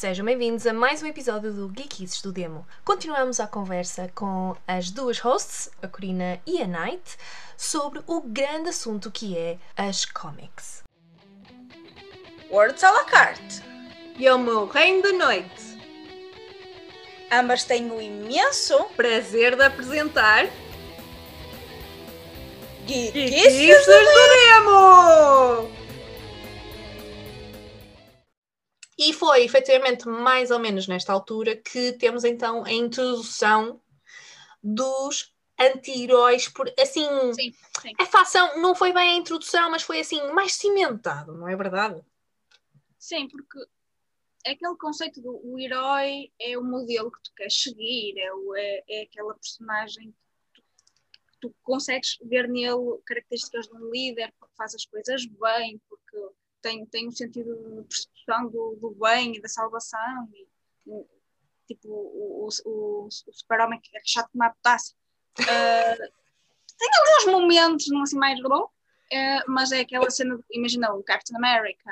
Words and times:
Sejam 0.00 0.24
bem-vindos 0.24 0.66
a 0.66 0.72
mais 0.72 1.02
um 1.02 1.06
episódio 1.06 1.52
do 1.52 1.70
Geekies 1.76 2.22
do 2.22 2.32
Demo. 2.32 2.66
Continuamos 2.82 3.38
a 3.38 3.46
conversa 3.46 4.10
com 4.14 4.56
as 4.66 4.90
duas 4.90 5.18
hosts, 5.18 5.70
a 5.82 5.86
Corina 5.86 6.40
e 6.46 6.62
a 6.62 6.66
Night, 6.66 7.18
sobre 7.54 8.00
o 8.06 8.22
grande 8.22 8.70
assunto 8.70 9.10
que 9.10 9.36
é 9.36 9.58
as 9.76 10.06
comics. 10.06 10.82
Words 12.50 12.82
à 12.82 12.90
la 12.90 13.04
carte. 13.04 13.62
E 14.16 14.26
ao 14.26 14.38
meu 14.38 14.66
reino 14.66 15.02
da 15.02 15.12
noite. 15.12 15.78
Ambas 17.30 17.64
têm 17.64 17.90
o 17.90 18.00
imenso 18.00 18.82
Prazer 18.96 19.54
de 19.54 19.64
apresentar 19.64 20.46
Geekices 22.86 23.84
do 23.84 23.92
Demo! 24.64 25.79
E 29.00 29.14
foi 29.14 29.42
efetivamente 29.44 30.06
mais 30.06 30.50
ou 30.50 30.58
menos 30.58 30.86
nesta 30.86 31.10
altura 31.10 31.56
que 31.56 31.94
temos 31.94 32.22
então 32.22 32.62
a 32.66 32.70
introdução 32.70 33.80
dos 34.62 35.34
anti-heróis, 35.58 36.48
por 36.48 36.70
assim. 36.78 37.08
Sim, 37.32 37.54
sim. 37.80 37.92
A 37.98 38.04
facção 38.04 38.60
não 38.60 38.74
foi 38.74 38.92
bem 38.92 39.12
a 39.12 39.14
introdução, 39.14 39.70
mas 39.70 39.82
foi 39.82 40.00
assim 40.00 40.20
mais 40.34 40.52
cimentado, 40.52 41.32
não 41.32 41.48
é 41.48 41.56
verdade? 41.56 42.04
Sim, 42.98 43.26
porque 43.28 43.58
aquele 44.46 44.76
conceito 44.76 45.22
do 45.22 45.40
o 45.44 45.58
herói 45.58 46.30
é 46.38 46.58
o 46.58 46.62
modelo 46.62 47.10
que 47.10 47.22
tu 47.22 47.32
queres 47.34 47.58
seguir, 47.58 48.18
é, 48.18 48.30
o, 48.34 48.54
é, 48.54 48.84
é 48.86 49.02
aquela 49.04 49.32
personagem 49.32 50.14
que 50.52 50.60
tu, 50.60 50.62
que 51.32 51.38
tu 51.40 51.54
consegues 51.62 52.18
ver 52.22 52.46
nele 52.46 52.98
características 53.06 53.66
de 53.66 53.74
um 53.76 53.90
líder, 53.90 54.30
porque 54.38 54.54
faz 54.58 54.74
as 54.74 54.84
coisas 54.84 55.24
bem, 55.24 55.80
tem, 56.62 56.86
tem 56.86 57.08
um 57.08 57.12
sentido 57.12 57.54
de 57.54 57.82
persecução 57.88 58.50
do, 58.50 58.76
do 58.80 58.90
bem 58.90 59.36
e 59.36 59.40
da 59.40 59.48
salvação. 59.48 60.28
E, 60.32 60.48
e, 60.86 61.06
tipo, 61.66 61.88
o, 61.88 62.46
o, 62.46 62.48
o, 62.64 63.06
o 63.06 63.10
super-homem 63.10 63.80
que 63.80 63.96
é 63.96 64.00
chato 64.04 64.30
como 64.32 64.44
a 64.44 64.50
potássio. 64.50 64.96
Uh, 65.38 65.42
tem 66.78 66.90
alguns 66.98 67.32
momentos, 67.40 67.88
não 67.88 68.02
assim 68.02 68.18
mais 68.18 68.40
bom, 68.42 68.64
uh, 68.64 69.50
mas 69.50 69.72
é 69.72 69.80
aquela 69.80 70.10
cena, 70.10 70.38
imagina 70.50 70.92
o 70.94 71.02
Captain 71.02 71.36
America, 71.36 71.90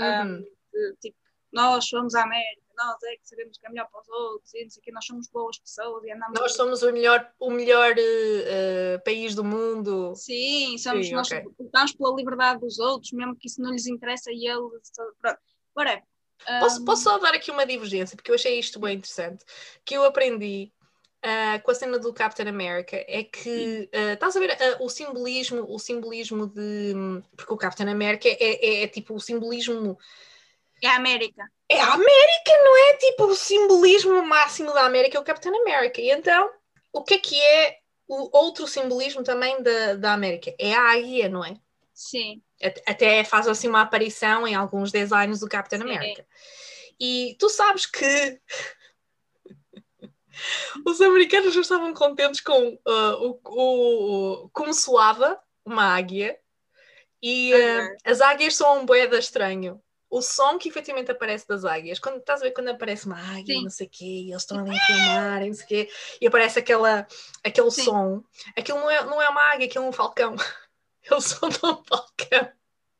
Uhum. 0.00 0.38
um, 0.38 0.42
de, 0.72 0.96
tipo, 1.00 1.18
nós 1.52 1.86
somos 1.86 2.14
a 2.14 2.22
América, 2.22 2.62
nós 2.84 3.02
é 3.04 3.16
que 3.16 3.28
sabemos 3.28 3.58
que 3.58 3.66
é 3.66 3.70
melhor 3.70 3.88
para 3.90 4.00
os 4.00 4.08
outros, 4.08 4.54
e 4.54 4.62
não 4.64 4.70
sei 4.70 4.80
o 4.80 4.82
quê, 4.84 4.92
nós 4.92 5.04
somos 5.04 5.28
boas 5.28 5.58
pessoas 5.58 6.04
e 6.04 6.12
andamos. 6.12 6.38
Nós 6.40 6.52
somos 6.54 6.82
o 6.82 6.92
melhor, 6.92 7.30
o 7.38 7.50
melhor 7.50 7.94
eh, 7.98 8.98
país 9.04 9.34
do 9.34 9.44
mundo. 9.44 10.14
Sim, 10.16 10.78
somos, 10.78 11.06
Sim, 11.06 11.14
nós 11.14 11.30
ok. 11.30 11.44
lutamos 11.58 11.92
pela 11.94 12.14
liberdade 12.16 12.60
dos 12.60 12.78
outros, 12.78 13.12
mesmo 13.12 13.36
que 13.36 13.46
isso 13.48 13.60
não 13.60 13.70
lhes 13.70 13.86
interessa 13.86 14.30
e 14.32 14.46
eles. 14.46 14.90
Pronto, 15.20 15.38
whatever. 15.76 16.02
Posso, 16.58 16.80
Um, 16.80 16.84
posso 16.86 17.02
só 17.02 17.18
dar 17.18 17.34
aqui 17.34 17.50
uma 17.50 17.66
divergência, 17.66 18.16
porque 18.16 18.30
eu 18.30 18.34
achei 18.34 18.58
isto 18.58 18.80
bem 18.80 18.96
interessante, 18.96 19.44
que 19.84 19.94
eu 19.94 20.04
aprendi 20.04 20.72
ah, 21.22 21.60
com 21.62 21.70
a 21.70 21.74
cena 21.74 21.98
do 21.98 22.14
Captain 22.14 22.48
America, 22.48 22.96
é 23.06 23.22
que 23.22 23.90
ah, 23.92 24.14
estás 24.14 24.36
a 24.36 24.40
ver 24.40 24.52
ah, 24.52 24.78
o 24.80 24.88
simbolismo, 24.88 25.66
o 25.68 25.78
simbolismo 25.78 26.46
de. 26.46 26.94
Porque 27.36 27.52
o 27.52 27.58
Captain 27.58 27.88
America 27.90 28.26
é, 28.26 28.36
é- 28.40 28.82
é 28.84 28.88
tipo 28.88 29.14
o 29.14 29.20
simbolismo. 29.20 29.98
É 30.82 30.88
a 30.88 30.96
América. 30.96 31.44
É 31.72 31.80
a 31.80 31.92
América, 31.92 32.50
não 32.64 32.76
é? 32.88 32.96
Tipo 32.96 33.24
o 33.26 33.36
simbolismo 33.36 34.20
máximo 34.26 34.72
da 34.74 34.84
América 34.84 35.16
é 35.16 35.20
o 35.20 35.24
Captain 35.24 35.56
America. 35.56 36.00
E 36.00 36.10
então, 36.10 36.50
o 36.92 37.04
que 37.04 37.14
é 37.14 37.18
que 37.18 37.40
é 37.40 37.78
o 38.08 38.36
outro 38.36 38.66
simbolismo 38.66 39.22
também 39.22 39.62
da, 39.62 39.94
da 39.94 40.12
América? 40.12 40.52
É 40.58 40.74
a 40.74 40.90
águia, 40.92 41.28
não 41.28 41.44
é? 41.44 41.54
Sim. 41.94 42.42
At- 42.60 42.82
Até 42.86 43.22
faz 43.22 43.46
assim 43.46 43.68
uma 43.68 43.82
aparição 43.82 44.48
em 44.48 44.54
alguns 44.54 44.90
designs 44.90 45.38
do 45.38 45.48
Captain 45.48 45.78
Sim. 45.78 45.84
America. 45.84 46.26
E 46.98 47.36
tu 47.38 47.48
sabes 47.48 47.86
que 47.86 48.40
os 50.84 51.00
americanos 51.00 51.54
já 51.54 51.60
estavam 51.60 51.94
contentes 51.94 52.40
com 52.40 52.78
ah, 52.86 53.16
o, 53.20 53.40
o- 53.44 54.50
como 54.52 54.74
soava 54.74 55.40
uma 55.64 55.84
águia. 55.84 56.36
E 57.22 57.52
Uhum. 57.54 57.96
as 58.04 58.20
águias 58.20 58.56
são 58.56 58.80
um 58.80 58.86
boeda 58.86 59.18
estranho. 59.18 59.80
O 60.10 60.20
som 60.20 60.58
que 60.58 60.68
efetivamente 60.68 61.10
aparece 61.10 61.46
das 61.46 61.64
águias, 61.64 62.00
quando 62.00 62.16
estás 62.18 62.40
a 62.40 62.44
ver 62.44 62.50
quando 62.50 62.68
aparece 62.68 63.06
uma 63.06 63.16
águia, 63.16 63.54
Sim. 63.54 63.62
não 63.62 63.70
sei 63.70 63.86
o 63.86 63.90
quê, 63.90 64.04
e 64.04 64.30
eles 64.32 64.42
estão 64.42 64.58
ali 64.58 64.76
a 64.76 64.80
filmar, 64.86 65.46
não 65.46 65.54
sei 65.54 65.64
o 65.64 65.68
quê, 65.68 65.90
e 66.20 66.26
aparece 66.26 66.58
aquela, 66.58 67.06
aquele 67.44 67.70
Sim. 67.70 67.84
som, 67.84 68.24
aquilo 68.58 68.80
não 68.80 68.90
é, 68.90 69.04
não 69.04 69.22
é 69.22 69.28
uma 69.28 69.52
águia, 69.52 69.66
aquilo 69.66 69.84
é 69.84 69.88
um 69.88 69.92
falcão. 69.92 70.34
Eles 71.08 71.24
são 71.24 71.48
de 71.48 71.56
um 71.58 71.82
falcão. 71.88 72.52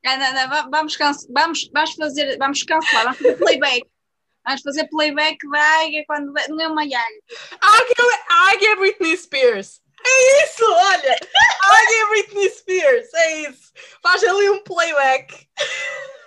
Ah, 0.07 0.17
não, 0.17 0.33
não, 0.35 0.49
va- 0.49 0.69
vamos, 0.71 0.97
vamos, 1.29 1.69
vamos 1.75 1.95
fazer, 1.95 2.39
vamos 2.39 2.63
cancelar, 2.63 3.03
vamos 3.05 3.19
fazer 3.19 3.37
playback. 3.37 3.83
Vamos 4.43 4.63
fazer 4.63 4.89
playback 4.89 5.37
da 5.51 5.61
águia 5.83 6.03
quando 6.07 6.33
não 6.49 6.61
é 6.63 6.67
uma 6.67 6.81
águia. 6.83 6.99
Águia, 7.61 8.25
águia 8.49 8.73
é 8.73 8.77
Britney 8.77 9.15
Spears. 9.15 9.83
É 10.03 10.45
isso, 10.45 10.65
olha! 10.65 11.15
Águia 11.63 12.03
é 12.03 12.07
Britney 12.09 12.49
Spears, 12.49 13.13
é 13.15 13.35
isso. 13.43 13.71
Faz 14.03 14.25
ali 14.25 14.49
um 14.49 14.65
playback. 14.65 15.47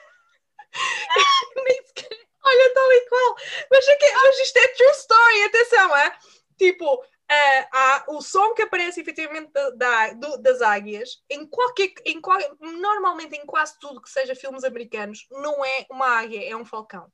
Nem 1.56 1.85
sequer- 1.85 2.25
olha, 2.44 2.73
tal 2.73 2.91
e 2.91 3.01
qual. 3.09 3.35
Mas, 3.72 3.88
é 3.88 3.95
que- 3.95 4.13
mas 4.13 4.39
isto 4.39 4.57
é 4.57 4.67
true 4.69 4.91
story, 4.91 5.44
atenção, 5.44 5.95
é? 5.97 6.17
Tipo, 6.57 7.06
eh, 7.29 7.67
há 7.72 8.06
o 8.09 8.22
som 8.22 8.53
que 8.53 8.61
aparece 8.63 9.01
efetivamente 9.01 9.51
da- 9.75 10.13
da- 10.13 10.35
das 10.38 10.62
águias, 10.62 11.22
em 11.29 11.45
qualquer, 11.47 11.94
em 12.06 12.19
qual, 12.22 12.39
normalmente 12.59 13.35
em 13.35 13.45
quase 13.45 13.78
tudo 13.79 14.01
que 14.01 14.09
seja 14.09 14.35
filmes 14.35 14.63
americanos, 14.63 15.25
não 15.31 15.63
é 15.66 15.85
uma 15.89 16.07
águia, 16.19 16.50
é 16.50 16.56
um 16.56 16.66
falcão. 16.66 17.12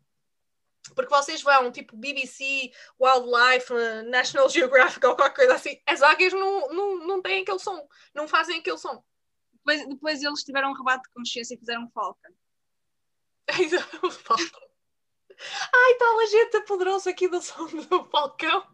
Porque 0.95 1.09
vocês 1.13 1.41
vão, 1.43 1.71
tipo, 1.71 1.95
BBC, 1.95 2.71
Wildlife, 2.99 3.71
eh, 3.73 4.01
National 4.03 4.49
Geographic 4.49 5.05
ou 5.05 5.15
qualquer 5.15 5.35
coisa 5.35 5.53
assim, 5.55 5.79
as 5.85 6.01
águias 6.01 6.33
não, 6.33 6.69
não, 6.69 6.97
não 7.07 7.21
têm 7.21 7.43
aquele 7.43 7.59
som, 7.59 7.87
não 8.13 8.27
fazem 8.27 8.59
aquele 8.59 8.77
som. 8.77 9.03
Depois, 9.53 9.87
depois 9.87 10.23
eles 10.23 10.43
tiveram 10.43 10.71
um 10.71 10.73
rebate 10.73 11.03
de 11.03 11.09
consciência 11.13 11.53
e 11.53 11.57
fizeram 11.59 11.87
falcão. 11.93 12.31
Ai, 15.73 15.91
está 15.93 16.05
a 16.05 16.25
gente 16.25 16.61
poderoso 16.65 17.09
aqui 17.09 17.27
do 17.27 17.41
som 17.41 17.65
do 17.65 18.05
falcão. 18.05 18.65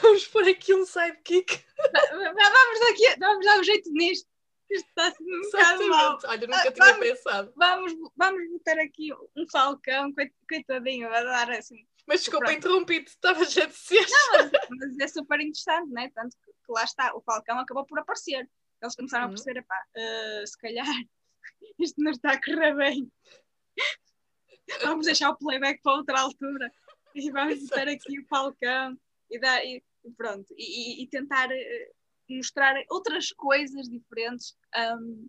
Vamos 0.00 0.26
pôr 0.28 0.44
aqui 0.48 0.74
um 0.74 0.84
sidekick. 0.84 1.64
Va- 1.92 2.00
va- 2.16 2.50
Vamos 2.50 2.80
daqui, 2.80 3.16
vamos 3.18 3.44
dar 3.44 3.58
um 3.58 3.64
jeito 3.64 3.90
nisto. 3.92 4.28
Isto 4.70 4.88
está 4.88 5.06
assim 5.08 5.24
um 5.24 5.40
bocado 5.42 5.88
mal. 5.88 6.18
Olha, 6.24 6.46
nunca 6.46 6.68
Ah, 6.68 6.72
tinha 6.72 6.86
vamos- 6.92 7.08
pensado. 7.08 7.52
Vamos, 7.56 7.92
vamos 8.16 8.50
botar 8.50 8.78
aqui 8.80 9.12
um 9.36 9.46
falcão, 9.50 10.12
coit- 10.12 10.34
coitadinho, 10.48 11.08
vai 11.08 11.24
dar 11.24 11.50
assim. 11.50 11.86
Mas 12.06 12.20
desculpa, 12.20 12.52
interrompi-te, 12.52 13.08
estava 13.08 13.44
já 13.44 13.64
a 13.64 13.66
dizer. 13.66 14.06
Mas, 14.32 14.50
mas 14.70 14.98
é 15.00 15.08
super 15.08 15.40
interessante, 15.40 15.90
né? 15.92 16.10
Tanto 16.14 16.36
que, 16.44 16.52
que 16.52 16.72
lá 16.72 16.84
está, 16.84 17.14
o 17.16 17.20
falcão 17.22 17.58
acabou 17.58 17.84
por 17.86 17.98
aparecer. 17.98 18.48
Eles 18.82 18.94
começaram 18.94 19.24
Uhum. 19.26 19.30
a 19.32 19.34
perceber, 19.34 19.60
epá, 19.60 19.82
eh, 19.96 20.44
se 20.46 20.58
calhar 20.58 20.86
isto 21.78 22.00
não 22.00 22.10
está 22.12 22.32
a 22.32 22.40
correr 22.42 22.74
bem. 22.76 23.10
Vamos 24.82 25.06
deixar 25.06 25.30
o 25.30 25.36
playback 25.36 25.80
para 25.82 25.96
outra 25.96 26.20
altura 26.20 26.72
e 27.14 27.30
vamos 27.30 27.62
botar 27.62 27.88
aqui 27.88 28.18
o 28.20 28.26
falcão 28.26 28.98
e, 29.30 29.38
dar, 29.38 29.64
e 29.64 29.82
pronto. 30.16 30.52
E, 30.56 31.02
e- 31.02 31.08
tentar 31.08 31.50
eh, 31.50 31.92
mostrar 32.28 32.74
outras 32.90 33.32
coisas 33.32 33.88
diferentes. 33.88 34.56
um, 34.76 35.28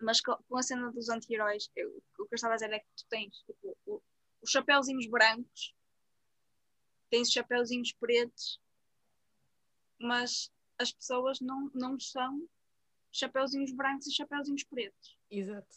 mas 0.00 0.20
co- 0.20 0.38
com, 0.48 0.56
a 0.56 0.62
cena 0.62 0.92
dos 0.92 1.08
anti-heróis, 1.08 1.66
o 1.66 1.70
que 1.72 1.80
eu 1.80 2.28
estava 2.32 2.54
a 2.54 2.56
dizer 2.56 2.72
é 2.72 2.78
que 2.78 2.86
tu 2.96 3.04
tens 3.08 3.36
tipo, 3.38 3.76
o- 3.86 4.02
os 4.42 4.50
chapéuzinhos 4.50 5.06
brancos, 5.06 5.74
tens 7.10 7.28
os 7.28 7.34
chapéuzinhos 7.34 7.92
pretos, 7.92 8.60
mas 9.98 10.52
as 10.78 10.92
pessoas 10.92 11.40
não, 11.40 11.70
não 11.74 11.98
são 11.98 12.48
chapéuzinhos 13.10 13.72
brancos 13.72 14.06
e 14.06 14.14
chapéuzinhos 14.14 14.62
pretos. 14.64 15.18
Exato. 15.30 15.76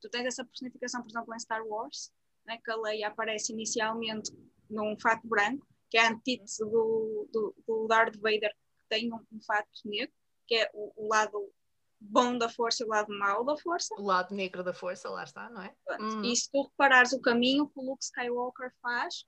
Tu 0.00 0.08
tens 0.08 0.26
essa 0.26 0.44
personificação, 0.44 1.02
por 1.02 1.10
exemplo, 1.10 1.34
em 1.34 1.38
Star 1.38 1.64
Wars, 1.66 2.12
né, 2.46 2.58
que 2.64 2.70
a 2.70 2.76
Leia 2.76 3.08
aparece 3.08 3.52
inicialmente 3.52 4.32
num 4.68 4.98
fato 4.98 5.26
branco, 5.26 5.66
que 5.90 5.98
é 5.98 6.06
a 6.06 6.10
antítese 6.10 6.64
do, 6.64 7.28
do, 7.32 7.54
do 7.66 7.86
Darth 7.86 8.16
Vader, 8.16 8.50
que 8.50 8.88
tem 8.88 9.12
um, 9.12 9.18
um 9.32 9.40
fato 9.42 9.68
negro, 9.84 10.14
que 10.46 10.54
é 10.54 10.70
o, 10.72 10.92
o 10.96 11.08
lado 11.08 11.52
bom 12.00 12.38
da 12.38 12.48
força 12.48 12.82
e 12.82 12.86
o 12.86 12.88
lado 12.88 13.12
mau 13.18 13.44
da 13.44 13.56
força. 13.56 13.94
O 13.98 14.02
lado 14.02 14.34
negro 14.34 14.64
da 14.64 14.72
força, 14.72 15.10
lá 15.10 15.24
está, 15.24 15.50
não 15.50 15.62
é? 15.62 15.74
Uhum. 15.98 16.24
E 16.24 16.34
se 16.34 16.50
tu 16.50 16.62
reparares 16.62 17.12
o 17.12 17.20
caminho 17.20 17.68
que 17.68 17.78
o 17.78 17.82
Luke 17.82 18.02
Skywalker 18.02 18.72
faz, 18.80 19.26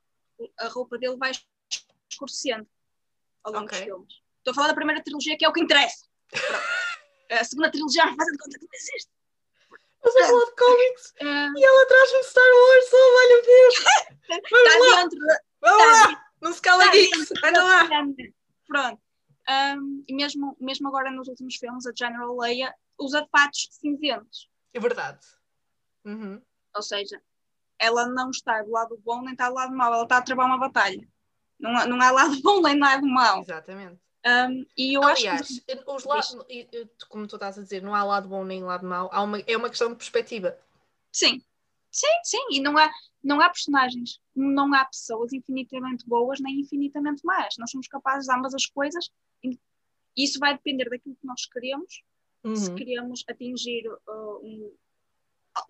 a 0.59 0.69
roupa 0.69 0.97
dele 0.99 1.17
vai 1.17 1.33
escurecendo 2.11 2.67
ao 3.45 3.53
longo 3.53 3.67
Ok. 3.67 3.79
dos 3.79 3.85
filmes. 3.87 4.15
Estou 4.39 4.53
a 4.53 4.55
falar 4.55 4.69
da 4.69 4.75
primeira 4.75 5.03
trilogia, 5.03 5.37
que 5.37 5.45
é 5.45 5.49
o 5.49 5.53
que 5.53 5.61
interessa. 5.61 6.07
A 7.31 7.45
segunda 7.45 7.71
trilogia 7.71 8.05
vai 8.05 8.15
fazer 8.15 8.33
de 8.33 8.39
conta 8.39 8.59
que 8.59 8.67
não 8.67 8.75
existe. 8.75 9.11
Mas 10.05 10.15
eu 10.17 10.25
falo 10.27 10.45
de 10.47 10.55
cómics 10.57 11.15
Ah, 11.21 11.53
e 11.57 11.65
ela 11.65 11.87
traz-me 11.87 12.23
Star 12.25 12.45
Wars, 12.45 12.91
oh, 12.93 13.19
olha 13.19 13.43
Deus! 13.43 13.75
Vamos 14.29 14.73
Está 14.73 14.79
lá, 14.79 15.03
dentro 15.03 15.19
vamos 15.61 15.83
está 15.83 16.07
lá! 16.09 16.25
No 16.41 16.53
Scala 16.53 16.83
Está 16.85 16.97
Geeks, 16.97 17.29
dentro 17.29 17.49
anda 17.49 17.65
lá! 17.65 17.89
Pronto. 18.67 19.03
Um, 19.49 20.05
e 20.09 20.15
mesmo, 20.15 20.57
mesmo 20.61 20.89
agora 20.89 21.11
nos 21.11 21.29
últimos 21.29 21.57
filmes, 21.57 21.87
a 21.87 21.93
General 21.97 22.35
Leia 22.37 22.75
usa 22.99 23.27
fatos 23.31 23.69
cinzentos. 23.73 24.49
É 24.73 24.81
verdade. 24.81 25.21
Uhum. 26.05 26.41
Ou 26.75 26.83
seja, 26.83 27.21
ela 27.79 28.07
não 28.09 28.31
está 28.31 28.63
do 28.63 28.71
lado 28.71 28.97
bom 29.05 29.21
nem 29.23 29.33
está 29.33 29.49
do 29.49 29.55
lado 29.57 29.75
mau, 29.75 29.93
ela 29.93 30.05
está 30.05 30.19
a 30.19 30.23
travar 30.23 30.47
uma 30.47 30.59
batalha. 30.59 31.07
Não, 31.59 31.77
há- 31.77 31.87
não 31.87 32.01
há 32.01 32.11
lado 32.11 32.41
bom 32.43 32.61
nem 32.63 32.79
lado 32.79 33.07
mau. 33.07 33.41
Exatamente. 33.43 34.01
Um, 34.25 34.65
e 34.77 34.97
eu 34.97 35.03
acho 35.03 35.23
Aliás, 35.23 35.49
que 35.49 35.83
os 35.87 36.05
lados, 36.05 36.37
como 37.09 37.27
tu 37.27 37.37
estás 37.37 37.59
a 37.59 37.63
dizer, 37.63 37.83
não 37.83 37.95
há 37.95 38.05
lado 38.05 38.29
bom 38.29 38.45
nem 38.45 38.63
lado 38.63 38.87
mau, 38.87 39.09
há 39.13 39.21
uma, 39.23 39.41
é 39.41 39.57
uma 39.57 39.69
questão 39.69 39.91
de 39.91 39.97
perspectiva. 39.97 40.57
sim, 41.13 41.43
sim, 41.91 42.07
sim, 42.25 42.47
e 42.53 42.61
não 42.61 42.77
há, 42.79 42.91
não 43.23 43.41
há 43.41 43.49
personagens, 43.49 44.21
não 44.35 44.73
há 44.75 44.85
pessoas 44.85 45.33
infinitamente 45.33 46.07
boas 46.07 46.41
nem 46.41 46.61
infinitamente 46.61 47.25
más. 47.25 47.55
Nós 47.59 47.71
somos 47.71 47.89
capazes 47.89 48.27
de 48.27 48.35
ambas 48.35 48.55
as 48.55 48.67
coisas 48.67 49.11
e 49.43 49.59
isso 50.17 50.39
vai 50.39 50.55
depender 50.55 50.89
daquilo 50.89 51.17
que 51.17 51.27
nós 51.27 51.47
queremos 51.47 52.03
se 52.55 52.71
Uhum. 52.71 52.77
queremos 52.77 53.25
atingir 53.29 53.89
uh, 53.89 54.39
um, 54.47 54.77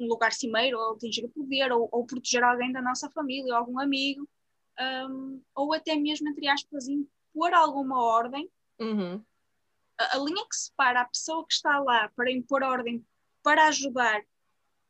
um 0.01 0.07
lugar 0.09 0.33
cimeiro, 0.33 0.79
ou 0.79 0.95
atingir 0.95 1.25
o 1.25 1.29
poder, 1.29 1.71
ou, 1.73 1.89
ou 1.93 2.07
proteger 2.07 2.43
alguém 2.43 2.73
da 2.73 2.83
nossa 2.83 3.11
família, 3.11 3.53
ou 3.53 3.59
algum 3.59 3.79
amigo, 3.79 4.29
um, 5.09 5.43
ou 5.55 5.73
até 5.75 5.95
mesmo, 5.97 6.29
entre 6.29 6.49
aspas, 6.49 6.87
impor 7.35 7.55
alguma 7.55 8.03
ordem, 8.03 8.49
Uhum. 8.79 9.25
a, 9.99 10.17
a 10.17 10.19
linha 10.19 10.45
que 10.49 10.57
separa 10.57 11.01
a 11.03 11.05
pessoa 11.07 11.47
que 11.47 11.55
está 11.55 11.79
lá 11.81 12.09
para 12.17 12.31
impor 12.31 12.63
ordem, 12.63 13.05
para 13.43 13.69
ajudar 13.69 14.23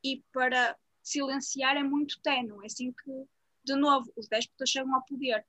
e 0.04 0.22
para 0.32 0.76
silenciar 1.02 1.76
é 1.76 1.82
muito 1.82 2.20
ténue. 2.22 2.62
É 2.62 2.66
assim 2.66 2.92
que, 2.92 3.10
de 3.64 3.74
novo, 3.76 4.10
os 4.16 4.28
déspotas 4.28 4.70
chegam 4.70 4.94
ao 4.94 5.04
poder. 5.04 5.44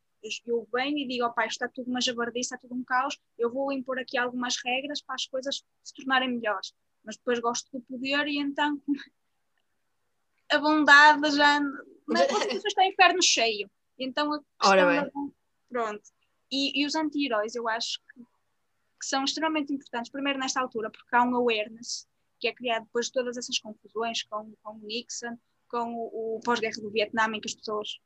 Eu- 0.45 0.67
venho 0.73 0.97
e 0.99 1.07
digo, 1.07 1.25
opá, 1.25 1.45
isto 1.45 1.63
está 1.63 1.67
tudo 1.67 1.89
uma 1.89 1.99
jabardice, 1.99 2.53
está 2.53 2.57
tudo 2.57 2.73
um 2.75 2.83
caos, 2.83 3.19
eu 3.37 3.51
vou 3.51 3.71
impor 3.73 3.99
aqui 3.99 4.17
algumas 4.17 4.55
regras 4.63 5.01
para 5.01 5.15
as 5.15 5.25
coisas 5.27 5.63
se 5.83 5.93
tornarem 5.95 6.31
melhores. 6.31 6.73
Mas 7.03 7.17
depois 7.17 7.39
gosto 7.39 7.69
do 7.73 7.81
poder 7.81 8.27
e 8.27 8.37
então 8.37 8.81
a 10.51 10.57
bondade 10.59 11.31
já... 11.31 11.59
Na 11.59 12.27
Constituição 12.27 12.67
está 12.67 12.85
inferno 12.85 13.21
cheio. 13.21 13.69
Então 13.97 14.33
a 14.33 14.69
Ora 14.69 14.85
bem. 14.85 15.01
da 15.03 15.11
Pronto. 15.69 16.03
E, 16.55 16.81
e 16.81 16.85
os 16.85 16.93
anti-heróis, 16.93 17.55
eu 17.55 17.67
acho 17.67 17.99
que, 18.13 18.21
que 18.21 19.05
são 19.07 19.23
extremamente 19.23 19.73
importantes, 19.73 20.11
primeiro 20.11 20.37
nesta 20.37 20.61
altura, 20.61 20.91
porque 20.91 21.15
há 21.15 21.23
um 21.23 21.35
awareness 21.35 22.07
que 22.39 22.47
é 22.47 22.53
criado 22.53 22.83
depois 22.83 23.07
de 23.07 23.13
todas 23.13 23.37
essas 23.37 23.57
confusões 23.57 24.21
com, 24.23 24.53
com 24.61 24.73
o 24.73 24.79
Nixon, 24.85 25.35
com 25.67 25.93
o, 25.95 26.35
o 26.37 26.39
pós-guerra 26.41 26.75
do 26.79 26.91
Vietnã, 26.91 27.25
em 27.33 27.41
que 27.41 27.47
as 27.49 27.55
pessoas 27.55 27.99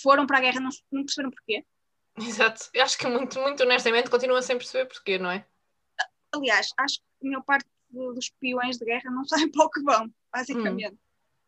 foram 0.00 0.26
para 0.26 0.38
a 0.38 0.40
guerra, 0.42 0.60
não, 0.60 0.70
não 0.92 1.04
perceberam 1.04 1.30
porquê. 1.30 1.64
Exato. 2.20 2.68
Eu 2.72 2.84
acho 2.84 2.96
que 2.96 3.06
muito, 3.08 3.40
muito 3.40 3.62
honestamente 3.64 4.10
continua 4.10 4.40
sem 4.42 4.56
perceber 4.56 4.86
porquê, 4.86 5.18
não 5.18 5.30
é? 5.30 5.44
Aliás, 6.32 6.68
acho 6.78 6.98
que 7.00 7.26
a 7.26 7.30
maior 7.30 7.42
parte 7.42 7.66
do- 7.90 8.12
dos 8.12 8.28
peões 8.30 8.78
de 8.78 8.84
guerra 8.84 9.10
não 9.10 9.24
sabem 9.26 9.50
para 9.50 9.64
o 9.64 9.70
que 9.70 9.82
vão, 9.82 10.12
basicamente. 10.32 10.98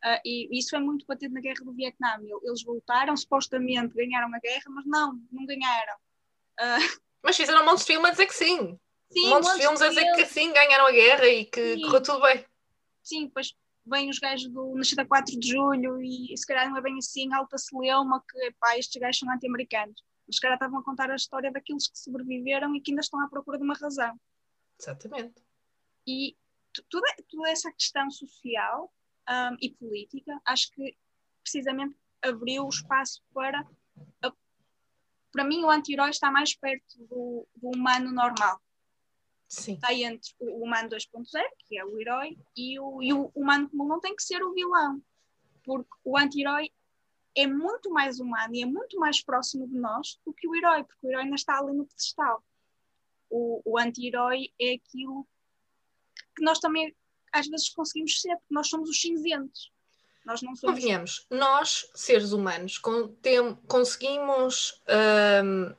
Ah, 0.04 0.20
e 0.24 0.48
isso 0.58 0.76
é 0.76 0.78
muito 0.80 1.04
batido 1.06 1.34
na 1.34 1.40
guerra 1.40 1.64
do 1.64 1.72
Vietnã. 1.72 2.16
El- 2.22 2.40
Eles 2.44 2.62
voltaram, 2.62 3.16
supostamente 3.16 3.94
ganharam 3.94 4.32
a 4.34 4.38
guerra, 4.38 4.64
mas 4.68 4.86
não, 4.86 5.20
não 5.32 5.44
ganharam. 5.46 5.96
Ah, 6.58 6.78
Mas 7.22 7.36
fizeram 7.36 7.62
um 7.62 7.64
monte 7.64 7.78
de 7.80 7.84
filmes 7.86 8.08
a 8.08 8.10
dizer 8.12 8.26
que 8.26 8.34
sim. 8.34 8.78
sim, 9.10 9.26
um 9.26 9.30
monte 9.30 9.50
de 9.56 9.62
filmes 9.62 9.82
a 9.82 9.88
dizer 9.88 10.12
que 10.14 10.26
sim, 10.26 10.52
ganharam 10.52 10.86
a 10.86 10.92
guerra 10.92 11.26
e 11.26 11.44
que 11.44 11.74
Sim. 11.74 11.80
correu 11.82 12.02
tudo 12.02 12.20
bem. 12.22 12.44
sim, 13.02 13.26
depois 13.26 13.52
vêm 13.84 14.08
os 14.10 14.18
gajos 14.20 14.48
do 14.52 14.74
Nascida 14.76 15.04
4 15.04 15.38
de 15.38 15.48
Julho 15.48 16.00
e, 16.00 16.32
e 16.32 16.36
se 16.36 16.46
calhar 16.46 16.68
não 16.70 16.76
é 16.76 16.80
bem 16.80 16.96
assim, 16.98 17.32
alta 17.32 17.56
celeuma 17.58 18.22
que 18.28 18.52
pá, 18.60 18.78
estes 18.78 19.00
gajos 19.00 19.18
são 19.18 19.30
anti-americanos. 19.32 20.00
Mas 20.26 20.36
se 20.36 20.40
calhar 20.40 20.56
estavam 20.56 20.78
a 20.78 20.84
contar 20.84 21.10
a 21.10 21.16
história 21.16 21.50
daqueles 21.50 21.88
que 21.88 21.98
sobreviveram 21.98 22.74
e 22.76 22.80
que 22.80 22.90
ainda 22.92 23.00
estão 23.00 23.20
à 23.20 23.28
procura 23.28 23.58
de 23.58 23.64
uma 23.64 23.74
razão. 23.74 24.14
Exatamente. 24.80 25.42
E 26.06 26.36
toda, 26.90 27.06
toda 27.28 27.48
essa 27.50 27.72
questão 27.72 28.08
social 28.10 28.92
ahm, 29.26 29.56
e 29.60 29.70
política, 29.70 30.40
acho 30.44 30.70
que 30.72 30.96
precisamente 31.42 31.96
abriu 32.22 32.64
o 32.64 32.68
espaço 32.68 33.22
para. 33.32 33.66
a- 34.22 34.32
para 35.32 35.44
mim, 35.44 35.64
o 35.64 35.70
anti-herói 35.70 36.10
está 36.10 36.30
mais 36.30 36.54
perto 36.54 36.98
do, 37.06 37.46
do 37.54 37.68
humano 37.68 38.10
normal. 38.10 38.60
Sim. 39.48 39.74
Está 39.74 39.92
entre 39.94 40.32
o 40.40 40.64
humano 40.64 40.88
2.0, 40.88 41.24
que 41.58 41.78
é 41.78 41.84
o 41.84 42.00
herói, 42.00 42.36
e 42.56 42.80
o, 42.80 43.02
e 43.02 43.12
o 43.12 43.30
humano 43.34 43.68
comum 43.68 43.86
não 43.86 44.00
tem 44.00 44.16
que 44.16 44.22
ser 44.22 44.42
o 44.42 44.52
vilão. 44.52 45.00
Porque 45.62 45.90
o 46.04 46.16
anti-herói 46.16 46.70
é 47.34 47.46
muito 47.46 47.90
mais 47.90 48.18
humano 48.18 48.54
e 48.54 48.62
é 48.62 48.66
muito 48.66 48.98
mais 48.98 49.22
próximo 49.22 49.68
de 49.68 49.78
nós 49.78 50.18
do 50.24 50.32
que 50.32 50.48
o 50.48 50.56
herói, 50.56 50.82
porque 50.84 51.06
o 51.06 51.10
herói 51.10 51.24
ainda 51.24 51.36
está 51.36 51.58
ali 51.58 51.76
no 51.76 51.86
pedestal. 51.86 52.42
O, 53.28 53.60
o 53.64 53.78
anti-herói 53.78 54.48
é 54.60 54.74
aquilo 54.74 55.28
que 56.34 56.42
nós 56.42 56.58
também 56.58 56.94
às 57.36 57.46
vezes 57.48 57.68
conseguimos 57.70 58.20
ser, 58.20 58.34
porque 58.36 58.54
nós 58.54 58.68
somos 58.68 58.88
os 58.90 59.00
cinzentos. 59.00 59.70
Nós 60.24 60.42
não 60.42 60.56
somos. 60.56 60.80
Convenhamos, 60.80 61.26
nós, 61.30 61.88
seres 61.94 62.32
humanos, 62.32 62.80
conseguimos 63.68 64.82
ahm, 64.88 65.72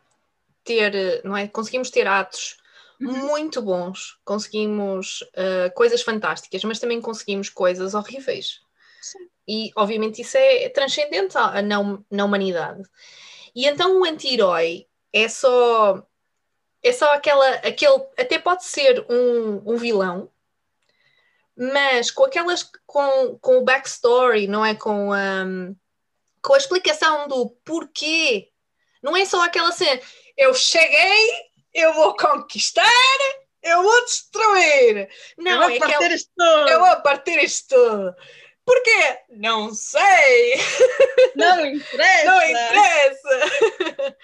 ter, 0.63 1.21
não 1.23 1.35
é? 1.35 1.47
Conseguimos 1.47 1.89
ter 1.89 2.07
atos 2.07 2.57
Uhum. 2.99 3.27
muito 3.27 3.61
bons, 3.61 4.19
conseguimos 4.25 5.23
ah, 5.35 5.69
coisas 5.71 6.01
fantásticas, 6.01 6.63
mas 6.63 6.79
também 6.79 6.99
conseguimos 6.99 7.49
coisas 7.49 7.93
horríveis. 7.93 8.59
Sim. 9.01 9.29
E 9.47 9.71
obviamente 9.75 10.21
isso 10.21 10.35
é 10.37 10.67
transcendente 10.69 11.37
à- 11.37 11.61
na, 11.61 11.79
hum- 11.79 12.03
na 12.09 12.25
humanidade. 12.25 12.81
E 13.55 13.65
então 13.67 13.99
o 13.99 14.03
anti-herói 14.05 14.87
é 15.13 15.27
só 15.27 16.03
é 16.83 16.91
só 16.91 17.11
aquela, 17.13 17.49
aquele, 17.57 18.03
até 18.17 18.39
pode 18.39 18.63
ser 18.63 19.05
um, 19.09 19.73
um 19.73 19.77
vilão, 19.77 20.29
mas 21.57 22.11
com 22.11 22.23
aquelas 22.25 22.69
com, 22.85 23.37
com 23.39 23.57
o 23.57 23.63
backstory, 23.63 24.47
não 24.47 24.63
é? 24.63 24.75
Com, 24.75 25.11
um, 25.11 25.75
com 26.41 26.53
a 26.53 26.57
explicação 26.57 27.27
do 27.27 27.49
porquê. 27.65 28.49
Não 29.01 29.17
é 29.17 29.25
só 29.25 29.43
aquela 29.43 29.71
cena, 29.71 29.99
eu 30.35 30.53
cheguei, 30.53 31.31
eu 31.73 31.93
vou 31.93 32.15
conquistar, 32.15 32.83
eu 33.63 33.81
vou 33.81 34.05
destruir. 34.05 35.09
Não, 35.37 35.63
é 35.63 35.77
aquela, 35.77 36.07
isto 36.13 36.31
tudo. 36.35 36.69
eu 36.69 36.79
vou 36.79 37.01
partir 37.01 37.43
isto 37.43 37.75
tudo. 37.75 38.15
Porquê? 38.65 39.19
Não 39.29 39.73
sei. 39.73 40.55
Não 41.35 41.65
interessa. 41.65 42.25
Não 42.25 42.43
interessa! 42.43 44.17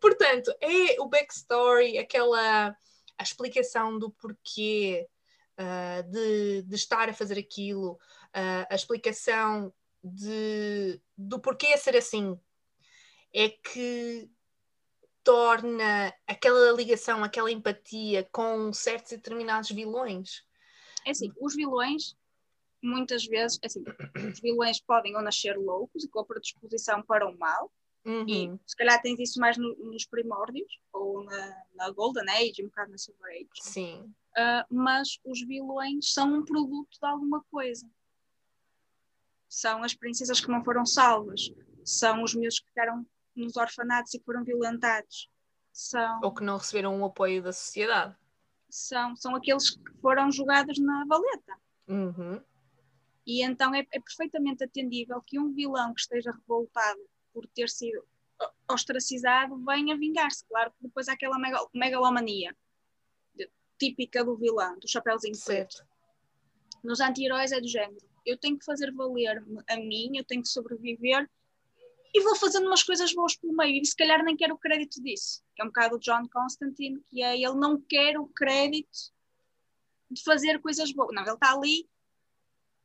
Portanto, 0.00 0.54
é 0.60 1.00
o 1.00 1.08
backstory, 1.08 1.98
aquela 1.98 2.76
a 3.18 3.22
explicação 3.22 3.98
do 3.98 4.10
porquê 4.10 5.08
ah, 5.56 6.02
de, 6.02 6.62
de 6.62 6.74
estar 6.74 7.08
a 7.08 7.14
fazer 7.14 7.38
aquilo, 7.38 7.98
ah, 8.32 8.66
a 8.70 8.74
explicação 8.74 9.72
de, 10.02 11.00
do 11.16 11.40
porquê 11.40 11.68
a 11.68 11.78
ser 11.78 11.96
assim, 11.96 12.38
é 13.32 13.48
que 13.48 14.30
torna 15.24 16.14
aquela 16.26 16.70
ligação, 16.72 17.24
aquela 17.24 17.50
empatia 17.50 18.28
com 18.30 18.72
certos 18.72 19.12
e 19.12 19.16
determinados 19.16 19.70
vilões. 19.70 20.44
É 21.04 21.10
assim, 21.10 21.32
os 21.40 21.56
vilões, 21.56 22.16
muitas 22.80 23.24
vezes, 23.26 23.58
é 23.60 23.66
assim, 23.66 23.82
os 24.30 24.40
vilões 24.40 24.80
podem 24.80 25.16
ou 25.16 25.22
nascer 25.22 25.56
loucos 25.58 26.04
e 26.04 26.08
com 26.08 26.20
a 26.20 26.24
predisposição 26.24 27.02
para 27.02 27.28
o 27.28 27.36
mal, 27.36 27.72
e 28.04 28.48
Uhum, 28.48 28.58
se 28.64 28.76
calhar 28.76 29.02
tens 29.02 29.18
isso 29.18 29.40
mais 29.40 29.56
no- 29.56 29.74
nos 29.76 30.06
primórdios, 30.06 30.78
ou 30.92 31.24
na, 31.24 31.62
na 31.74 31.90
Golden 31.90 32.28
Age, 32.30 32.62
um 32.62 32.66
bocado 32.66 32.92
na 32.92 32.98
Silver 32.98 33.32
Age. 33.32 33.48
Sim, 33.60 34.14
Ah, 34.36 34.66
mas 34.70 35.18
os 35.24 35.40
vilões 35.46 36.12
são 36.12 36.34
um 36.34 36.44
produto 36.44 36.98
de 37.00 37.06
alguma 37.06 37.42
coisa. 37.50 37.88
São 39.48 39.82
as 39.82 39.94
princesas 39.94 40.40
que 40.40 40.48
não 40.50 40.62
foram 40.62 40.84
salvas, 40.84 41.50
são 41.84 42.22
os 42.22 42.34
meus 42.34 42.58
que 42.60 42.66
ficaram 42.68 43.06
nos 43.34 43.56
orfanatos 43.56 44.12
e 44.12 44.18
que 44.18 44.24
foram 44.24 44.44
violentados, 44.44 45.30
são, 45.72 46.20
ou 46.22 46.34
que 46.34 46.42
não 46.42 46.56
receberam 46.56 47.00
o 47.00 47.04
apoio 47.04 47.42
da 47.42 47.52
sociedade. 47.52 48.16
são, 48.68 49.14
são 49.16 49.34
aqueles 49.34 49.70
que 49.70 49.92
foram 50.00 50.30
jogados 50.30 50.78
na 50.78 51.04
valeta. 51.06 51.60
Uhum. 51.88 52.42
E 53.26 53.42
então 53.42 53.74
é, 53.74 53.80
é 53.92 54.00
perfeitamente 54.00 54.64
atendível 54.64 55.22
que 55.22 55.38
um 55.38 55.52
vilão 55.52 55.94
que 55.94 56.00
esteja 56.00 56.30
revoltado 56.32 57.00
por 57.32 57.46
ter 57.48 57.68
sido 57.68 58.06
ostracizado 58.70 59.56
venha 59.64 59.96
vingar-se. 59.96 60.44
Claro 60.46 60.70
que 60.72 60.82
depois 60.82 61.08
há 61.08 61.12
aquela 61.12 61.38
megal- 61.38 61.70
megalomania 61.74 62.54
típica 63.78 64.24
do 64.24 64.36
vilão, 64.36 64.78
do 64.78 64.88
chapéuzinho 64.88 65.36
preto. 65.44 65.74
Certo. 65.74 65.86
Nos 66.82 67.00
anti-heróis 67.00 67.52
é 67.52 67.60
do 67.60 67.68
género. 67.68 68.06
Eu 68.24 68.36
tenho 68.38 68.58
que 68.58 68.64
fazer 68.64 68.92
valer 68.92 69.42
a 69.68 69.76
mim, 69.76 70.16
eu 70.16 70.24
tenho 70.24 70.42
que 70.42 70.48
sobreviver 70.48 71.28
e 72.12 72.20
vou 72.22 72.34
fazendo 72.36 72.66
umas 72.66 72.82
coisas 72.82 73.12
boas 73.12 73.36
pelo 73.36 73.54
meio. 73.54 73.80
E 73.80 73.84
se 73.84 73.94
calhar 73.94 74.24
nem 74.24 74.36
quero 74.36 74.54
o 74.54 74.58
crédito 74.58 75.02
disso. 75.02 75.44
Que 75.54 75.62
é 75.62 75.64
um 75.64 75.68
bocado 75.68 75.96
o 75.96 75.98
John 75.98 76.26
Constantine, 76.28 77.02
que 77.08 77.22
é 77.22 77.34
ele 77.36 77.54
não 77.54 77.80
quer 77.80 78.18
o 78.18 78.26
crédito 78.26 79.12
de 80.10 80.22
fazer 80.22 80.60
coisas 80.60 80.92
boas. 80.92 81.14
Não, 81.14 81.22
ele 81.22 81.32
está 81.32 81.52
ali. 81.52 81.88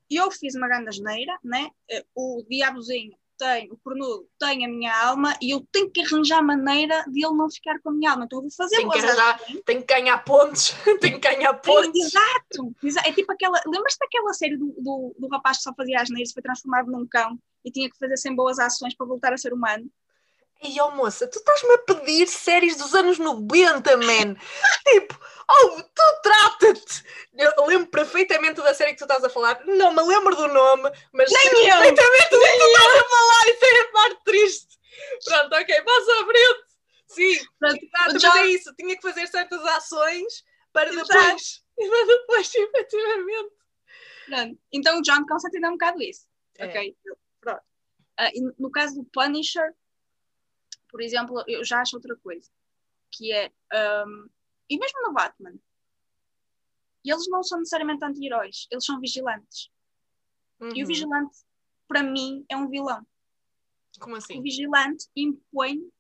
Eu 0.10 0.30
fiz 0.30 0.56
uma 0.56 0.68
grande 0.68 0.90
asneira, 0.90 1.40
né? 1.44 1.70
Eh, 1.90 2.06
O 2.14 2.44
diabozinho 2.50 3.18
tem, 3.42 3.72
o 3.72 3.78
cornudo 3.84 4.28
tem 4.40 4.64
a 4.64 4.70
minha 4.70 4.96
alma 5.08 5.36
e 5.42 5.50
eu 5.50 5.66
tenho 5.72 5.90
que 5.90 6.02
arranjar 6.02 6.44
maneira 6.44 7.04
de 7.08 7.26
ele 7.26 7.36
não 7.36 7.50
ficar 7.50 7.80
com 7.82 7.90
a 7.90 7.92
minha 7.92 8.12
alma. 8.12 8.26
Então 8.26 8.38
eu 8.38 8.44
vou 8.44 8.52
fazer 8.52 8.76
Tenho 8.76 8.90
que 8.92 9.00
arranjar-. 9.00 9.40
Tenho 9.66 9.80
que 9.82 9.94
ganhar 9.94 10.18
pontos, 10.24 10.76
tenho 11.02 11.20
que 11.20 11.28
ganhar 11.28 11.54
pontos. 11.56 12.00
Exato, 12.00 12.76
exa- 12.84 13.02
É 13.04 13.12
tipo 13.12 13.32
aquela. 13.32 13.60
Lembras-te 13.66 13.98
daquela 13.98 14.32
série 14.34 14.58
do, 14.58 14.68
do, 14.78 15.16
do 15.18 15.28
rapaz 15.28 15.58
que 15.58 15.64
só 15.64 15.74
fazia 15.76 16.00
asneiras 16.00 16.30
e 16.30 16.34
foi 16.34 16.44
transformado 16.44 16.92
num 16.92 17.08
cão 17.08 17.36
e 17.66 17.72
tinha 17.72 17.90
que 17.90 17.98
fazer 17.98 18.16
100 18.16 18.36
boas 18.36 18.60
ações 18.60 18.96
para 18.96 19.08
voltar 19.08 19.34
a 19.34 19.38
ser 19.38 19.54
humano. 19.54 19.90
Ei, 20.62 20.80
ó 20.80 20.92
moça, 20.92 21.28
tu 21.28 21.40
estás-me 21.40 21.74
a 21.74 21.78
pedir 21.80 22.28
séries 22.28 22.78
dos 22.78 22.94
anos 22.94 23.18
90, 23.18 23.98
man! 23.98 24.36
tipo, 24.88 25.20
oh, 25.50 25.82
tu 25.82 26.22
trata-te! 26.22 27.04
Eu 27.34 27.66
lembro 27.66 27.88
perfeitamente 27.88 28.62
da 28.62 28.74
série 28.74 28.92
que 28.92 29.00
tu 29.00 29.06
estás 29.06 29.24
a 29.24 29.30
falar, 29.30 29.66
não 29.66 29.92
me 29.92 30.04
lembro 30.04 30.36
do 30.36 30.48
nome, 30.48 30.92
mas 31.12 31.30
sei 31.30 31.52
Nem 31.52 31.68
eu! 31.68 31.78
perfeitamente 31.78 32.30
do 32.30 32.40
que 32.40 32.58
tu 32.58 32.66
estás 32.66 32.96
a 32.96 33.10
falar, 33.10 33.50
isso 33.50 33.66
é 33.66 33.80
a 33.80 33.92
parte 33.92 34.24
triste. 34.24 34.80
Pronto, 35.26 35.56
ok, 35.56 35.82
passa 35.82 36.12
à 36.12 36.26
frente. 36.26 36.72
Sim, 37.08 37.46
Pronto, 37.60 37.84
exato, 37.84 38.10
o 38.10 38.14
mas 38.14 38.36
é 38.36 38.46
isso, 38.46 38.76
tinha 38.76 38.96
que 38.96 39.02
fazer 39.02 39.28
certas 39.28 39.66
ações 39.66 40.46
para 40.72 40.90
Exato. 40.90 41.08
depois, 41.08 41.64
e 41.78 41.88
para 41.90 42.06
depois, 42.06 42.56
efetivamente. 42.56 43.54
Pronto. 44.28 44.60
Então 44.72 45.00
o 45.00 45.02
John 45.02 45.26
Constantine 45.28 45.66
é 45.66 45.70
um 45.70 45.74
bocado 45.74 46.02
isso. 46.02 46.28
É. 46.58 46.68
Ok, 46.68 46.96
pronto. 47.42 47.62
E 48.34 48.42
no 48.60 48.72
caso 48.72 48.96
do 48.96 49.04
Punisher, 49.06 49.74
por 50.92 51.02
exemplo, 51.02 51.44
eu 51.48 51.64
já 51.64 51.82
acho 51.82 51.96
outra 51.96 52.16
coisa, 52.18 52.50
que 53.12 53.32
é, 53.32 53.52
ahm, 53.74 54.28
e 54.70 54.78
mesmo 54.78 55.02
no 55.04 55.14
Batman, 55.14 55.56
eles 57.04 57.28
não 57.30 57.42
são 57.44 57.60
necessariamente 57.60 58.04
anti-heróis, 58.06 58.68
eles 58.70 58.86
são 58.86 59.00
vigilantes. 59.00 59.70
E 60.62 60.66
o 60.66 60.68
Uhum. 60.82 60.86
vigilante, 60.88 61.38
para 61.88 62.04
mim, 62.04 62.46
é 62.48 62.56
um 62.56 62.70
vilão. 62.70 63.06
Como 64.00 64.14
O 64.16 64.18
assim? 64.18 64.42
vigilante 64.42 65.08
impõe 65.16 65.92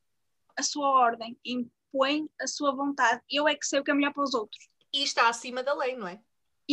a 0.55 0.63
sua 0.63 0.87
ordem, 0.87 1.37
impõe 1.43 2.29
a 2.39 2.45
sua 2.47 2.73
vontade. 2.75 3.21
Eu 3.29 3.47
é 3.47 3.55
que 3.55 3.65
sei 3.65 3.79
o 3.79 3.83
que 3.83 3.91
é 3.91 3.93
melhor 3.93 4.13
para 4.13 4.23
os 4.23 4.33
outros. 4.33 4.69
E 4.93 5.03
está 5.03 5.27
acima 5.27 5.63
da 5.63 5.73
lei, 5.73 5.95
não 5.95 6.07
é? 6.07 6.21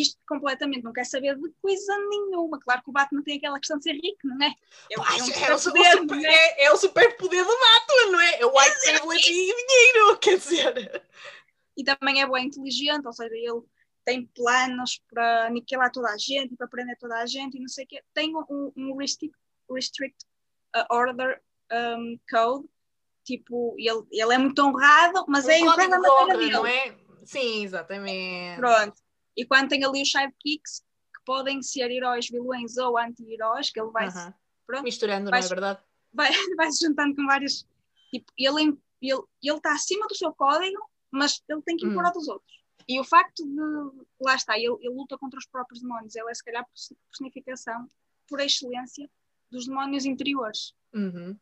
Isto 0.01 0.19
completamente 0.27 0.83
não 0.85 0.93
quer 0.93 1.05
saber 1.05 1.37
de 1.37 1.51
coisa 1.61 1.99
nenhuma. 2.09 2.59
Claro 2.61 2.83
que 2.83 2.91
o 2.91 2.93
Batman 2.93 3.23
tem 3.23 3.39
aquela 3.39 3.59
questão 3.59 3.79
de 3.79 3.85
ser 3.85 3.93
rico, 3.95 4.19
não 4.25 4.47
é? 4.47 4.55
É, 4.91 4.99
um- 4.99 5.03
Pá, 5.03 5.11
é 5.11 5.15
um 5.15 5.19
é, 5.19 5.55
o, 5.55 5.59
superpoder, 5.59 5.99
super, 5.99 6.25
é? 6.25 6.35
é, 6.35 6.65
é 6.65 6.73
o 6.73 6.77
superpoder 6.77 7.45
do 7.45 7.59
Batman, 7.59 8.13
não 8.13 8.21
é? 8.21 8.41
É 8.41 8.47
white 8.47 8.81
privilege 8.83 9.31
e 9.33 9.55
dinheiro, 9.55 10.19
quer 10.21 10.39
dizer. 10.39 11.03
e 11.77 11.85
também 11.85 12.21
é 12.23 12.29
bem 12.29 12.47
inteligente, 12.47 13.07
ou 13.07 13.13
seja, 13.13 13.35
ele 13.35 13.63
tem 14.05 14.25
planos 14.35 15.03
para 15.11 15.47
aniquilar 15.47 15.91
toda 15.93 16.09
a 16.11 16.17
gente, 16.17 16.57
para 16.57 16.67
prender 16.67 16.97
toda 16.99 17.17
a 17.17 17.27
gente 17.27 17.57
e 17.57 17.61
não 17.61 17.69
sei 17.69 17.85
o 17.85 17.89
quê. 17.89 18.03
Tem 18.15 18.35
um, 18.35 18.73
um 18.77 18.97
restrict, 18.97 19.37
restrict 19.71 20.25
uh, 20.75 20.95
order 20.95 21.43
um, 21.71 22.19
code, 22.31 22.67
tipo, 23.25 23.75
ele, 23.79 24.03
ele 24.11 24.35
é 24.35 24.39
muito 24.39 24.63
honrado, 24.63 25.25
mas 25.29 25.45
Um 25.45 25.51
é 25.51 25.59
de 25.59 25.89
na 25.89 25.99
dele. 26.37 26.51
não 26.51 26.67
é? 26.67 26.97
Sim, 27.25 27.65
exatamente. 27.65 28.59
Pronto. 28.59 28.95
E 29.39 29.47
quando 29.47 29.69
tem 29.69 29.85
ali 29.85 30.03
os 30.03 30.11
sidekicks, 30.11 30.81
que 31.15 31.25
podem 31.25 31.63
ser 31.63 31.91
heróis, 31.93 32.29
vilões 32.29 32.77
ou 32.77 32.99
anti-heróis, 32.99 33.71
que 33.71 33.81
ele 33.81 33.91
vai, 33.93 34.09
Aham. 34.09 34.35
pronto, 34.67 34.83
Misturando, 34.83 35.31
Vai- 35.31 35.41
não 35.41 35.47
é 35.47 35.49
verdade? 35.49 35.81
vai, 36.13 36.31
vai 36.57 36.71
se 36.73 36.85
juntando 36.85 37.15
com 37.15 37.25
vários. 37.25 37.65
Tipo, 38.11 38.33
ele 38.37 38.77
ele 39.01 39.23
está 39.57 39.73
acima 39.73 40.09
do 40.09 40.15
seu 40.17 40.33
código, 40.35 40.77
mas 41.13 41.41
ele 41.49 41.63
tem 41.63 41.77
que 41.77 41.87
impor 41.87 42.05
Hum. 42.05 42.13
dos 42.13 42.27
outros. 42.27 42.59
E 42.89 42.99
o 42.99 43.05
facto 43.05 43.45
de, 43.47 44.05
lá 44.21 44.35
está, 44.35 44.59
ele, 44.59 44.75
ele 44.81 44.93
luta 44.95 45.17
contra 45.17 45.39
os 45.39 45.47
próprios 45.47 45.81
demónios, 45.81 46.17
ele 46.17 46.29
é 46.29 46.35
se 46.35 46.43
calhar 46.43 46.63
a 46.63 46.67
personificação, 47.09 47.87
por 48.27 48.41
excelência, 48.41 49.09
dos 49.53 49.67
demónios 49.67 50.05
interiores. 50.05 50.75
Uhum. 50.93 51.39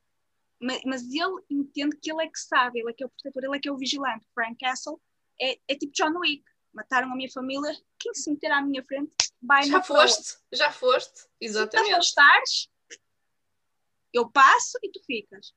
Mas, 0.61 0.81
mas 0.85 1.03
ele 1.05 1.43
entende 1.49 1.97
que 1.97 2.11
ele 2.11 2.25
é 2.25 2.29
que 2.29 2.39
sabe, 2.39 2.81
ele 2.81 2.91
é 2.91 2.93
que 2.93 3.03
é 3.03 3.07
o 3.07 3.11
protetor, 3.11 3.45
ele 3.45 3.57
é 3.57 3.61
que 3.61 3.69
é 3.69 3.73
o 3.73 3.77
vigilante. 3.79 4.27
Frank 4.35 4.57
Castle 4.59 5.01
é, 5.41 5.59
é 5.69 5.75
tipo 5.77 5.93
John 5.95 6.19
Wick. 6.19 6.45
Mataram 6.77 7.11
a 7.11 7.17
minha 7.17 7.31
família, 7.33 7.75
quem 7.99 8.13
se 8.15 8.31
meter 8.31 8.51
à 8.53 8.61
minha 8.61 8.85
frente 8.85 9.11
vai 9.41 9.63
Já 9.65 9.81
proa. 9.81 10.03
foste, 10.07 10.37
já 10.53 10.71
foste, 10.71 11.17
Se 11.21 11.25
tu 11.27 11.31
exatamente. 11.41 11.97
gostares, 11.97 12.69
eu 14.13 14.29
passo 14.31 14.79
e 14.83 14.91
tu 14.93 15.01
ficas. 15.07 15.55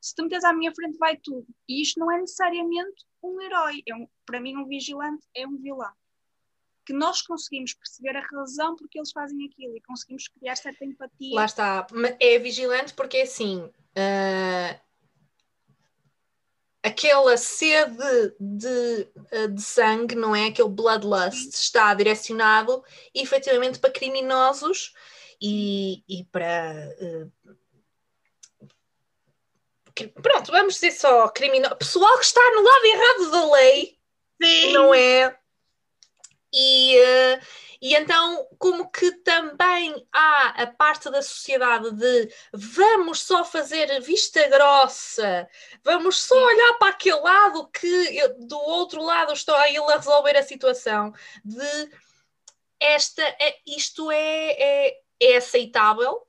Se 0.00 0.12
tu 0.14 0.24
meteres 0.24 0.44
à 0.44 0.52
minha 0.52 0.74
frente, 0.74 0.98
vai 0.98 1.16
tudo. 1.16 1.46
E 1.68 1.80
isto 1.80 2.00
não 2.00 2.10
é 2.10 2.18
necessariamente 2.20 3.04
um 3.22 3.40
herói. 3.40 3.80
É 3.86 3.94
um, 3.94 4.08
para 4.26 4.40
mim, 4.40 4.56
um 4.56 4.66
vigilante 4.66 5.24
é 5.36 5.46
um 5.46 5.56
vilão. 5.56 5.92
Que 6.84 6.92
nós 6.92 7.22
conseguimos 7.22 7.72
perceber 7.74 8.16
a 8.16 8.26
razão 8.26 8.74
porque 8.76 8.98
eles 8.98 9.12
fazem 9.12 9.46
aquilo 9.46 9.76
e 9.76 9.80
conseguimos 9.82 10.26
criar 10.28 10.56
certa 10.56 10.84
empatia. 10.84 11.34
Lá 11.34 11.44
está, 11.44 11.86
é 12.20 12.38
vigilante 12.40 12.92
porque 12.94 13.18
é 13.18 13.22
assim. 13.22 13.72
ah, 13.96 14.80
aquela 16.86 17.36
sede 17.36 18.34
de, 18.38 19.08
ah, 19.32 19.46
de 19.48 19.62
sangue, 19.62 20.14
não 20.14 20.34
é? 20.34 20.46
Aquele 20.46 20.68
bloodlust 20.68 21.54
está 21.54 21.92
direcionado 21.94 22.82
efetivamente 23.14 23.78
para 23.78 23.90
criminosos 23.90 24.92
e, 25.40 26.02
e 26.08 26.24
para. 26.24 26.74
cri- 29.94 30.08
pronto, 30.08 30.52
vamos 30.52 30.74
dizer 30.74 30.92
só 30.92 31.28
criminosos. 31.28 31.78
Pessoal 31.78 32.18
que 32.18 32.24
está 32.24 32.40
no 32.54 32.62
lado 32.62 32.84
errado 32.84 33.30
da 33.30 33.52
lei 33.52 33.98
Sim. 34.42 34.72
não 34.72 34.94
é? 34.94 35.38
E, 36.58 36.96
eh, 36.96 37.40
e 37.82 37.94
então, 37.94 38.48
como 38.58 38.90
que 38.90 39.12
também 39.18 39.94
há 40.10 40.62
a 40.62 40.66
parte 40.66 41.10
da 41.10 41.20
sociedade 41.20 41.90
de 41.92 42.32
vamos 42.50 43.20
só 43.20 43.44
fazer 43.44 44.00
vista 44.00 44.48
grossa, 44.48 45.46
vamos 45.84 46.22
só 46.22 46.34
olhar 46.34 46.78
para 46.78 46.88
aquele 46.88 47.20
lado 47.20 47.68
que 47.68 47.86
eu- 47.86 48.38
do 48.46 48.58
outro 48.58 49.02
lado 49.02 49.34
está 49.34 49.68
ele 49.68 49.78
a 49.92 49.96
resolver 49.96 50.34
a 50.34 50.42
situação, 50.42 51.12
de 51.44 51.90
esta, 52.80 53.22
é, 53.22 53.58
isto 53.66 54.10
é, 54.10 54.86
é, 54.88 55.00
é 55.20 55.36
aceitável 55.36 56.26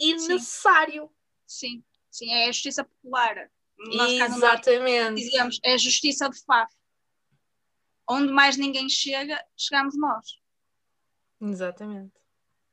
e 0.00 0.18
Sim. 0.18 0.28
necessário. 0.28 1.10
Sim, 1.46 1.84
sim, 2.10 2.32
é 2.32 2.44
a 2.44 2.52
justiça 2.52 2.82
popular. 2.82 3.50
No 3.76 4.08
Exatamente. 4.08 5.22
dizemos, 5.22 5.60
é 5.62 5.74
a 5.74 5.78
justiça 5.78 6.30
de 6.30 6.42
Faf. 6.44 6.72
Onde 8.08 8.32
mais 8.32 8.56
ninguém 8.56 8.88
chega, 8.88 9.42
chegamos 9.56 9.96
nós. 9.96 10.26
Exatamente. 11.40 12.12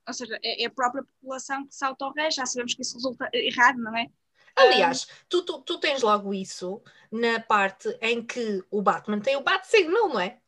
Ou 0.08 0.14
seja, 0.14 0.38
é, 0.44 0.64
é 0.64 0.66
a 0.68 0.72
própria 0.72 1.04
população 1.04 1.66
que 1.66 1.74
se 1.76 1.84
autorrege. 1.86 2.38
Já 2.38 2.46
sabemos 2.46 2.74
que 2.74 2.82
isso 2.82 2.96
resulta 2.96 3.30
errado, 3.34 3.78
não 3.78 3.96
é? 3.96 4.08
Aliás, 4.56 5.08
tu, 5.28 5.42
tu, 5.44 5.62
tu 5.62 5.80
tens 5.80 6.02
logo 6.04 6.34
isso 6.34 6.82
na 7.12 7.40
parte 7.40 7.90
em 8.02 8.24
que 8.24 8.64
o 8.70 8.82
Batman 8.82 9.20
tem 9.20 9.36
o 9.36 9.42
Bat-Signal, 9.42 10.10
não 10.10 10.20
é? 10.20 10.40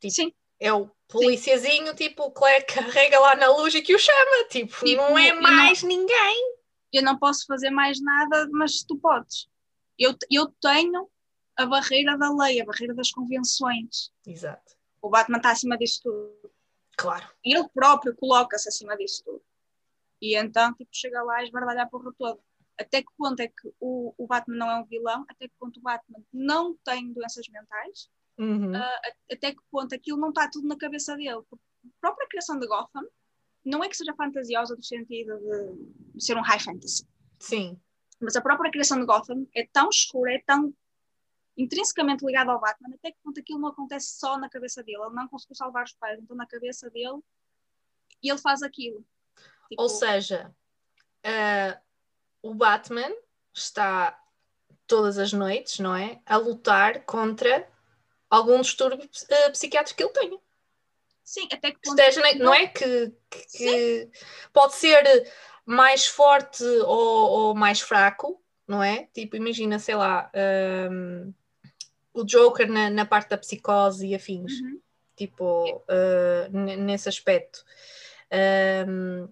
Tipo, 0.00 0.12
Sim, 0.14 0.32
É 0.58 0.72
o 0.72 0.90
policiazinho, 1.06 1.94
tipo, 1.94 2.30
que 2.32 2.44
le- 2.44 2.62
carrega 2.62 3.20
lá 3.20 3.36
na 3.36 3.48
luz 3.56 3.74
e 3.74 3.82
que 3.82 3.94
o 3.94 3.98
chama. 3.98 4.48
Tipo, 4.50 4.84
Tipo, 4.84 4.96
não 5.02 5.16
é 5.18 5.30
eu 5.30 5.34
não- 5.36 5.42
mais 5.42 5.82
ninguém. 5.82 6.56
eu 6.92 7.02
não 7.02 7.16
posso 7.18 7.46
fazer 7.46 7.70
mais 7.70 8.00
nada, 8.02 8.48
mas 8.50 8.82
tu 8.82 8.96
podes. 8.98 9.46
Eu, 9.98 10.16
eu 10.30 10.48
tenho 10.60 11.08
a 11.56 11.66
barreira 11.66 12.16
da 12.16 12.32
lei, 12.34 12.60
a 12.60 12.64
barreira 12.64 12.94
das 12.94 13.10
convenções. 13.10 14.10
Exato. 14.26 14.74
O 15.00 15.08
Batman 15.10 15.38
está 15.38 15.50
acima 15.50 15.76
disso 15.76 16.00
tudo. 16.02 16.52
Claro. 16.96 17.26
Ele 17.44 17.68
próprio 17.74 18.14
coloca-se 18.14 18.68
acima 18.68 18.96
disso 18.96 19.22
tudo. 19.24 19.42
E 20.20 20.36
então, 20.36 20.72
tipo, 20.74 20.90
chega 20.92 21.22
lá 21.22 21.40
e 21.42 21.44
esbardalha 21.46 21.82
a 21.82 21.86
porra 21.88 22.12
toda. 22.16 22.40
Até 22.78 23.02
que 23.02 23.08
ponto 23.18 23.40
é 23.40 23.48
que 23.48 23.72
o, 23.80 24.14
o 24.16 24.26
Batman 24.26 24.56
não 24.56 24.70
é 24.70 24.76
um 24.80 24.84
vilão? 24.84 25.24
Até 25.28 25.48
que 25.48 25.54
ponto 25.58 25.78
o 25.78 25.82
Batman 25.82 26.22
não 26.32 26.76
tem 26.84 27.12
doenças 27.12 27.46
mentais? 27.48 28.08
Uhum. 28.38 28.74
a- 28.74 29.00
até 29.30 29.52
que 29.52 29.60
ponto 29.70 29.94
aquilo 29.94 30.18
não 30.18 30.30
está 30.30 30.48
tudo 30.48 30.66
na 30.66 30.76
cabeça 30.76 31.14
dele. 31.16 31.42
Porque 31.50 31.64
a 31.86 32.00
própria 32.00 32.26
criação 32.28 32.58
de 32.58 32.66
Gotham 32.66 33.06
não 33.64 33.84
é 33.84 33.88
que 33.88 33.96
seja 33.96 34.14
fantasiosa 34.14 34.74
no 34.74 34.82
sentido 34.82 35.38
de 36.14 36.20
ser 36.24 36.36
um 36.36 36.40
high 36.42 36.58
fantasy, 36.58 37.06
Sim. 37.38 37.78
mas 38.20 38.34
a 38.34 38.40
própria 38.40 38.70
criação 38.70 38.98
de 38.98 39.06
Gotham 39.06 39.46
é 39.54 39.66
tão 39.72 39.88
escura, 39.90 40.32
é 40.34 40.42
tão 40.44 40.74
intrinsecamente 41.56 42.24
ligada 42.24 42.52
ao 42.52 42.60
Batman, 42.60 42.94
até 42.94 43.12
que 43.12 43.18
ponto 43.22 43.38
aquilo 43.40 43.58
não 43.58 43.68
acontece 43.68 44.18
só 44.18 44.38
na 44.38 44.48
cabeça 44.48 44.82
dele. 44.82 45.02
Ele 45.02 45.14
não 45.14 45.28
conseguiu 45.28 45.56
salvar 45.56 45.84
os 45.84 45.92
pais, 45.92 46.18
então 46.20 46.36
na 46.36 46.46
cabeça 46.46 46.88
dele 46.90 47.20
e 48.22 48.30
ele 48.30 48.38
faz 48.38 48.62
aquilo. 48.62 49.04
Tipo, 49.68 49.82
Ou 49.82 49.88
seja, 49.88 50.54
ah, 51.24 51.80
o 52.42 52.54
Batman 52.54 53.10
está 53.54 54.18
todas 54.86 55.18
as 55.18 55.32
noites, 55.32 55.78
não 55.78 55.94
é? 55.94 56.20
A 56.26 56.36
lutar 56.36 57.04
contra 57.04 57.68
algum 58.30 58.60
distúrbio 58.60 59.08
ah, 59.46 59.50
psiquiátrico 59.50 59.96
que 59.96 60.04
ele 60.04 60.12
tenha. 60.12 60.38
sim, 61.24 61.48
até 61.52 61.70
que 61.70 61.78
que 61.80 61.88
ponto 61.88 61.98
esteja, 61.98 62.20
na- 62.20 62.34
não 62.44 62.54
é 62.54 62.66
que, 62.66 63.10
que- 63.30 63.46
que 63.58 64.10
pode 64.52 64.74
ser 64.74 65.30
mais 65.64 66.06
forte 66.06 66.64
ou, 66.64 67.30
ou 67.30 67.54
mais 67.54 67.80
fraco, 67.80 68.42
não 68.66 68.82
é? 68.82 69.04
Tipo, 69.14 69.36
imagina, 69.36 69.78
sei 69.78 69.94
lá, 69.94 70.30
hum, 70.90 71.32
o 72.14 72.24
Joker 72.24 72.70
na, 72.70 72.90
na 72.90 73.04
parte 73.06 73.30
da 73.30 73.38
psicose 73.38 74.06
e 74.06 74.14
afins, 74.14 74.60
Uhum. 74.60 74.80
tipo, 75.16 75.76
uh, 75.78 76.50
nesse 76.52 77.08
aspecto. 77.08 77.64
Hum, 78.88 79.28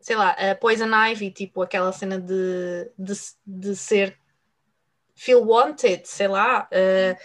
sei 0.00 0.16
lá, 0.16 0.30
a 0.30 0.54
Poison 0.54 0.88
Ivy, 1.10 1.30
tipo, 1.30 1.62
aquela 1.62 1.92
cena 1.92 2.18
de, 2.20 2.90
de, 2.98 3.12
de 3.46 3.76
ser 3.76 4.18
feel 5.14 5.42
wanted, 5.46 6.06
sei 6.06 6.28
lá. 6.28 6.68
uh, 6.72 7.16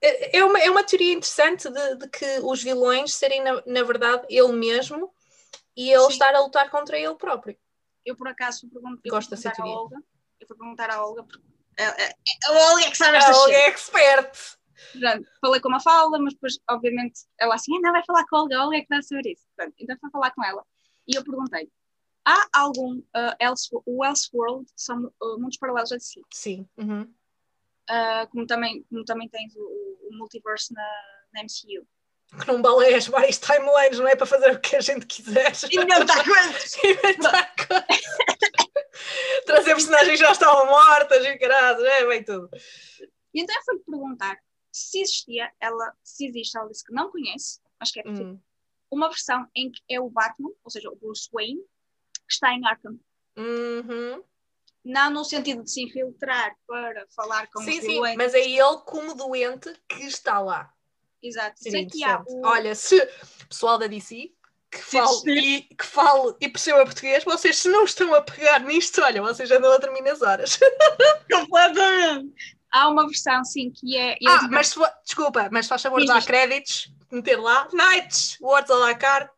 é, 0.00 0.44
uma, 0.44 0.58
é 0.60 0.70
uma 0.70 0.84
teoria 0.84 1.12
interessante 1.14 1.68
de, 1.70 1.96
de 1.96 2.08
que 2.08 2.38
os 2.42 2.62
vilões 2.62 3.14
serem, 3.14 3.42
na, 3.42 3.62
na 3.66 3.82
verdade, 3.82 4.26
ele 4.28 4.52
mesmo 4.52 5.12
e 5.76 5.90
ele 5.90 6.02
Sim. 6.02 6.12
estar 6.12 6.34
a 6.34 6.40
lutar 6.40 6.70
contra 6.70 6.98
ele 6.98 7.14
próprio. 7.14 7.56
eu 8.04 8.14
por 8.16 8.28
acaso 8.28 8.60
fui 8.60 8.70
pergun- 8.70 8.92
eu 8.92 8.98
fui 9.00 9.10
Gosto 9.10 9.34
à 9.34 9.36
sintonia. 9.36 9.72
Olga. 9.72 9.96
Eu 10.40 10.46
fui 10.46 10.56
perguntar 10.56 10.90
à 10.90 11.04
Olga 11.04 11.24
porque 11.24 11.40
a, 11.78 11.88
a, 11.88 12.52
a 12.52 12.70
Olga 12.70 12.84
é 12.84 12.90
que 12.90 12.96
sabe 12.96 13.16
esta 13.16 13.30
A 13.32 13.36
Olga 13.36 13.52
é 13.52 13.68
expert. 13.68 14.38
Pronto, 14.98 15.28
falei 15.40 15.60
com 15.60 15.68
uma 15.68 15.80
falda, 15.80 16.18
mas 16.18 16.32
depois, 16.34 16.58
obviamente, 16.70 17.20
ela 17.38 17.54
assim, 17.54 17.76
"Ah, 17.76 17.80
não 17.82 17.92
vai 17.92 18.02
falar 18.06 18.24
com 18.26 18.36
a 18.36 18.40
Olga, 18.42 18.56
a 18.58 18.64
Olga 18.64 18.76
é 18.76 18.80
que 18.80 18.88
deve 18.88 19.02
saber 19.02 19.26
isso. 19.32 19.44
Pronto, 19.56 19.74
então 19.78 19.96
fui 20.00 20.10
falar 20.10 20.30
com 20.32 20.44
ela. 20.44 20.64
E 21.06 21.16
eu 21.16 21.24
perguntei: 21.24 21.68
há 22.24 22.46
algum 22.54 22.98
uh, 22.98 23.34
else, 23.40 23.68
o 23.86 24.04
Elseworld, 24.04 24.66
são 24.76 25.04
uh, 25.22 25.38
mundos 25.40 25.58
paralelos 25.58 25.92
a 25.92 25.98
si, 25.98 26.20
Sim. 26.32 26.66
uhum. 26.76 27.02
uh, 27.02 28.28
como, 28.30 28.46
também, 28.46 28.84
como 28.90 29.04
também 29.04 29.28
tens 29.28 29.54
o, 29.56 29.60
o- 29.60 30.08
o 30.10 30.16
multiverse 30.18 30.72
na, 30.72 30.82
na 31.34 31.42
MCU. 31.42 31.86
Que 32.40 32.46
não 32.46 32.60
baleias 32.60 33.06
várias 33.06 33.38
timelines, 33.38 33.98
não 33.98 34.06
é 34.06 34.14
para 34.14 34.26
fazer 34.26 34.50
o 34.52 34.60
que 34.60 34.76
a 34.76 34.80
gente 34.80 35.06
quiser. 35.06 35.50
Inventar 35.72 36.24
coisas! 36.24 36.76
Inventar 36.84 37.54
coisas. 37.56 38.04
Personagens 39.84 40.18
já 40.18 40.32
estavam 40.32 40.66
mortas 40.66 41.24
e 41.24 41.38
caralho, 41.38 41.84
é 41.84 42.06
bem 42.06 42.24
tudo. 42.24 42.48
E 43.34 43.42
então 43.42 43.54
eu 43.56 43.62
fui 43.64 43.78
perguntar 43.78 44.38
se 44.72 45.00
existia, 45.00 45.50
ela, 45.60 45.92
se 46.02 46.26
existe, 46.26 46.56
ela 46.56 46.68
disse 46.68 46.84
que 46.84 46.92
não 46.92 47.10
conhece, 47.10 47.60
mas 47.78 47.90
que 47.90 48.00
é 48.00 48.02
possível, 48.02 48.34
Hum. 48.34 48.40
uma 48.90 49.08
versão 49.08 49.46
em 49.54 49.70
que 49.70 49.82
é 49.88 50.00
o 50.00 50.08
Batman, 50.08 50.50
ou 50.62 50.70
seja, 50.70 50.90
o 50.90 50.96
Bruce 50.96 51.28
Wayne, 51.32 51.60
que 52.26 52.32
está 52.32 52.52
em 52.52 52.64
Arkham. 52.66 52.98
Uhum. 53.36 54.22
Não 54.84 55.10
no 55.10 55.24
sentido 55.24 55.62
de 55.62 55.70
se 55.70 55.82
infiltrar 55.82 56.56
para 56.66 57.06
falar 57.14 57.48
com 57.50 57.62
Sim, 57.62 57.78
os 57.78 57.84
sim, 57.84 58.00
mas 58.16 58.34
é 58.34 58.48
ele 58.48 58.78
como 58.86 59.14
doente 59.14 59.72
que 59.88 60.04
está 60.04 60.40
lá. 60.40 60.72
Exato. 61.22 61.60
Sei 61.60 61.86
que 61.86 62.04
há 62.04 62.22
o... 62.26 62.46
Olha, 62.46 62.74
se 62.74 62.96
pessoal 63.48 63.76
da 63.76 63.86
DC 63.86 64.32
que 64.70 64.78
Se 64.78 64.98
fale, 64.98 65.40
e, 65.40 65.62
que 65.62 65.84
fale 65.86 66.34
e 66.40 66.48
perceba 66.48 66.84
português, 66.84 67.24
vocês 67.24 67.56
se 67.58 67.68
não 67.68 67.84
estão 67.84 68.14
a 68.14 68.20
pegar 68.22 68.60
nisto, 68.60 69.00
olha, 69.02 69.22
vocês 69.22 69.50
andam 69.50 69.72
a 69.72 69.78
dormir 69.78 70.02
nas 70.02 70.20
horas. 70.22 70.58
Completamente. 71.30 72.34
Há 72.70 72.88
uma 72.88 73.06
versão, 73.06 73.42
sim, 73.44 73.70
que 73.72 73.96
é. 73.96 74.16
e 74.20 74.28
Ah, 74.28 74.32
eles- 74.40 74.50
mas 74.50 74.74
desculpa, 75.04 75.48
mas 75.50 75.66
faz 75.66 75.80
favor 75.82 76.00
de 76.00 76.06
dar 76.06 76.22
créditos, 76.24 76.92
meter 77.10 77.36
lá, 77.40 77.66
Nights, 77.72 78.36
Words 78.40 78.70
à 78.70 78.74
la 78.76 78.94
carte. 78.94 79.32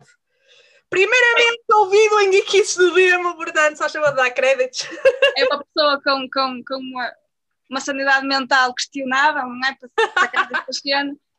Primeiramente 0.88 1.62
ouvido 1.72 2.20
em 2.20 2.32
Geekies 2.32 2.74
do 2.76 2.92
Demo, 2.92 3.36
portanto, 3.36 3.76
só 3.76 3.88
favor 3.88 4.10
de 4.10 4.16
dar 4.16 4.30
créditos. 4.32 4.80
é 5.38 5.44
uma 5.44 5.64
pessoa 5.64 6.00
com, 6.02 6.28
com, 6.32 6.62
com 6.66 6.74
uma, 6.80 7.12
uma 7.70 7.80
sanidade 7.80 8.26
mental 8.26 8.74
questionável, 8.74 9.46
não 9.46 9.68
é? 9.68 9.76
Para 9.76 10.12
sacar. 10.20 10.50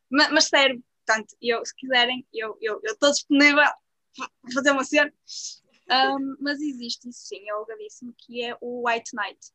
Mas, 0.10 0.32
mas 0.32 0.46
sério, 0.46 0.82
portanto, 1.06 1.36
eu, 1.42 1.66
se 1.66 1.76
quiserem, 1.76 2.26
eu 2.34 2.58
eu 2.62 2.80
eu 2.82 2.94
estou 2.94 3.12
disponível 3.12 3.68
fazer 4.54 4.72
uma 4.72 4.84
cena. 4.84 5.14
Ahm, 5.90 6.38
mas 6.40 6.60
existe 6.62 7.10
isso 7.10 7.26
sim, 7.28 7.50
a 7.50 7.58
Olga 7.58 7.76
disse-me 7.78 8.14
que 8.18 8.44
é 8.44 8.56
o 8.62 8.88
White 8.88 9.16
Knight. 9.16 9.52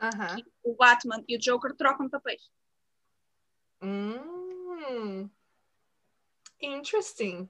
Aham. 0.00 0.36
que 0.36 0.44
O 0.62 0.74
Batman 0.74 1.24
e 1.28 1.36
o 1.36 1.40
Joker 1.40 1.74
trocam 1.74 2.08
papéis. 2.10 2.50
Hum. 3.80 5.28
Interesting. 6.60 7.48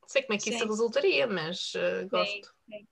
Não 0.00 0.08
sei 0.08 0.22
como 0.22 0.34
é 0.34 0.38
que 0.38 0.50
isso 0.50 0.58
Sim. 0.60 0.66
resultaria, 0.66 1.26
mas 1.26 1.72
uh, 1.74 2.08
gosto. 2.08 2.54
sim. 2.68 2.86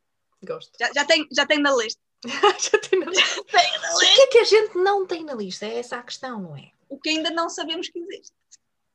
Gosto. 0.44 0.72
Já, 0.78 0.92
já, 0.92 1.04
tem, 1.04 1.26
já 1.32 1.46
tem 1.46 1.58
na 1.60 1.74
lista. 1.74 2.00
Já 2.26 2.78
tem 2.80 2.98
na 2.98 3.06
lista. 3.06 3.44
Tem 3.44 3.78
na 3.80 3.94
O 3.94 4.00
lista. 4.00 4.14
que 4.14 4.20
é 4.22 4.26
que 4.28 4.38
a 4.38 4.44
gente 4.44 4.78
não 4.78 5.06
tem 5.06 5.22
na 5.24 5.34
lista? 5.34 5.66
É 5.66 5.78
essa 5.78 5.98
a 5.98 6.02
questão, 6.02 6.40
não 6.42 6.56
é? 6.56 6.72
O 6.88 6.98
que 6.98 7.10
ainda 7.10 7.30
não 7.30 7.48
sabemos 7.48 7.88
que 7.88 7.98
existe. 7.98 8.34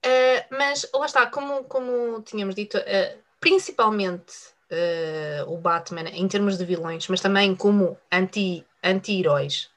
Uh, 0.03 0.55
mas 0.57 0.89
lá 0.93 1.05
está, 1.05 1.27
como, 1.27 1.63
como 1.65 2.21
tínhamos 2.23 2.55
dito, 2.55 2.77
uh, 2.77 3.21
principalmente 3.39 4.33
uh, 4.71 5.51
o 5.51 5.57
Batman 5.57 6.09
em 6.09 6.27
termos 6.27 6.57
de 6.57 6.65
vilões, 6.65 7.07
mas 7.07 7.21
também 7.21 7.55
como 7.55 7.97
anti- 8.11 8.65
anti-heróis. 8.83 9.69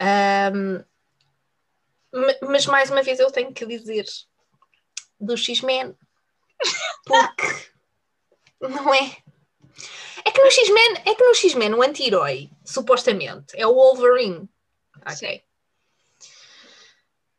Um, 0.00 0.82
ma- 2.12 2.48
mas 2.48 2.66
mais 2.66 2.90
uma 2.90 3.02
vez 3.02 3.18
eu 3.20 3.30
tenho 3.30 3.52
que 3.52 3.66
dizer 3.66 4.06
do 5.20 5.36
X-Men, 5.36 5.94
porque 7.04 7.70
não 8.60 8.94
é. 8.94 9.16
É 10.24 10.30
que 10.30 10.42
no 10.42 10.50
X-Men, 10.50 11.02
é 11.04 11.14
que 11.14 11.22
no 11.24 11.34
X-Men 11.34 11.74
o 11.74 11.82
anti-herói, 11.82 12.50
supostamente, 12.64 13.54
é 13.56 13.66
o 13.66 13.74
Wolverine. 13.74 14.48
Ok. 15.02 15.16
Sim. 15.16 15.40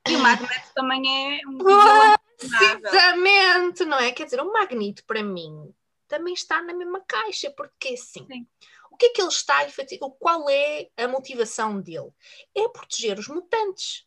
E 0.08 0.15
o 0.15 0.20
Magneto 0.20 0.74
também 0.74 1.39
é 1.39 1.48
um 1.48 1.58
Ah, 1.65 2.18
vilão. 2.39 2.80
Precisamente, 2.82 3.86
não 3.86 3.98
é? 3.98 4.12
Quer 4.12 4.26
dizer, 4.26 4.41
o 4.41 4.52
Magneto, 4.52 5.04
para 5.06 5.24
mim, 5.24 5.74
também 6.08 6.34
está 6.34 6.62
na 6.62 6.74
mesma 6.74 7.02
caixa, 7.08 7.50
porque 7.52 7.89
assim, 7.89 8.26
Sim. 8.28 8.48
o 8.91 8.98
que 8.98 9.08
é 9.08 9.10
que 9.10 9.22
ele 9.22 9.30
está 9.30 9.58
a 9.60 9.65
efetiv- 9.68 10.02
o 10.04 10.12
Qual 10.12 10.50
é 10.50 10.89
a 10.98 11.08
motivação 11.08 11.80
dele? 11.82 12.12
É 12.54 12.68
proteger 12.70 13.18
os 13.18 13.28
mutantes, 13.28 14.06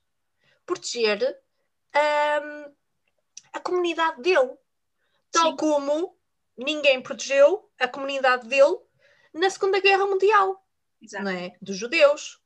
proteger 0.66 1.20
ahm, 1.94 2.72
a 3.52 3.60
comunidade 3.60 4.20
dele, 4.22 4.56
tal 5.32 5.50
Sim. 5.50 5.56
como 5.56 6.16
ninguém 6.56 7.00
protegeu 7.00 7.70
a 7.78 7.88
comunidade 7.88 8.46
dele 8.46 8.76
na 9.32 9.48
Segunda 9.50 9.80
Guerra 9.80 10.06
Mundial 10.06 10.64
Exato. 11.00 11.24
não 11.24 11.30
é? 11.30 11.56
dos 11.62 11.76
judeus 11.76 12.40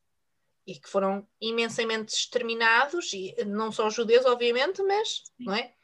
e 0.66 0.78
que 0.78 0.88
foram 0.88 1.26
imensamente 1.40 2.14
exterminados 2.14 3.12
e 3.12 3.34
não 3.44 3.72
só 3.72 3.86
os 3.86 3.94
judeus 3.94 4.24
obviamente 4.26 4.82
mas 4.82 5.22
não 5.38 5.54
é. 5.54 5.74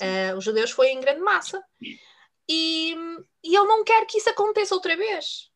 Eh, 0.00 0.34
os 0.34 0.42
judeus 0.42 0.70
foi 0.72 0.88
em 0.88 1.00
grande 1.00 1.20
massa. 1.20 1.62
E, 2.48 2.94
e 3.42 3.56
ele 3.56 3.66
não 3.66 3.84
quer 3.84 4.04
que 4.06 4.18
isso 4.18 4.28
aconteça 4.28 4.74
outra 4.74 4.96
vez. 4.96 5.50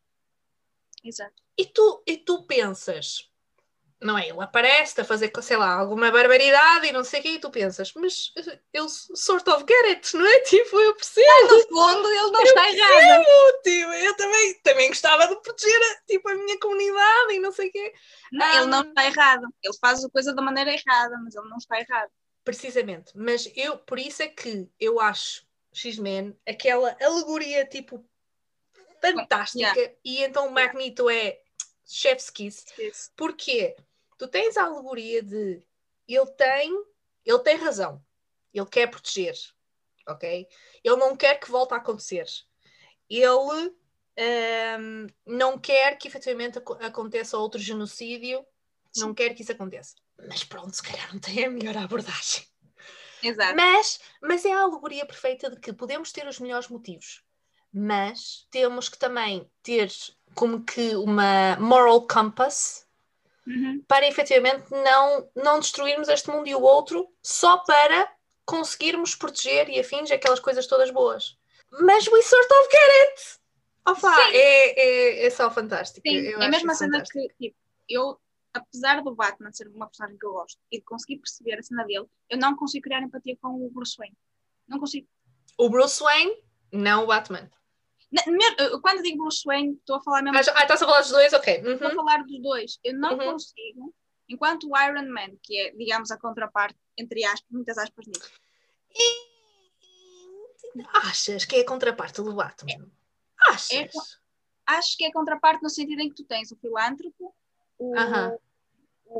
Exato. 1.03 1.41
e 1.57 1.65
tu 1.65 2.03
e 2.05 2.17
tu 2.17 2.45
pensas 2.45 3.28
não 4.01 4.17
é? 4.17 4.29
Ele 4.29 4.41
aparece 4.41 5.01
a 5.01 5.03
fazer, 5.03 5.31
sei 5.41 5.57
lá, 5.57 5.73
alguma 5.73 6.09
barbaridade 6.09 6.87
e 6.87 6.91
não 6.91 7.03
sei 7.03 7.19
o 7.19 7.23
que, 7.23 7.29
e 7.29 7.39
tu 7.39 7.49
pensas, 7.49 7.93
mas 7.93 8.31
eu 8.71 8.87
sort 8.87 9.47
of 9.49 9.65
get 9.67 9.85
it, 9.95 10.15
não 10.15 10.25
é? 10.25 10.39
Tipo, 10.49 10.79
eu 10.79 10.95
percebo, 10.95 11.47
No 11.49 11.67
fundo, 11.67 12.07
ele 12.07 12.31
não 12.31 12.41
está 12.41 12.71
errado. 12.71 13.25
tipo, 13.63 13.91
eu 13.91 14.15
também, 14.15 14.53
também 14.63 14.87
gostava 14.87 15.27
de 15.27 15.35
proteger 15.41 15.79
tipo, 16.07 16.29
a 16.29 16.35
minha 16.35 16.59
comunidade 16.59 17.33
e 17.33 17.39
não 17.39 17.51
sei 17.51 17.67
o 17.67 17.71
quê. 17.71 17.93
Não, 18.31 18.57
ele 18.57 18.65
não 18.67 18.81
está 18.83 19.05
errado. 19.05 19.47
Ele 19.61 19.77
faz 19.81 20.03
a 20.03 20.09
coisa 20.09 20.33
da 20.33 20.41
maneira 20.41 20.71
errada, 20.71 21.17
mas 21.23 21.35
ele 21.35 21.49
não 21.49 21.57
está 21.57 21.79
errado. 21.79 22.09
Precisamente, 22.43 23.11
mas 23.15 23.51
eu, 23.55 23.77
por 23.77 23.99
isso 23.99 24.23
é 24.23 24.27
que 24.27 24.67
eu 24.79 24.99
acho 24.99 25.45
X-Men 25.73 26.35
aquela 26.47 26.95
alegoria 27.01 27.65
tipo 27.65 28.03
fantástica 29.01 29.93
e 30.03 30.23
então 30.23 30.47
o 30.47 30.51
Magneto 30.51 31.09
é 31.09 31.39
chef's 31.85 32.29
kiss, 32.29 32.65
Isso. 32.77 33.11
porque 33.15 33.75
tu 34.19 34.27
tens 34.27 34.57
a 34.57 34.65
alegoria 34.65 35.23
de 35.23 35.63
ele 36.07 36.31
tem, 36.33 36.71
ele 37.25 37.39
tem 37.39 37.55
razão, 37.55 38.03
ele 38.53 38.65
quer 38.65 38.87
proteger, 38.87 39.35
ok? 40.07 40.47
Ele 40.83 40.95
não 40.97 41.15
quer 41.15 41.39
que 41.39 41.49
volte 41.49 41.73
a 41.73 41.77
acontecer, 41.77 42.25
ele 43.09 43.73
ahm, 44.17 45.07
não 45.25 45.57
quer 45.57 45.97
que 45.97 46.07
efetivamente 46.07 46.57
aco- 46.57 46.77
aconteça 46.81 47.37
outro 47.37 47.59
genocídio, 47.59 48.45
não 48.97 49.13
quer 49.13 49.33
que 49.33 49.41
isso 49.41 49.51
aconteça. 49.51 49.95
Mas 50.27 50.43
pronto, 50.43 50.75
se 50.75 50.83
calhar 50.83 51.11
não 51.13 51.19
tem 51.19 51.45
a 51.45 51.49
melhor 51.49 51.77
abordagem. 51.77 52.45
Exato. 53.23 53.55
Mas, 53.55 53.99
mas 54.21 54.45
é 54.45 54.51
a 54.51 54.61
alegoria 54.61 55.05
perfeita 55.05 55.49
de 55.49 55.59
que 55.59 55.71
podemos 55.73 56.11
ter 56.11 56.27
os 56.27 56.39
melhores 56.39 56.67
motivos, 56.67 57.23
mas 57.71 58.47
temos 58.51 58.89
que 58.89 58.97
também 58.97 59.49
ter 59.61 59.89
como 60.35 60.63
que 60.63 60.95
uma 60.95 61.55
moral 61.57 62.05
compass 62.07 62.88
Uhum. 63.49 63.83
para 63.87 64.07
efetivamente 64.07 64.69
não, 64.69 65.27
não 65.35 65.59
destruirmos 65.59 66.07
este 66.07 66.29
mundo 66.29 66.47
e 66.47 66.53
o 66.53 66.61
outro 66.61 67.11
só 67.23 67.57
para 67.57 68.07
conseguirmos 68.45 69.15
proteger 69.15 69.69
e 69.69 69.79
afins 69.79 70.11
aquelas 70.11 70.39
coisas 70.39 70.67
todas 70.67 70.91
boas. 70.91 71.35
Mas 71.71 72.07
we 72.07 72.21
sort 72.21 72.45
of 72.51 72.69
get 72.71 73.09
it! 73.09 73.39
Opa, 73.87 74.15
é, 74.33 74.79
é, 74.79 75.25
é 75.25 75.29
só 75.29 75.49
fantástico. 75.49 76.07
Sim, 76.07 76.17
Eu 76.17 76.41
é 76.41 76.45
a 76.45 76.49
mesma 76.49 76.75
cena 76.75 77.01
que, 77.01 77.27
tipo, 77.39 77.55
eu, 77.87 78.19
apesar 78.53 79.01
do 79.01 79.15
Batman 79.15 79.51
ser 79.51 79.67
uma 79.67 79.87
personagem 79.87 80.17
que 80.17 80.25
eu 80.25 80.33
gosto 80.33 80.59
e 80.71 80.77
de 80.77 80.83
conseguir 80.83 81.17
perceber 81.17 81.57
a 81.57 81.63
cena 81.63 81.83
dele, 81.85 82.05
eu 82.29 82.37
não 82.37 82.55
consigo 82.55 82.83
criar 82.83 83.01
empatia 83.01 83.35
com 83.41 83.65
o 83.65 83.69
Bruce 83.71 83.95
Wayne. 83.97 84.17
Não 84.67 84.79
consigo. 84.79 85.07
O 85.57 85.69
Bruce 85.69 86.03
Wayne, 86.03 86.35
não 86.71 87.03
o 87.03 87.07
Batman. 87.07 87.49
Quando 88.81 89.03
digo 89.03 89.17
Bruce 89.23 89.43
Wayne, 89.45 89.73
estou 89.75 89.97
a 89.97 90.01
falar 90.01 90.21
mesmo. 90.23 90.37
Ah, 90.37 90.41
já- 90.41 90.53
ah, 90.57 90.61
estás 90.63 90.81
a 90.81 90.85
falar 90.85 91.01
dos 91.01 91.11
dois? 91.11 91.33
Ok. 91.33 91.61
Uhum. 91.63 91.73
Estou 91.73 91.87
a 91.87 91.95
falar 91.95 92.23
dos 92.23 92.41
dois. 92.41 92.79
Eu 92.83 92.97
não 92.97 93.11
Uhum. 93.11 93.31
consigo, 93.33 93.95
enquanto 94.27 94.67
o 94.69 94.77
Iron 94.81 95.07
Man, 95.11 95.35
que 95.43 95.59
é, 95.59 95.71
digamos, 95.71 96.09
a 96.11 96.17
contraparte, 96.17 96.77
entre 96.97 97.23
aspas, 97.25 97.47
muitas 97.51 97.77
aspas 97.77 98.05
nisso, 98.07 98.31
Achas 100.93 101.45
que 101.45 101.55
é 101.57 101.61
a 101.61 101.65
contraparte 101.65 102.21
do 102.21 102.33
Batman? 102.33 102.89
Achas? 103.47 103.71
É- 103.71 103.89
acho 104.67 104.97
que 104.97 105.05
é 105.05 105.11
contraparte 105.11 105.63
no 105.63 105.69
sentido 105.69 106.01
em 106.01 106.09
que 106.09 106.15
tu 106.15 106.25
tens 106.25 106.51
o 106.51 106.57
filântropo, 106.57 107.35
o, 107.77 107.97
Aham. 107.97 108.37
o, 109.05 109.19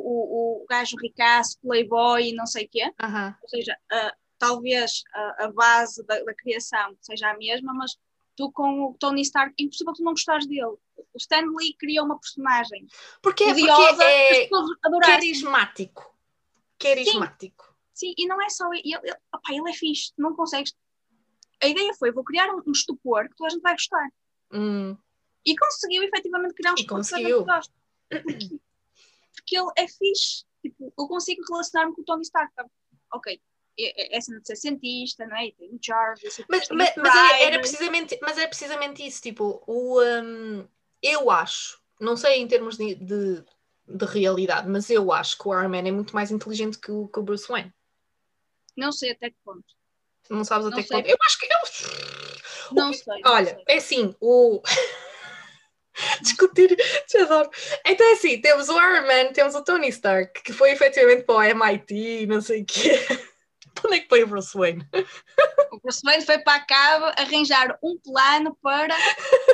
o, 0.60 0.64
o 0.64 0.66
gajo 0.70 0.96
ricaço, 1.02 1.58
playboy 1.62 2.30
e 2.30 2.34
não 2.36 2.46
sei 2.46 2.66
o 2.66 2.70
quê. 2.70 2.94
Aham. 3.02 3.36
Ou 3.42 3.50
seja, 3.50 3.76
ah, 3.92 4.16
talvez 4.38 5.04
a, 5.14 5.46
a 5.46 5.52
base 5.52 6.06
da, 6.06 6.24
da 6.24 6.34
criação 6.36 6.96
seja 7.02 7.32
a 7.32 7.38
mesma, 7.38 7.74
mas 7.74 7.98
tu 8.40 8.50
com 8.54 8.86
o 8.86 8.94
Tony 8.98 9.22
Stark, 9.22 9.54
é 9.60 9.64
impossível 9.64 9.94
tu 9.94 10.02
não 10.04 10.14
gostares 10.14 10.48
dele. 10.48 10.64
O 10.64 11.18
Stan 11.18 11.44
Lee 11.58 11.76
criou 11.78 12.06
uma 12.06 12.18
personagem 12.18 12.88
Porque 13.22 13.44
é, 13.44 13.52
odiosa 13.52 13.98
porque 13.98 14.04
é 14.04 15.00
carismático. 15.02 16.16
Carismático. 16.80 17.76
Sim, 17.94 18.14
e 18.18 18.26
não 18.26 18.42
é 18.42 18.50
só 18.50 18.72
ele, 18.74 18.96
ele, 18.96 19.12
opá, 19.36 19.52
ele 19.52 19.70
é 19.70 19.74
fixe, 19.74 20.14
não 20.18 20.34
consegues. 20.34 20.74
A 21.62 21.68
ideia 21.68 21.94
foi: 21.96 22.14
vou 22.14 22.24
criar 22.24 22.48
um, 22.56 22.62
um 22.66 22.72
estupor 22.72 23.28
que 23.28 23.36
toda 23.36 23.48
a 23.48 23.52
gente 23.52 23.62
vai 23.62 23.74
gostar. 23.74 24.10
Hum. 24.54 24.96
E 25.46 25.56
conseguiu 25.58 26.04
efetivamente 26.04 26.54
criar 26.54 26.72
um 26.72 26.76
E 26.76 26.80
estupor 26.82 27.02
que 27.02 27.10
toda 27.10 27.18
a 27.18 27.26
conseguiu. 27.26 27.38
gente 27.40 27.46
gosta. 27.48 27.74
Porque, 28.10 28.60
porque 29.36 29.58
ele 29.58 29.72
é 29.78 29.88
fixe. 29.88 30.46
Tipo, 30.62 30.94
eu 30.98 31.08
consigo 31.08 31.42
relacionar-me 31.50 31.94
com 31.94 32.02
o 32.02 32.06
Tony 32.06 32.22
Stark. 32.22 32.54
tá? 32.56 32.66
Ok, 33.14 33.42
é, 33.80 34.16
é, 34.16 34.18
é 34.18 34.22
cena 34.22 34.42
de 34.42 34.48
ser 34.48 34.56
cientista, 34.56 35.26
não 35.26 35.38
é? 35.38 35.48
E 35.48 35.52
tem 35.54 35.70
o 35.70 35.80
Jarvis. 35.82 36.44
Mas, 36.50 36.70
o 36.70 36.76
mas, 36.76 36.94
mas 36.98 37.16
era, 37.16 37.44
era 37.44 37.60
precisamente, 37.60 38.20
mas 38.22 38.38
era 38.38 38.48
precisamente 38.48 39.06
isso, 39.06 39.22
tipo, 39.22 39.64
o, 39.66 40.02
hum, 40.02 40.68
eu 41.02 41.32
acho, 41.32 41.82
não 42.00 42.18
sei 42.18 42.40
em 42.40 42.48
termos 42.48 42.78
de, 42.78 42.96
de, 42.96 43.44
de 43.88 44.06
realidade, 44.06 44.68
mas 44.68 44.90
eu 44.90 45.12
acho 45.12 45.38
que 45.38 45.48
o 45.48 45.58
Iron 45.58 45.70
Man 45.70 45.88
é 45.88 45.92
muito 45.92 46.14
mais 46.14 46.32
inteligente 46.32 46.78
que 46.78 46.92
o, 46.92 47.08
que 47.08 47.20
o 47.20 47.24
Bruce 47.24 47.48
Wayne. 47.48 47.74
Não 48.76 48.92
sei 48.92 49.12
até 49.12 49.30
que 49.30 49.38
ponto. 49.44 49.66
Não 50.30 50.44
sabes 50.44 50.66
Não 50.66 50.74
até 50.74 50.84
que 50.84 50.90
ponto. 50.90 51.08
Eu 51.08 51.18
acho 51.26 51.40
que 51.40 51.46
eu, 51.46 52.76
Não 52.76 52.94
sei. 52.94 53.22
não 53.22 53.32
Olha, 53.32 53.56
sei. 53.56 53.64
é 53.68 53.78
assim, 53.78 54.16
o. 54.20 54.62
Discutir, 56.22 56.78
te 57.08 57.18
adoro. 57.18 57.50
Então 57.86 58.08
é 58.08 58.14
assim, 58.14 58.40
temos 58.40 58.70
o 58.70 58.78
Iron 58.78 59.06
Man, 59.06 59.34
temos 59.34 59.54
o 59.54 59.64
Tony 59.64 59.90
Stark, 59.90 60.42
que 60.44 60.54
foi 60.54 60.72
efetivamente 60.72 61.24
para 61.24 61.36
o 61.36 61.44
MIT, 61.44 62.26
não 62.28 62.40
sei 62.40 62.62
o 62.62 62.66
quê. 62.66 63.06
Para 63.82 63.88
onde 63.88 63.98
é 63.98 64.00
que 64.00 64.10
foi 64.10 64.24
o 64.24 64.28
Bruce 64.28 64.58
Wayne? 64.58 64.88
O 65.72 65.80
Bruce 65.80 66.02
Wayne 66.04 66.26
foi 66.26 66.40
para 66.40 66.56
a 66.56 66.66
cabo 66.66 67.06
arranjar 67.18 67.78
um 67.84 67.98
plano 67.98 68.58
para 68.62 68.96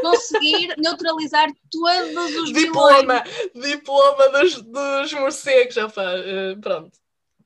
conseguir 0.01 0.75
neutralizar 0.79 1.49
todos 1.71 2.35
os 2.35 2.53
Diploma, 2.53 3.23
diploma 3.53 4.29
dos, 4.29 4.61
dos 4.61 5.13
morcegos, 5.13 5.75
já 5.75 5.89
faz, 5.89 6.21
pronto. 6.61 6.97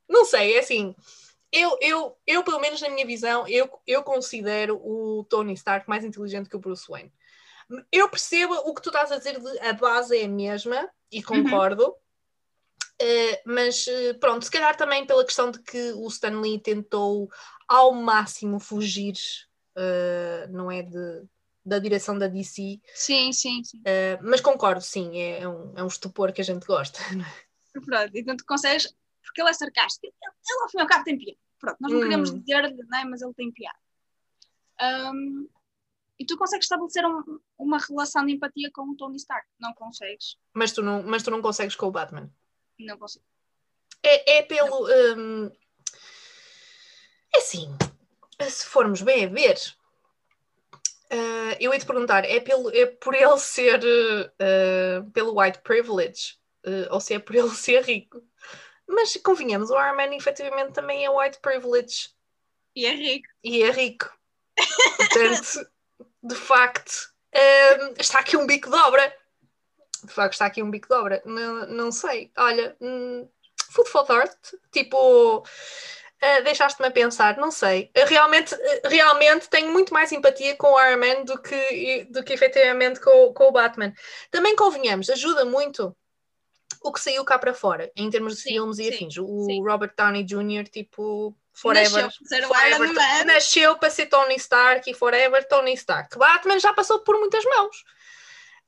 Não 0.07 0.25
sei, 0.25 0.55
é 0.55 0.59
assim, 0.59 0.95
eu, 1.51 1.77
eu, 1.81 2.17
eu 2.25 2.43
pelo 2.43 2.59
menos 2.59 2.81
na 2.81 2.89
minha 2.89 3.05
visão, 3.05 3.47
eu, 3.47 3.69
eu 3.85 4.03
considero 4.03 4.77
o 4.77 5.23
Tony 5.29 5.53
Stark 5.53 5.87
mais 5.89 6.03
inteligente 6.03 6.49
que 6.49 6.55
o 6.55 6.59
Bruce 6.59 6.87
Wayne. 6.89 7.11
Eu 7.91 8.09
percebo 8.09 8.53
o 8.53 8.73
que 8.73 8.81
tu 8.81 8.89
estás 8.89 9.11
a 9.11 9.17
dizer, 9.17 9.39
de, 9.39 9.59
a 9.59 9.73
base 9.73 10.17
é 10.17 10.25
a 10.25 10.27
mesma, 10.27 10.89
e 11.11 11.21
concordo, 11.21 11.95
eh, 13.01 13.41
mas 13.45 13.87
eh, 13.87 14.13
pronto, 14.13 14.43
se 14.45 14.51
calhar 14.51 14.75
também 14.75 15.05
pela 15.05 15.25
questão 15.25 15.51
de 15.51 15.59
que 15.61 15.91
o 15.93 16.07
Stan 16.07 16.39
Lee 16.41 16.59
tentou 16.59 17.29
ao 17.67 17.93
máximo 17.93 18.59
fugir, 18.59 19.13
eh, 19.75 20.47
não 20.49 20.71
é, 20.71 20.81
de, 20.83 21.23
da 21.65 21.79
direção 21.79 22.17
da 22.17 22.27
DC, 22.27 22.79
Sim, 22.93 23.31
sim, 23.31 23.63
sim. 23.63 23.79
Uh, 23.79 24.19
mas 24.23 24.41
concordo, 24.41 24.81
sim, 24.81 25.17
é, 25.19 25.41
é 25.41 25.47
um, 25.47 25.73
é 25.77 25.83
um 25.83 25.87
estupor 25.87 26.31
que 26.33 26.41
a 26.41 26.43
gente 26.43 26.65
gosta. 26.65 26.99
Pronto, 27.85 28.11
então 28.15 28.35
tu 28.35 28.45
consegues, 28.45 28.93
porque 29.23 29.41
ele 29.41 29.49
é 29.49 29.53
sarcástico, 29.53 30.07
ele, 30.07 30.33
ele 30.49 30.61
ao 30.63 30.69
fim 30.69 30.77
e 30.77 30.81
ao 30.81 30.87
cabo 30.87 31.03
tem 31.03 31.17
piada. 31.17 31.39
Pronto, 31.59 31.77
nós 31.79 31.91
não 31.91 31.99
Hum. 31.99 32.03
queremos 32.03 32.31
dizer, 32.33 32.75
não 32.87 32.97
é? 32.99 33.05
mas 33.05 33.21
ele 33.21 33.33
tem 33.33 33.51
piada. 33.51 33.77
Ahm, 34.79 35.47
e 36.17 36.25
tu 36.25 36.37
consegues 36.37 36.65
estabelecer 36.65 37.05
um- 37.05 37.39
uma 37.57 37.77
relação 37.77 38.25
de 38.25 38.33
empatia 38.33 38.69
com 38.73 38.81
o 38.89 38.95
Tony 38.95 39.17
Stark. 39.17 39.47
Não 39.59 39.73
consegues. 39.73 40.37
Mas 40.53 40.71
tu 40.71 40.81
não, 40.81 41.03
mas 41.03 41.23
tu 41.23 41.31
não 41.31 41.41
consegues 41.41 41.75
com 41.75 41.85
o 41.85 41.91
Batman. 41.91 42.29
Não 42.79 42.97
consigo. 42.97 43.25
É, 44.01 44.37
é 44.37 44.41
pelo. 44.43 44.87
um, 44.87 45.51
é 47.33 47.37
assim, 47.37 47.75
se 48.49 48.65
formos 48.65 49.01
bem 49.01 49.25
a 49.25 49.27
ver, 49.27 49.57
uh, 51.11 51.55
eu 51.59 51.73
ia 51.73 51.79
te 51.79 51.85
perguntar, 51.85 52.25
é, 52.25 52.39
pelo, 52.39 52.69
é 52.71 52.85
por 52.85 53.13
ele 53.13 53.37
ser 53.37 53.79
uh, 53.83 55.11
pelo 55.11 55.39
white 55.39 55.59
privilege, 55.59 56.37
uh, 56.65 56.91
ou 56.93 57.01
se 57.01 57.13
é 57.13 57.19
por 57.19 57.35
ele 57.35 57.49
ser 57.55 57.83
rico. 57.83 58.23
Mas 58.87 59.15
convenhamos, 59.17 59.69
o 59.69 59.75
Arman 59.75 60.15
efetivamente 60.15 60.73
também 60.73 61.05
é 61.05 61.09
white 61.09 61.39
privilege 61.39 62.09
E 62.75 62.85
é 62.87 62.95
rico. 62.95 63.27
e 63.43 63.61
é 63.61 63.69
rico. 63.69 64.11
Portanto, 64.97 65.69
de 66.23 66.35
facto, 66.35 67.13
hum, 67.35 67.93
está 67.99 68.19
aqui 68.19 68.35
um 68.35 68.47
bico 68.47 68.69
de 68.69 68.75
obra. 68.75 69.15
De 70.03 70.13
facto, 70.13 70.33
está 70.33 70.45
aqui 70.45 70.63
um 70.63 70.71
bico 70.71 70.87
de 70.87 70.95
obra. 70.95 71.21
Não, 71.25 71.67
não 71.67 71.91
sei. 71.91 72.31
Olha, 72.37 72.75
hum, 72.79 73.27
food 73.71 73.89
for 73.89 74.05
thought. 74.05 74.35
Tipo, 74.71 75.43
ah, 76.21 76.41
deixaste-me 76.41 76.87
a 76.87 76.91
pensar. 76.91 77.37
Não 77.37 77.51
sei. 77.51 77.89
Eu 77.93 78.05
realmente, 78.05 78.55
realmente 78.85 79.49
tenho 79.49 79.71
muito 79.71 79.93
mais 79.93 80.11
empatia 80.11 80.55
com 80.55 80.67
o 80.67 80.81
Iron 80.81 80.99
Man 80.99 81.23
do 81.23 81.41
que, 81.41 82.07
do 82.09 82.23
que 82.23 82.33
efetivamente 82.33 82.99
com, 82.99 83.33
com 83.33 83.45
o 83.45 83.51
Batman. 83.51 83.93
Também 84.29 84.55
convenhamos, 84.55 85.09
ajuda 85.09 85.45
muito 85.45 85.95
o 86.81 86.91
que 86.91 87.01
saiu 87.01 87.25
cá 87.25 87.37
para 87.37 87.53
fora, 87.53 87.91
em 87.95 88.09
termos 88.09 88.35
de 88.35 88.41
Sim, 88.41 88.49
filmes 88.49 88.79
e 88.79 88.83
sim, 88.83 88.89
afins. 88.89 89.17
O 89.17 89.45
sim. 89.45 89.61
Robert 89.63 89.93
Downey 89.97 90.23
Jr., 90.23 90.67
tipo, 90.69 91.35
forever. 91.53 92.03
Nasceu 92.03 92.09
para 92.09 92.27
ser 92.27 92.45
o 92.45 92.47
Forever, 92.47 93.25
nasceu 93.25 93.77
para 93.77 93.89
ser 93.89 94.05
Tony 94.07 94.35
Stark 94.35 94.89
e 94.89 94.93
Forever 94.93 95.47
Tony 95.47 95.73
Stark. 95.73 96.17
Batman 96.17 96.59
já 96.59 96.73
passou 96.73 96.99
por 96.99 97.17
muitas 97.17 97.43
mãos. 97.43 97.83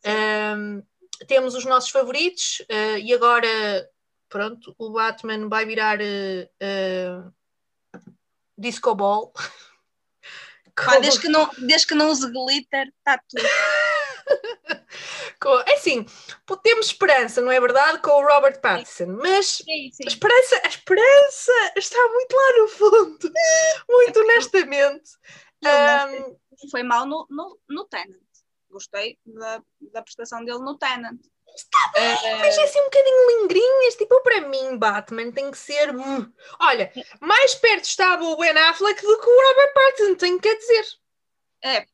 Ahm, 0.04 0.82
temos 1.28 1.56
os 1.56 1.66
nossos 1.66 1.90
favoritos 1.90 2.62
ah, 2.70 3.00
e 3.00 3.14
agora, 3.14 3.48
pronto, 4.30 4.76
o 4.78 4.92
Batman 4.92 5.48
vai 5.48 5.66
virar 5.66 6.00
ah, 6.02 7.32
Disco 8.58 8.96
Ball. 8.96 9.32
Pá, 10.74 10.98
desde, 11.00 11.20
que 11.20 11.28
não, 11.30 11.50
desde 11.60 11.86
que 11.86 11.94
não 11.94 12.10
use 12.10 12.32
glitter, 12.32 12.88
está 12.98 13.20
tudo. 13.30 13.44
É 15.68 15.74
assim, 15.74 16.06
temos 16.62 16.86
esperança, 16.86 17.42
não 17.42 17.52
é 17.52 17.60
verdade, 17.60 18.00
com 18.00 18.12
o 18.12 18.28
Robert 18.28 18.62
Pattinson, 18.62 19.08
mas 19.08 19.48
Sim, 19.48 19.90
sim. 19.92 20.04
a 20.06 20.08
esperança, 20.08 20.62
a 20.64 20.68
esperança 20.68 21.52
está 21.76 21.98
muito 22.10 22.36
lá 22.36 22.58
no 22.60 22.68
fundo, 22.68 23.34
muito 23.90 24.20
honestamente. 24.20 25.12
Ele 25.64 25.72
não 25.72 26.28
Ahm, 26.28 26.36
foi 26.70 26.84
mal 26.84 27.08
no, 27.08 27.26
no, 27.30 27.60
no 27.68 27.86
Tenant. 27.86 28.31
Gostei 28.72 29.18
da, 29.26 29.62
da 29.92 30.02
prestação 30.02 30.44
dele 30.44 30.60
no 30.60 30.78
Tenant. 30.78 31.20
Eh, 31.96 32.38
Mas 32.38 32.58
é 32.58 32.64
assim 32.64 32.80
um 32.80 32.86
bocadinho 32.86 33.42
lingrinhas, 33.42 33.96
tipo, 33.96 34.22
para 34.24 34.42
mim, 34.42 34.78
Batman 34.78 35.32
tem 35.32 35.52
que 35.52 35.58
ser. 35.58 35.94
hum. 35.94 36.32
Olha, 36.60 36.92
mais 37.20 37.56
perto 37.56 37.84
estava 37.86 38.24
o 38.24 38.38
Ben 38.38 38.58
Affleck 38.58 39.02
do 39.02 39.20
que 39.20 39.30
o 39.30 39.48
Robert 39.48 39.74
Pattinson, 39.74 40.16
tenho 40.16 40.40
que 40.40 40.56
dizer. 40.56 40.86
é, 41.64 41.86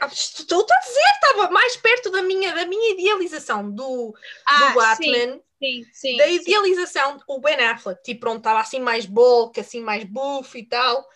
ah, 0.00 0.06
Estou-te 0.06 0.72
a 0.72 0.78
dizer, 0.80 1.10
estava 1.14 1.50
mais 1.50 1.76
perto 1.78 2.10
da 2.10 2.22
minha, 2.22 2.54
da 2.54 2.64
minha 2.66 2.92
idealização 2.92 3.68
do, 3.70 4.14
ah, 4.46 4.68
do 4.68 4.74
Batman, 4.74 5.40
Sim, 5.58 5.84
sim, 5.84 5.86
sim. 5.92 6.16
da 6.16 6.26
sim. 6.26 6.34
idealização 6.34 7.20
o 7.26 7.40
Ben 7.40 7.58
Affleck, 7.66 8.00
tipo, 8.04 8.20
pronto, 8.20 8.38
estava 8.38 8.60
assim 8.60 8.78
mais 8.78 9.04
bulk, 9.04 9.58
assim 9.58 9.80
mais 9.80 10.04
buff 10.04 10.56
e 10.56 10.64
tal. 10.66 11.08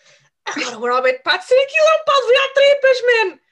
Agora 0.45 0.77
o 0.77 0.95
Robert 0.97 1.23
Pattinson, 1.23 1.55
aquilo 1.55 1.87
é 1.87 2.01
um 2.01 2.05
pau 2.05 2.21
de 2.21 2.27
virar 2.27 2.53
tripas, 2.53 3.01
man! 3.01 3.44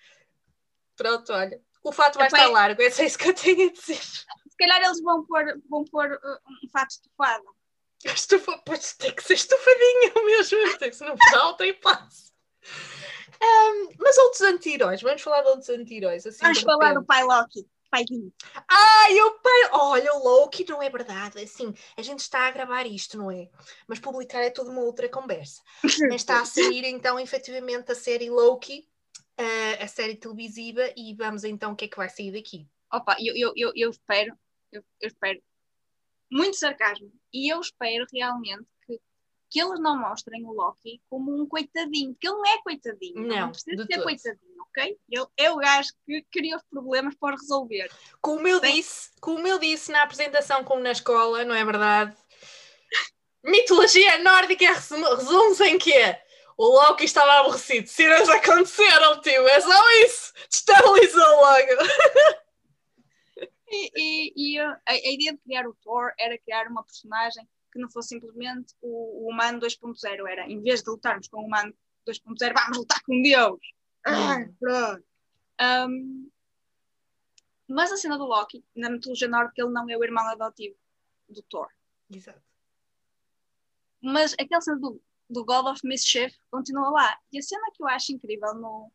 Pronto, 0.95 1.34
olha, 1.34 1.62
o 1.84 1.91
fato 1.91 2.17
vai 2.17 2.27
estar 2.27 2.43
é- 2.43 2.47
largo, 2.47 2.82
é 2.82 2.88
isso 2.88 3.17
que 3.17 3.29
eu 3.29 3.34
tenho 3.34 3.69
a 3.69 3.71
dizer. 3.71 4.01
Se 4.01 4.58
calhar 4.58 4.82
eles 4.84 5.01
vão 5.01 5.25
pôr, 5.25 5.62
vão 5.69 5.84
pôr 5.86 6.12
uh, 6.12 6.39
um 6.63 6.69
fato 6.69 6.91
estufado. 6.91 7.43
Estufa, 8.06 8.62
pois 8.65 8.93
tem 8.93 9.13
que 9.13 9.23
ser 9.23 9.34
estufadinha 9.36 10.13
mesmo, 10.25 10.77
tem 10.77 10.89
que 10.89 10.95
ser 10.95 11.06
no 11.06 11.17
final, 11.17 11.56
tem 11.56 11.73
passo. 11.73 12.32
Ahm, 13.41 13.89
mas 13.99 14.17
outros 14.17 14.41
anti-heróis, 14.41 15.01
vamos 15.01 15.21
falar 15.21 15.41
de 15.41 15.49
outros 15.49 15.69
anti-heróis. 15.69 16.25
Assim, 16.25 16.39
Vamos 16.41 16.62
falar 16.62 16.88
repente. 16.88 17.01
do 17.01 17.06
pai 17.06 17.23
Loki. 17.23 17.67
Paizinho. 17.89 18.34
Ai, 18.67 19.21
o 19.21 19.32
pai. 19.39 19.69
Olha, 19.73 20.13
o 20.15 20.23
Loki 20.23 20.65
não 20.67 20.82
é 20.82 20.89
verdade. 20.89 21.39
Assim, 21.43 21.73
a 21.95 22.01
gente 22.01 22.19
está 22.21 22.47
a 22.47 22.51
gravar 22.51 22.88
isto, 22.88 23.17
não 23.17 23.29
é? 23.29 23.49
Mas 23.88 23.99
publicar 23.99 24.41
é 24.41 24.49
toda 24.49 24.71
uma 24.71 24.82
outra 24.82 25.08
conversa. 25.08 25.62
Mas 26.10 26.21
está 26.21 26.41
a 26.41 26.45
sair 26.45 26.86
então, 26.86 27.19
efetivamente, 27.19 27.91
a 27.91 27.95
série 27.95 28.32
Loki, 28.32 28.88
ah, 29.38 29.84
a 29.84 29.88
série 29.88 30.15
televisiva, 30.15 30.82
e 30.96 31.13
vamos 31.15 31.43
então 31.43 31.72
o 31.74 31.76
que 31.76 31.86
é 31.86 31.88
que 31.88 31.98
vai 31.98 32.10
sair 32.10 32.32
daqui. 32.32 32.67
Opa, 32.91 33.15
eu, 33.19 33.36
eu, 33.36 33.54
eu, 33.56 33.72
eu 33.76 33.89
espero, 33.89 34.38
eu, 34.72 34.84
eu 35.02 35.08
espero, 35.08 35.41
muito 36.32 36.58
sarcasmo, 36.58 37.12
e 37.34 37.52
eu 37.52 37.60
espero 37.60 38.06
realmente 38.13 38.63
que, 38.86 39.00
que 39.50 39.62
eles 39.62 39.80
não 39.80 40.00
mostrem 40.00 40.43
o 40.46 40.52
Loki 40.52 41.02
como 41.10 41.32
um 41.41 41.48
coitadinho, 41.48 42.13
porque 42.13 42.28
ele 42.28 42.36
não 42.38 42.46
é 42.46 42.62
coitadinho, 42.62 43.17
ele 43.19 43.28
Não, 43.28 43.52
precisa 43.52 43.86
ser 43.86 43.96
todo. 43.96 44.04
coitadinho, 44.04 44.62
ok? 44.62 44.98
Ele 45.10 45.26
é 45.38 45.52
o 45.52 45.58
gajo 45.58 45.89
que 46.06 46.26
cria 46.32 46.56
os 46.58 46.63
problemas 46.69 47.15
para 47.15 47.36
resolver. 47.36 47.89
Como 48.22 48.48
eu 48.48 48.60
Bem- 48.62 48.76
disse, 48.76 49.10
como 49.19 49.48
eu 49.48 49.58
disse 49.60 49.91
na 49.91 50.04
apresentação, 50.04 50.63
como 50.63 50.82
na 50.82 50.91
escola, 50.91 51.43
não 51.46 51.56
é 51.56 51.63
verdade? 51.65 52.15
Mitologia 53.43 54.17
nórdica 54.24 54.72
resume- 54.72 55.15
resume-se 55.15 55.63
em 55.65 55.78
quê? 55.78 56.17
O 56.58 56.66
Loki 56.66 57.06
estava 57.06 57.39
aborrecido. 57.39 57.88
Cenas 57.88 58.30
aconteceram, 58.30 59.22
tio. 59.22 59.48
É 59.48 59.62
só 59.62 59.92
isso. 60.06 60.34
Destabilizou 60.50 61.42
logo. 61.42 61.68
E, 63.76 63.92
e, 63.96 64.34
e, 64.36 64.60
a, 64.60 64.80
a 64.88 64.96
ideia 64.96 65.34
de 65.34 65.39
criar 65.39 65.68
o 65.68 65.74
Thor 65.84 66.13
era 66.20 66.38
criar 66.38 66.68
uma 66.68 66.84
personagem 66.84 67.48
que 67.72 67.80
não 67.80 67.89
fosse 67.89 68.10
simplesmente 68.10 68.76
o, 68.80 69.26
o 69.26 69.32
humano 69.32 69.60
2.0, 69.60 70.30
era 70.30 70.48
em 70.48 70.62
vez 70.62 70.84
de 70.84 70.92
lutarmos 70.92 71.28
com 71.28 71.42
o 71.42 71.46
humano 71.48 71.74
2.0, 72.08 72.54
vamos 72.54 72.78
lutar 72.78 73.02
com 73.04 73.20
Deus. 73.20 73.60
Ah, 74.06 74.46
pronto. 74.60 75.04
Um, 75.89 76.30
mas 77.68 77.92
a 77.92 77.98
cena 77.98 78.18
do 78.18 78.26
Loki, 78.26 78.63
na 78.76 78.92
mitologia 78.92 79.28
nórdica, 79.28 79.63
ele 79.63 79.72
não 79.72 79.89
é 79.89 79.98
o 79.98 80.04
irmão 80.04 80.28
adotivo 80.28 80.76
do 81.28 81.42
Thor. 81.44 81.68
Exato. 82.12 82.42
Mas 84.02 84.34
aquela 84.34 84.62
cena 84.62 84.78
do, 84.78 85.02
do 85.34 85.43
God 85.43 85.65
of 85.67 85.80
Mischief 85.84 86.34
continua 86.50 86.89
lá. 86.89 87.17
E 87.32 87.39
a 87.39 87.41
cena 87.41 87.69
que 87.74 87.84
eu 87.84 87.88
acho 87.88 88.13
incrível 88.13 88.54
no, 88.56 88.91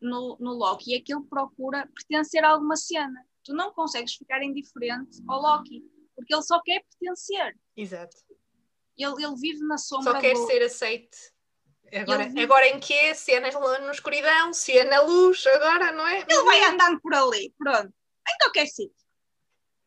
no, 0.00 0.36
no 0.40 0.52
Loki 0.54 0.94
é 0.94 1.00
que 1.00 1.14
ele 1.14 1.24
procura 1.24 1.86
pertencer 1.94 2.42
a 2.44 2.50
alguma 2.50 2.76
cena. 2.76 3.24
Tu 3.44 3.54
não 3.54 3.72
consegues 3.72 4.14
ficar 4.14 4.42
indiferente 4.42 5.22
ao 5.28 5.40
Loki, 5.40 5.82
porque 6.16 6.34
ele 6.34 6.42
só 6.42 6.60
quer 6.62 6.82
pertencer. 6.90 7.56
Exato. 7.76 8.16
Ele, 8.96 9.24
ele 9.24 9.36
vive 9.36 9.60
na 9.64 9.78
sombra 9.78 10.14
Só 10.14 10.20
quer 10.20 10.34
do... 10.34 10.46
ser 10.46 10.62
aceite. 10.62 11.32
Agora, 11.92 12.24
vive- 12.24 12.42
agora 12.42 12.66
em 12.68 12.78
quê? 12.78 13.14
Se 13.14 13.32
é 13.32 13.40
na, 13.40 13.50
na 13.80 13.90
escuridão, 13.90 14.52
se 14.52 14.76
é 14.78 14.84
na 14.84 15.00
luz, 15.02 15.44
agora, 15.46 15.90
não 15.92 16.06
é? 16.06 16.20
Ele 16.20 16.42
vai 16.44 16.64
andando 16.64 17.00
por 17.00 17.14
ali, 17.14 17.52
pronto. 17.58 17.88
Em 17.88 18.38
qualquer 18.42 18.66
sítio. 18.66 18.94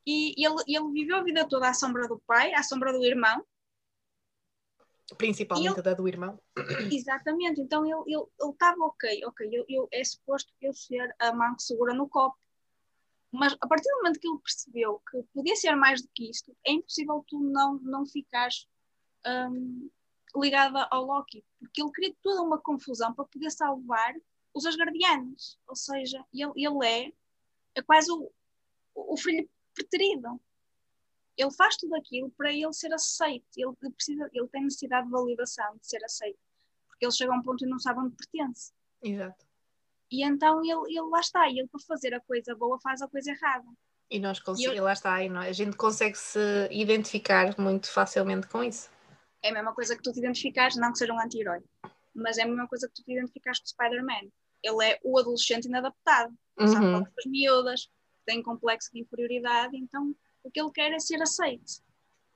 E 0.05 0.33
ele, 0.45 0.55
ele 0.67 0.91
viveu 0.91 1.17
a 1.17 1.23
vida 1.23 1.47
toda 1.47 1.69
à 1.69 1.73
sombra 1.73 2.07
do 2.07 2.21
pai, 2.27 2.53
à 2.53 2.62
sombra 2.63 2.91
do 2.91 3.05
irmão. 3.05 3.45
Principalmente 5.17 5.79
E 5.79 5.81
da 5.81 5.93
do 5.93 6.07
irmão. 6.07 6.39
Exatamente. 6.91 7.61
Então 7.61 7.85
ele 7.85 8.15
ele 8.15 8.25
ele 8.39 8.51
estava 8.51 8.85
ok, 8.85 9.21
ok. 9.25 9.49
Eu, 9.51 9.65
eu, 9.67 9.87
é 9.91 10.03
suposto 10.03 10.51
eu 10.61 10.73
ser 10.73 11.13
a 11.19 11.33
mão 11.33 11.55
que 11.55 11.63
segura 11.63 11.93
no 11.93 12.07
copo. 12.07 12.37
Mas 13.31 13.55
a 13.59 13.67
partir 13.67 13.89
do 13.89 13.97
momento 13.97 14.19
que 14.19 14.27
ele 14.27 14.39
percebeu 14.39 15.01
que 15.09 15.23
podia 15.33 15.55
ser 15.55 15.75
mais 15.75 16.01
do 16.01 16.09
que 16.13 16.29
isto, 16.29 16.55
é 16.65 16.71
impossível 16.71 17.25
tu 17.27 17.39
não, 17.39 17.79
não 17.79 18.05
ficares 18.05 18.67
hum, 19.25 19.89
ligada 20.35 20.87
ao 20.91 21.03
Loki. 21.03 21.43
Porque 21.59 21.81
ele 21.81 21.91
cria 21.91 22.15
toda 22.21 22.41
uma 22.41 22.59
confusão 22.59 23.13
para 23.13 23.25
poder 23.25 23.49
salvar 23.49 24.13
os 24.53 24.65
Asgardianos. 24.65 25.59
Ou 25.67 25.75
seja, 25.75 26.23
ele, 26.31 26.51
ele 26.55 26.85
é, 26.85 27.11
é 27.75 27.81
quase 27.81 28.11
o, 28.11 28.31
o 28.93 29.17
filho 29.17 29.49
preterido. 29.73 30.39
Ele 31.37 31.51
faz 31.51 31.75
tudo 31.77 31.95
aquilo 31.95 32.29
para 32.37 32.51
ele 32.53 32.71
ser 32.73 32.93
aceito. 32.93 33.45
Ele, 33.57 33.73
precisa, 33.91 34.29
ele 34.33 34.47
tem 34.49 34.63
necessidade 34.63 35.05
de 35.05 35.11
validação, 35.11 35.75
de 35.77 35.87
ser 35.87 36.03
aceito. 36.03 36.39
Porque 36.87 37.05
ele 37.05 37.11
chega 37.11 37.33
a 37.33 37.35
um 37.35 37.41
ponto 37.41 37.65
e 37.65 37.67
não 37.69 37.79
sabe 37.79 37.99
onde 38.01 38.15
pertence. 38.15 38.71
Exato. 39.01 39.45
E 40.11 40.23
então 40.23 40.59
ele, 40.63 40.71
ele 40.89 41.01
lá 41.09 41.19
está. 41.19 41.49
E 41.49 41.57
ele, 41.59 41.67
para 41.67 41.81
fazer 41.87 42.13
a 42.13 42.19
coisa 42.21 42.55
boa, 42.55 42.79
faz 42.79 43.01
a 43.01 43.07
coisa 43.07 43.31
errada. 43.31 43.65
E 44.11 44.19
nós 44.19 44.39
conseguimos, 44.39 44.77
eu- 44.77 44.83
lá 44.83 44.93
está, 44.93 45.23
e 45.23 45.29
nós- 45.29 45.47
a 45.47 45.51
gente 45.51 45.75
consegue 45.75 46.15
se 46.15 46.67
identificar 46.69 47.57
muito 47.59 47.89
facilmente 47.91 48.47
com 48.47 48.63
isso. 48.63 48.91
É 49.41 49.49
a 49.49 49.53
mesma 49.53 49.73
coisa 49.73 49.95
que 49.95 50.03
tu 50.03 50.13
te 50.13 50.19
identificares, 50.19 50.75
não 50.77 50.91
que 50.91 50.99
seja 50.99 51.13
um 51.13 51.19
anti-herói, 51.19 51.63
mas 52.13 52.37
é 52.37 52.43
a 52.43 52.47
mesma 52.47 52.67
coisa 52.67 52.87
que 52.87 52.93
tu 52.93 53.03
te 53.03 53.11
identificares 53.11 53.59
com 53.59 53.65
o 53.65 53.69
Spider-Man. 53.69 54.29
Ele 54.61 54.85
é 54.85 54.99
o 55.03 55.17
adolescente 55.17 55.65
inadaptado. 55.65 56.33
Sabe 56.59 56.85
Uhum. 56.85 56.91
falar 56.91 57.05
com 57.05 57.19
as 57.19 57.25
miúdas, 57.25 57.89
tem 58.25 58.43
complexo 58.43 58.91
de 58.93 59.01
inferioridade, 59.01 59.75
então 59.75 60.15
o 60.43 60.51
que 60.51 60.60
ele 60.60 60.71
quer 60.71 60.91
é 60.91 60.99
ser 60.99 61.21
aceito. 61.21 61.82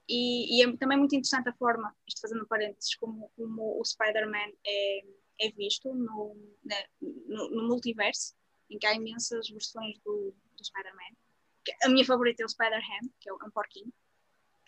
E, 0.10 0.58
e 0.58 0.64
é 0.64 0.78
também 0.78 0.98
muito 0.98 1.16
interessante 1.16 1.50
a 1.50 1.54
forma, 1.54 1.94
isto 2.08 2.22
fazendo 2.22 2.48
parênteses, 2.48 2.96
como, 2.96 3.30
como 3.36 3.80
o 3.80 3.84
Spider-Man 3.84 4.52
é, 4.66 5.04
é 5.42 5.52
visto 5.52 5.94
no, 5.94 6.36
né, 6.64 6.86
no, 7.02 7.50
no 7.50 7.68
multiverso, 7.68 8.34
em 8.70 8.80
que 8.80 8.88
há 8.88 8.94
imensas 8.94 9.50
versões 9.50 10.00
do, 10.00 10.34
do 10.56 10.64
Spider-Man. 10.64 11.16
A 11.84 11.90
minha 11.90 12.06
favorita 12.06 12.44
é 12.44 12.46
o 12.46 12.50
Spider-Ham, 12.50 13.10
que 13.20 13.30
é 13.30 13.34
um 13.34 13.52
porquinho. 13.52 13.92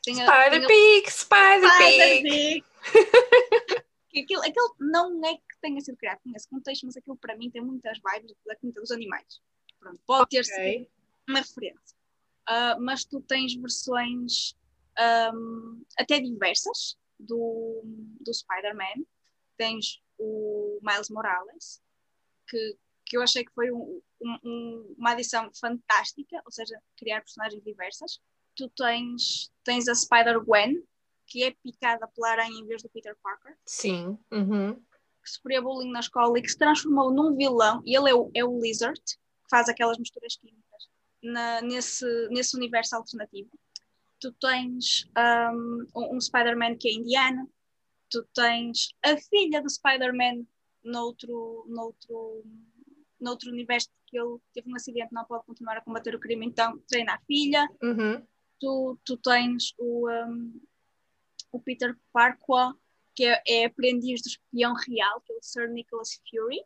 Spider-Pig, 0.05 1.09
Spider-Pig! 1.09 2.63
Que 4.09 4.21
aquilo, 4.21 4.41
aquilo 4.41 4.75
não 4.79 5.23
é 5.23 5.35
que 5.35 5.59
tenha 5.61 5.79
sido 5.81 5.95
criado 5.95 6.19
nesse 6.25 6.49
contexto, 6.49 6.85
mas 6.85 6.97
aquilo 6.97 7.15
para 7.15 7.37
mim 7.37 7.51
tem 7.51 7.61
muitas 7.61 7.99
vibes 7.99 8.35
da 8.45 8.55
comida 8.55 8.81
dos 8.81 8.91
animais. 8.91 9.39
Pronto, 9.79 9.99
pode 10.05 10.29
ter 10.29 10.43
sido 10.43 10.87
uma 11.27 11.39
referência. 11.39 11.98
Ah, 12.51 12.75
mas 12.79 13.05
tu 13.05 13.21
tens 13.21 13.53
versões 13.55 14.55
ahm, 14.97 15.83
até 15.99 16.19
diversas 16.19 16.97
do, 17.19 17.81
do 18.19 18.33
Spider-Man. 18.33 19.05
Tens 19.55 20.01
o 20.17 20.79
Miles 20.81 21.09
Morales, 21.11 21.79
que, 22.47 22.75
que 23.05 23.15
eu 23.17 23.21
achei 23.21 23.45
que 23.45 23.53
foi 23.53 23.71
um- 23.71 24.01
um- 24.19 24.39
um- 24.43 24.95
uma 24.97 25.11
adição 25.11 25.49
fantástica, 25.59 26.41
ou 26.43 26.51
seja, 26.51 26.81
criar 26.97 27.21
personagens 27.21 27.63
diversas. 27.63 28.19
Tu 28.55 28.67
tens, 28.75 29.51
tens 29.63 29.87
a 29.87 29.93
Spider-Gwen, 29.93 30.83
que 31.27 31.43
é 31.43 31.51
picada 31.63 32.07
pela 32.07 32.31
aranha 32.31 32.59
em 32.59 32.65
vez 32.65 32.81
do 32.81 32.89
Peter 32.89 33.15
Parker 33.21 33.55
Sim. 33.65 34.17
Uhum. 34.31 34.73
que 35.21 35.29
sofria 35.29 35.61
bullying 35.61 35.91
na 35.91 35.99
escola 35.99 36.39
e 36.39 36.41
que 36.41 36.49
se 36.49 36.57
transformou 36.57 37.13
num 37.13 37.35
vilão, 37.35 37.83
e 37.85 37.95
ele 37.95 38.09
é 38.09 38.15
o, 38.15 38.31
é 38.33 38.43
o 38.43 38.59
Lizard, 38.59 38.99
que 38.99 39.49
faz 39.49 39.69
aquelas 39.69 39.99
misturas 39.99 40.35
químicas 40.37 40.58
na- 41.21 41.61
nesse, 41.61 42.05
nesse 42.29 42.55
universo 42.55 42.95
alternativo. 42.95 43.49
Tu 44.19 44.31
tens 44.33 45.09
um, 45.95 46.15
um, 46.15 46.21
Spider-Man 46.21 46.75
que 46.77 46.89
é 46.89 46.93
indiana, 46.93 47.47
tu 48.09 48.23
tens 48.33 48.89
a 49.05 49.15
filha 49.17 49.61
do 49.61 49.69
Spider-Man 49.69 50.45
noutro, 50.83 51.65
noutro, 51.67 52.43
noutro 53.19 53.49
universo 53.51 53.89
que 54.07 54.17
ele 54.19 54.37
teve 54.53 54.71
um 54.71 54.75
acidente, 54.75 55.13
não 55.13 55.23
pode 55.25 55.45
continuar 55.45 55.77
a 55.77 55.81
combater 55.81 56.15
o 56.15 56.19
crime, 56.19 56.45
então 56.45 56.79
treina 56.87 57.13
a 57.13 57.19
filha 57.27 57.69
Uhum. 57.83 58.25
tu, 58.59 58.97
tu 59.05 59.17
tens 59.17 59.73
o, 59.77 60.09
um, 60.09 60.61
o 61.51 61.59
Peter 61.59 61.95
Parquois, 62.11 62.73
que 63.15 63.23
é, 63.25 63.41
é 63.47 63.65
aprendiz 63.65 64.21
do 64.21 64.27
espião 64.27 64.73
real, 64.73 65.21
que 65.21 65.31
é 65.31 65.35
o 65.35 65.39
Sir 65.43 65.69
Nicholas 65.69 66.19
Fury, 66.29 66.61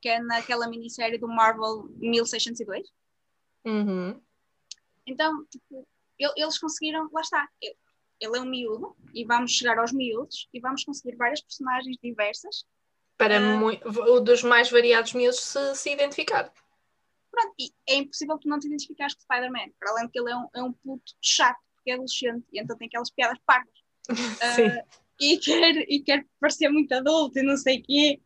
que 0.00 0.08
é 0.08 0.18
naquela 0.20 0.66
minissérie 0.68 1.18
do 1.18 1.28
Marvel 1.28 1.84
1602. 1.98 2.90
Uhum. 3.64 4.20
Então, 5.06 5.44
tipo, 5.46 5.86
el- 6.18 6.32
eles 6.36 6.58
conseguiram, 6.58 7.08
lá 7.12 7.20
está, 7.20 7.48
ele, 7.60 7.76
ele 8.20 8.38
é 8.38 8.40
um 8.40 8.44
miúdo, 8.44 8.96
e 9.14 9.24
vamos 9.24 9.52
chegar 9.52 9.78
aos 9.78 9.92
miúdos, 9.92 10.48
e 10.52 10.60
vamos 10.60 10.84
conseguir 10.84 11.16
várias 11.16 11.40
personagens 11.40 11.96
diversas. 12.02 12.64
Para 13.18 13.38
o 14.10 14.20
dos 14.20 14.42
mais 14.42 14.70
variados 14.70 15.12
miúdos 15.12 15.40
se, 15.40 15.74
se 15.76 15.92
identificar. 15.92 16.52
Pronto, 17.30 17.54
e 17.58 17.70
é 17.88 17.94
impossível 17.96 18.38
tu 18.38 18.48
não 18.48 18.58
te 18.58 18.66
identificares 18.66 19.14
com 19.14 19.20
o 19.20 19.22
Spider-Man, 19.22 19.72
para 19.78 19.90
além 19.90 20.06
de 20.06 20.12
que 20.12 20.18
ele 20.20 20.30
é 20.30 20.36
um, 20.36 20.48
é 20.54 20.62
um 20.62 20.72
puto 20.72 21.12
chato, 21.20 21.58
porque 21.74 21.90
é 21.90 21.94
adolescente, 21.94 22.44
e 22.52 22.60
então 22.60 22.76
tem 22.76 22.86
aquelas 22.88 23.10
piadas 23.10 23.38
parvas. 23.46 23.72
Sim. 24.56 24.66
Ah, 24.66 24.84
e, 25.20 25.38
quer, 25.38 25.76
e 25.88 26.02
quer 26.02 26.26
parecer 26.40 26.68
muito 26.68 26.92
adulto 26.92 27.38
e 27.38 27.42
não 27.42 27.56
sei 27.56 27.78
o 27.78 27.82
quê. 27.84 28.20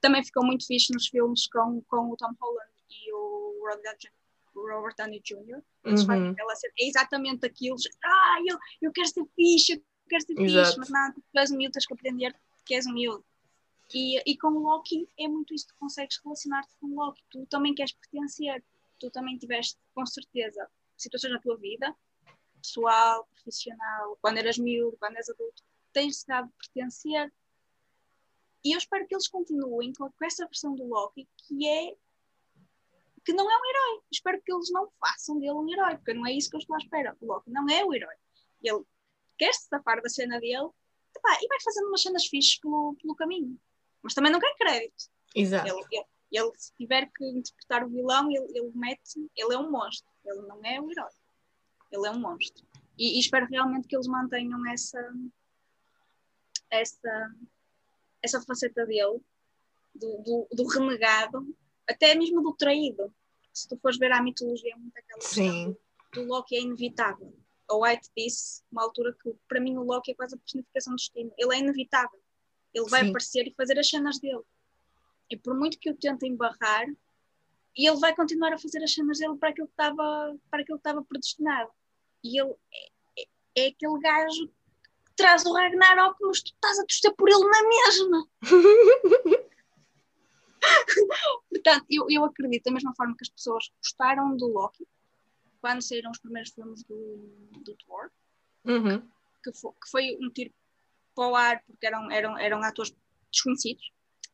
Também 0.00 0.24
ficou 0.24 0.44
muito 0.44 0.66
fixe 0.66 0.92
nos 0.92 1.06
filmes 1.08 1.46
com, 1.48 1.82
com 1.88 2.10
o 2.10 2.16
Tom 2.16 2.32
Holland 2.40 2.70
e 2.90 3.12
o 3.12 3.58
Robert 3.68 3.82
Downey- 3.82 4.19
o 4.60 4.68
Robert 4.68 4.94
Downey 4.96 5.20
Jr. 5.24 5.62
Eles 5.84 6.02
fazem 6.04 6.24
Uhum. 6.26 6.32
aquela 6.32 6.54
cena, 6.56 6.72
é 6.78 6.86
exatamente 6.88 7.46
aquilo. 7.46 7.76
Ah, 8.04 8.36
eu, 8.46 8.58
eu 8.82 8.92
quero 8.92 9.08
ser 9.08 9.24
fixe, 9.34 9.72
eu 9.74 9.82
quero 10.08 10.24
ser 10.24 10.38
Exato. 10.38 10.66
fixe, 10.66 10.78
mas 10.78 10.90
não, 10.90 11.12
tu 11.12 11.22
és 11.38 11.50
um 11.50 11.56
miúdo, 11.56 11.72
tens 11.72 11.86
que 11.86 11.94
aprender 11.94 12.34
que 12.64 12.74
és 12.74 12.86
um 12.86 12.92
miúdo. 12.92 13.24
E, 13.92 14.22
e 14.30 14.36
com 14.38 14.48
o 14.48 14.60
Loki 14.60 15.08
é 15.18 15.26
muito 15.26 15.52
isso, 15.52 15.66
tu 15.68 15.74
consegues 15.78 16.20
relacionar-te 16.22 16.72
com 16.80 16.86
o 16.86 16.94
Loki, 16.94 17.22
tu 17.30 17.44
também 17.46 17.74
queres 17.74 17.92
pertencer, 17.92 18.62
tu 19.00 19.10
também 19.10 19.36
tiveste, 19.36 19.76
com 19.94 20.06
certeza, 20.06 20.68
situações 20.96 21.32
na 21.32 21.40
tua 21.40 21.56
vida, 21.56 21.96
pessoal, 22.62 23.26
profissional, 23.34 24.16
quando 24.20 24.38
eras 24.38 24.58
miúdo, 24.58 24.96
quando 24.98 25.16
és 25.16 25.28
adulto, 25.28 25.62
tens 25.92 26.06
necessidade 26.06 26.48
de 26.48 26.54
pertencer. 26.54 27.32
E 28.64 28.72
eu 28.74 28.78
espero 28.78 29.06
que 29.08 29.14
eles 29.14 29.26
continuem 29.26 29.92
com 29.94 30.10
essa 30.22 30.44
versão 30.46 30.74
do 30.76 30.86
Loki, 30.86 31.26
que 31.36 31.66
é 31.66 31.96
que 33.30 33.36
não 33.36 33.48
é 33.48 33.56
um 33.56 33.64
herói. 33.64 34.02
Espero 34.10 34.42
que 34.42 34.52
eles 34.52 34.70
não 34.70 34.90
façam 34.98 35.38
dele 35.38 35.52
um 35.52 35.70
herói, 35.70 35.96
porque 35.96 36.12
não 36.12 36.26
é 36.26 36.32
isso 36.32 36.50
que 36.50 36.56
eu 36.56 36.60
estou 36.60 36.74
à 36.74 36.78
espera. 36.78 37.16
O 37.20 37.26
Loki 37.26 37.50
não 37.50 37.68
é 37.68 37.84
o 37.84 37.94
herói. 37.94 38.14
Ele 38.62 38.82
quer 39.38 39.52
se 39.54 39.68
safar 39.68 40.02
da 40.02 40.08
cena 40.08 40.40
dele 40.40 40.68
epá, 41.16 41.38
e 41.40 41.46
vai 41.46 41.60
fazendo 41.62 41.88
umas 41.88 42.02
cenas 42.02 42.26
fixes 42.26 42.58
pelo, 42.58 42.96
pelo 43.00 43.14
caminho. 43.14 43.58
Mas 44.02 44.14
também 44.14 44.32
não 44.32 44.40
quer 44.40 44.54
crédito. 44.56 45.04
Exato. 45.34 45.68
Ele, 45.68 45.84
ele, 45.92 46.04
ele, 46.32 46.52
se 46.56 46.72
tiver 46.76 47.08
que 47.14 47.24
interpretar 47.24 47.84
o 47.84 47.88
vilão, 47.88 48.30
ele, 48.30 48.46
ele 48.52 48.72
mete. 48.74 49.30
Ele 49.36 49.54
é 49.54 49.58
um 49.58 49.70
monstro. 49.70 50.10
Ele 50.24 50.42
não 50.42 50.60
é 50.64 50.80
o 50.80 50.90
herói. 50.90 51.12
Ele 51.92 52.06
é 52.06 52.10
um 52.10 52.18
monstro. 52.18 52.66
E, 52.98 53.16
e 53.16 53.20
espero 53.20 53.46
realmente 53.46 53.86
que 53.86 53.94
eles 53.94 54.08
mantenham 54.08 54.66
essa. 54.66 55.00
essa. 56.68 57.34
essa 58.22 58.40
faceta 58.42 58.84
dele, 58.86 59.20
do, 59.94 60.18
do, 60.18 60.48
do 60.50 60.66
renegado, 60.66 61.56
até 61.88 62.14
mesmo 62.14 62.42
do 62.42 62.54
traído. 62.54 63.14
Se 63.60 63.68
tu 63.68 63.76
fores 63.76 63.98
ver 63.98 64.10
a 64.12 64.22
mitologia, 64.22 64.72
é 64.72 64.76
muito 64.76 64.96
aquela 64.96 65.20
Sim. 65.20 65.76
do 66.14 66.24
Loki 66.24 66.56
é 66.56 66.60
inevitável. 66.60 67.34
A 67.68 67.74
White 67.76 68.08
disse, 68.16 68.62
uma 68.72 68.82
altura 68.82 69.14
que 69.22 69.34
para 69.46 69.60
mim 69.60 69.76
o 69.76 69.82
Loki 69.82 70.12
é 70.12 70.14
quase 70.14 70.34
a 70.34 70.38
personificação 70.38 70.94
do 70.94 70.96
destino. 70.96 71.30
Ele 71.36 71.54
é 71.54 71.58
inevitável. 71.58 72.18
Ele 72.72 72.88
vai 72.88 73.02
Sim. 73.02 73.10
aparecer 73.10 73.46
e 73.46 73.54
fazer 73.54 73.78
as 73.78 73.86
cenas 73.88 74.18
dele. 74.18 74.40
E 75.30 75.36
por 75.36 75.54
muito 75.54 75.78
que 75.78 75.90
o 75.90 75.94
tentem 75.94 76.34
barrar, 76.34 76.86
e 77.76 77.86
ele 77.88 77.98
vai 77.98 78.14
continuar 78.16 78.52
a 78.54 78.58
fazer 78.58 78.82
as 78.82 78.92
cenas 78.94 79.18
dele 79.18 79.36
para 79.36 79.50
aquilo 79.50 79.66
que 79.68 79.74
estava, 79.74 80.36
para 80.50 80.62
aquilo 80.62 80.78
que 80.78 80.88
estava 80.88 81.04
predestinado. 81.04 81.70
E 82.24 82.40
ele 82.40 82.54
é, 82.72 83.22
é- 83.22 83.28
é 83.56 83.66
aquele 83.68 84.00
gajo 84.00 84.48
que 84.48 85.12
traz 85.16 85.44
o 85.44 85.52
Ragnarok, 85.52 86.16
mas 86.22 86.42
tu 86.42 86.52
estás 86.54 86.78
a 86.78 86.82
torcer 86.86 87.14
por 87.14 87.28
ele 87.28 87.44
na 87.44 87.62
mesma. 87.68 88.28
Portanto, 91.48 91.86
eu, 91.90 92.06
eu 92.10 92.24
acredito, 92.24 92.64
da 92.64 92.70
mesma 92.72 92.94
forma 92.94 93.14
que 93.16 93.24
as 93.24 93.28
pessoas 93.28 93.70
gostaram 93.82 94.36
do 94.36 94.46
Loki, 94.48 94.86
quando 95.60 95.82
saíram 95.82 96.10
os 96.10 96.18
primeiros 96.18 96.50
filmes 96.52 96.82
do, 96.84 97.28
do 97.64 97.74
Thor, 97.86 98.10
Uhum. 98.64 99.02
que, 99.42 99.52
fo- 99.52 99.72
que 99.72 99.90
foi 99.90 100.16
um 100.20 100.30
tiro 100.30 100.52
para 101.14 101.28
o 101.28 101.34
ar, 101.34 101.62
porque 101.66 101.86
eram, 101.86 102.10
eram, 102.10 102.38
eram 102.38 102.62
atores 102.62 102.94
desconhecidos. 103.32 103.90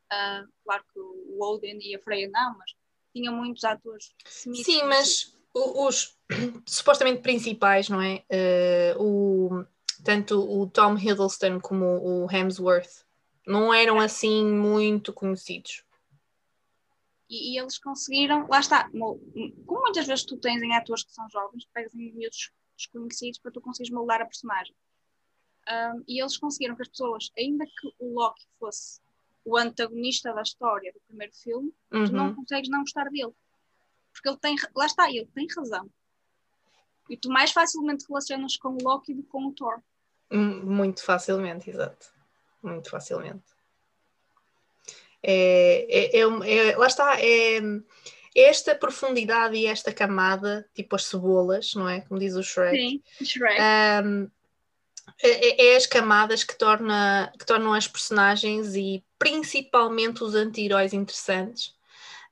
Ah, 0.09 0.43
claro 0.63 0.83
que 0.93 0.99
o 0.99 1.37
Odin 1.41 1.79
e 1.81 1.95
a 1.95 1.99
Freya 1.99 2.29
não, 2.29 2.57
mas 2.57 2.73
tinham 3.13 3.33
muitos 3.35 3.63
atores 3.63 4.13
Sim, 4.25 4.83
mas 4.83 5.33
os 5.53 6.17
supostamente 6.67 7.21
principais, 7.21 7.89
não 7.89 8.01
é? 8.01 8.23
Eh, 8.29 8.95
o, 8.99 9.63
tanto 10.03 10.39
o 10.39 10.67
Tom 10.69 10.97
Hiddleston 10.97 11.59
como 11.59 11.85
o 11.85 12.29
Hemsworth 12.31 13.05
não 13.45 13.73
eram 13.73 13.99
assim 13.99 14.45
muito 14.45 15.11
conhecidos. 15.13 15.83
E, 17.29 17.53
e 17.53 17.59
eles 17.59 17.77
conseguiram, 17.77 18.47
lá 18.47 18.59
está, 18.59 18.89
mo- 18.93 19.19
como 19.65 19.81
muitas 19.81 20.07
vezes 20.07 20.25
tu 20.25 20.37
tens 20.37 20.61
em 20.61 20.73
atores 20.75 21.03
que 21.03 21.13
são 21.13 21.29
jovens, 21.29 21.65
pegas 21.73 21.93
em 21.93 22.13
miúdos 22.13 22.51
desconhecidos 22.77 23.39
para 23.39 23.51
tu 23.51 23.59
conseguires 23.61 23.93
moldar 23.93 24.21
a 24.21 24.25
personagem. 24.25 24.73
Ahm, 25.67 26.03
e 26.07 26.21
eles 26.21 26.37
conseguiram 26.37 26.75
que 26.75 26.83
as 26.83 26.87
pessoas, 26.87 27.29
ainda 27.37 27.65
que 27.65 27.87
o 27.99 28.13
Loki 28.13 28.45
fosse 28.59 29.01
o 29.43 29.57
antagonista 29.57 30.33
da 30.33 30.41
história 30.41 30.91
do 30.93 30.99
primeiro 31.07 31.33
filme, 31.35 31.73
tu 31.89 32.11
não 32.13 32.27
Uhum. 32.27 32.35
consegues 32.35 32.69
não 32.69 32.79
gostar 32.81 33.09
dele. 33.09 33.33
Porque 34.13 34.29
ele 34.29 34.37
tem, 34.37 34.55
lá 34.75 34.85
está, 34.85 35.09
ele 35.09 35.27
tem 35.33 35.47
razão. 35.55 35.89
E 37.09 37.17
tu 37.17 37.29
mais 37.29 37.51
facilmente 37.51 38.05
relacionas 38.07 38.57
com 38.57 38.69
o 38.69 38.77
Loki 38.81 39.13
do 39.13 39.23
que 39.23 39.29
com 39.29 39.45
o 39.47 39.53
Thor. 39.53 39.81
Hum, 40.31 40.63
Muito 40.65 41.03
facilmente, 41.03 41.69
exato. 41.69 42.07
Muito 42.61 42.89
facilmente. 42.89 43.45
É, 45.23 45.87
é, 45.89 46.19
é 46.19 46.69
é- 46.69 46.77
lá 46.77 46.87
está, 46.87 47.19
é, 47.19 47.59
esta 48.35 48.75
profundidade 48.75 49.55
e 49.55 49.65
esta 49.65 49.91
camada, 49.91 50.67
tipo 50.73 50.95
as 50.95 51.05
cebolas, 51.05 51.73
não 51.73 51.89
é? 51.89 52.01
Como 52.01 52.19
diz 52.19 52.35
o 52.35 52.43
Shrek. 52.43 52.77
Sim, 52.77 53.01
Shrek. 53.25 53.59
Um, 54.05 54.29
é, 55.21 55.69
é 55.69 55.75
as 55.75 55.87
camadas 55.87 56.43
que, 56.43 56.55
torna, 56.55 57.31
que 57.37 57.45
tornam 57.45 57.73
as 57.73 57.87
personagens 57.87 58.75
e 58.75 59.03
principalmente 59.17 60.23
os 60.23 60.35
anti-heróis 60.35 60.93
interessantes. 60.93 61.73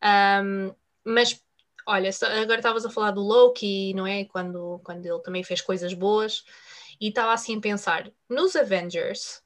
Um, 0.04 0.74
mas 1.04 1.42
olha, 1.88 2.10
agora 2.42 2.58
estavas 2.58 2.86
a 2.86 2.90
falar 2.90 3.12
do 3.12 3.22
Loki, 3.22 3.94
não 3.94 4.06
é? 4.06 4.26
Quando, 4.26 4.80
quando 4.84 5.06
ele 5.06 5.20
também 5.20 5.44
fez 5.44 5.62
coisas 5.62 5.94
boas, 5.94 6.44
e 7.00 7.10
estava 7.10 7.34
assim 7.34 7.58
a 7.58 7.62
pensar 7.62 8.12
nos 8.30 8.56
Avengers, 8.56 9.42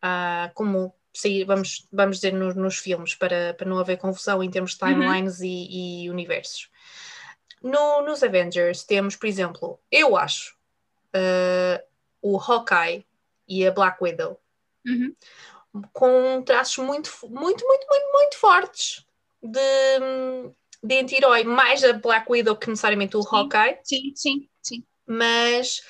ah, 0.00 0.50
como 0.54 0.94
sair, 1.18 1.44
vamos, 1.44 1.86
vamos 1.92 2.16
dizer 2.16 2.32
nos, 2.32 2.54
nos 2.54 2.78
filmes, 2.78 3.14
para, 3.14 3.54
para 3.54 3.68
não 3.68 3.78
haver 3.78 3.98
confusão 3.98 4.42
em 4.42 4.50
termos 4.50 4.72
de 4.72 4.78
timelines 4.78 5.40
e, 5.40 6.04
e 6.04 6.10
universos. 6.10 6.70
No, 7.62 8.02
nos 8.02 8.22
Avengers 8.22 8.84
temos, 8.84 9.16
por 9.16 9.26
exemplo, 9.26 9.80
eu 9.90 10.16
acho 10.16 10.54
uh, 11.14 11.82
o 12.22 12.38
Hawkeye 12.38 13.04
e 13.48 13.66
a 13.66 13.70
Black 13.70 13.98
Widow 14.02 14.40
Uhum. 14.86 15.12
com 15.92 16.42
traços 16.42 16.78
muito, 16.78 17.10
muito, 17.24 17.66
muito, 17.66 17.86
muito, 17.88 18.12
muito 18.12 18.36
fortes 18.38 19.04
de, 19.42 19.58
de 20.80 21.00
anti-herói, 21.00 21.42
mais 21.42 21.82
a 21.82 21.92
Black 21.94 22.30
Widow 22.30 22.54
que 22.56 22.70
necessariamente 22.70 23.16
o 23.16 23.22
Sim. 23.22 23.28
Hawkeye, 23.32 23.78
Sim, 23.82 24.12
sim, 24.14 24.48
sim. 24.62 24.84
mas 25.04 25.82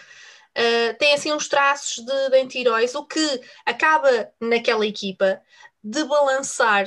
uh, 0.56 0.98
tem 0.98 1.14
assim 1.14 1.32
uns 1.32 1.48
traços 1.48 2.04
de, 2.04 2.40
anti-heróis, 2.40 2.94
o 2.94 3.04
que 3.04 3.40
acaba 3.64 4.30
naquela 4.40 4.86
equipa 4.86 5.40
de 5.82 6.04
balançar 6.04 6.86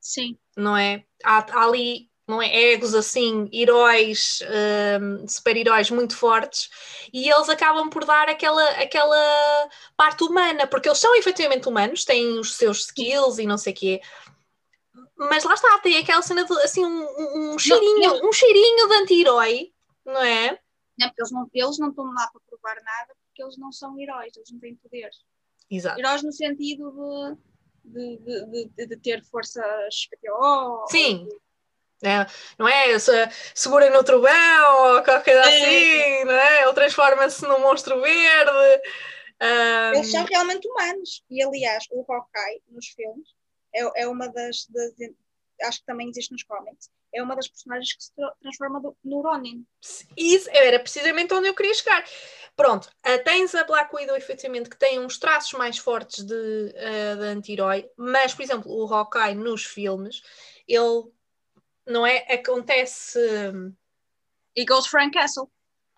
Sim. 0.00 0.38
não 0.56 0.76
é? 0.76 1.04
Há, 1.24 1.38
há 1.52 1.64
ali, 1.64 2.08
não 2.26 2.40
é? 2.40 2.54
Egos 2.72 2.94
assim, 2.94 3.48
heróis, 3.52 4.40
hum, 5.00 5.26
super-heróis 5.26 5.90
muito 5.90 6.16
fortes, 6.16 6.70
e 7.12 7.28
eles 7.28 7.48
acabam 7.48 7.90
por 7.90 8.04
dar 8.04 8.28
aquela, 8.28 8.62
aquela 8.70 9.68
parte 9.96 10.22
humana, 10.22 10.66
porque 10.66 10.88
eles 10.88 10.98
são 10.98 11.16
efetivamente 11.16 11.68
humanos, 11.68 12.04
têm 12.04 12.38
os 12.38 12.54
seus 12.54 12.84
skills 12.84 13.38
e 13.38 13.46
não 13.46 13.58
sei 13.58 13.72
o 13.72 13.76
quê. 13.76 14.00
Mas 15.16 15.42
lá 15.42 15.54
está, 15.54 15.78
tem 15.78 15.96
aquela 15.98 16.22
cena 16.22 16.44
de 16.44 16.52
assim, 16.60 16.84
um, 16.84 17.02
um- 17.02 17.54
um 17.54 17.58
cheirinho, 17.58 18.26
um 18.26 18.32
cheirinho 18.32 18.88
de 18.88 18.94
anti-herói, 18.94 19.72
não 20.04 20.22
é? 20.22 20.58
Não, 20.98 21.08
porque 21.08 21.22
eles 21.22 21.30
não, 21.32 21.50
eles 21.52 21.78
não 21.78 21.88
estão 21.90 22.04
lá 22.12 22.28
para 22.32 22.40
provar 22.48 22.82
nada 22.82 23.14
porque 23.26 23.42
eles 23.42 23.56
não 23.58 23.70
são 23.70 23.98
heróis, 23.98 24.36
eles 24.36 24.50
não 24.50 24.58
têm 24.58 24.74
poderes. 24.76 25.16
Exato. 25.70 25.98
Heróis 26.00 26.22
no 26.22 26.32
sentido 26.32 27.38
de, 27.84 28.16
de, 28.18 28.44
de, 28.46 28.64
de, 28.70 28.86
de 28.86 28.96
ter 28.96 29.22
forças 29.24 30.06
PTO. 30.10 30.86
Sim. 30.90 31.28
É, 32.02 32.26
não 32.58 32.68
é? 32.68 32.96
Se, 32.98 33.10
segura 33.54 33.90
no 33.90 34.04
trovão 34.04 34.94
ou 34.96 35.02
qualquer 35.02 35.24
coisa 35.24 35.40
É. 35.50 35.56
assim, 35.56 36.24
não 36.24 36.32
é? 36.32 36.62
Ele 36.62 36.72
transforma-se 36.72 37.42
num 37.46 37.60
monstro 37.60 38.00
verde. 38.00 38.82
hum, 39.42 39.94
Eles 39.96 40.10
são 40.10 40.24
realmente 40.24 40.68
humanos. 40.68 41.24
E 41.28 41.42
aliás, 41.42 41.84
o 41.90 42.04
Hawkeye 42.10 42.62
nos 42.68 42.86
filmes 42.88 43.28
é, 43.74 44.02
é 44.02 44.08
uma 44.08 44.28
das, 44.28 44.66
das- 44.68 44.92
Acho 45.62 45.80
que 45.80 45.86
também 45.86 46.08
existe 46.08 46.30
nos 46.30 46.44
cómics. 46.44 46.88
É 47.18 47.22
uma 47.22 47.34
das 47.34 47.48
personagens 47.48 47.92
que 47.94 48.04
se 48.04 48.14
tra- 48.14 48.32
transforma 48.40 48.80
do- 48.80 48.96
no 49.04 49.20
Ronin. 49.20 49.64
Isso 50.16 50.48
era 50.50 50.78
precisamente 50.78 51.34
onde 51.34 51.48
eu 51.48 51.54
queria 51.54 51.74
chegar. 51.74 52.04
Pronto, 52.56 52.88
ah, 53.02 53.18
tens 53.18 53.54
a 53.54 53.64
Black 53.64 53.94
Widow, 53.94 54.16
efetivamente, 54.16 54.70
que 54.70 54.78
tem 54.78 54.98
uns 55.00 55.18
traços 55.18 55.52
mais 55.52 55.78
fortes 55.78 56.24
de, 56.24 56.74
ah, 56.76 57.14
de 57.16 57.24
anti-herói, 57.24 57.88
mas, 57.96 58.34
por 58.34 58.42
exemplo, 58.42 58.70
o 58.72 58.92
Hawkeye 58.92 59.34
nos 59.34 59.64
filmes, 59.64 60.22
ele 60.66 61.04
não 61.86 62.06
é? 62.06 62.18
Acontece. 62.32 63.18
hum, 63.54 63.74
E 64.56 64.64
Ghost 64.64 64.90
Frank 64.90 65.12
Castle. 65.16 65.48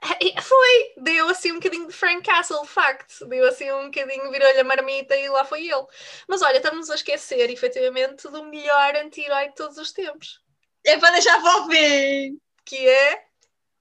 Foi, 0.42 0.94
deu 0.98 1.28
assim 1.28 1.52
um 1.52 1.56
bocadinho 1.56 1.86
de 1.86 1.92
Frank 1.92 2.22
Castle, 2.22 2.62
de 2.62 2.68
facto, 2.68 3.26
deu 3.26 3.46
assim 3.46 3.70
um 3.70 3.86
bocadinho, 3.86 4.30
virou-lhe 4.30 4.60
a 4.60 4.64
marmita 4.64 5.14
e 5.16 5.28
lá 5.28 5.44
foi 5.44 5.66
ele. 5.68 5.86
Mas 6.26 6.40
olha, 6.42 6.56
estamos 6.56 6.88
a 6.88 6.94
esquecer, 6.94 7.50
efetivamente, 7.50 8.28
do 8.28 8.44
melhor 8.44 8.96
anti-herói 8.96 9.48
de 9.48 9.54
todos 9.56 9.76
os 9.76 9.92
tempos, 9.92 10.40
É 10.86 10.96
para 10.98 11.12
deixar 11.12 11.40
para 11.40 11.62
o 11.62 11.70
fim. 11.70 12.38
que 12.64 12.88
é. 12.88 13.24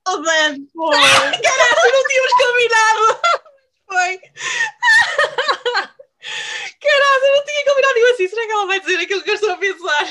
O 0.07 0.17
Deadpool. 0.17 0.91
Caraca, 0.91 1.91
não 1.93 2.03
tínhamos 2.07 2.33
combinado! 2.33 3.21
Foi! 3.87 4.19
Caraca, 6.81 7.25
eu 7.25 7.35
não 7.35 7.45
tinha 7.45 7.65
combinado 7.65 7.97
e 7.97 8.01
eu 8.01 8.13
assim, 8.13 8.27
será 8.27 8.45
que 8.45 8.51
ela 8.51 8.65
vai 8.67 8.79
dizer 8.79 8.99
aquilo 8.99 9.23
que 9.23 9.29
eu 9.29 9.35
estou 9.35 9.51
a 9.51 9.57
pensar? 9.57 10.07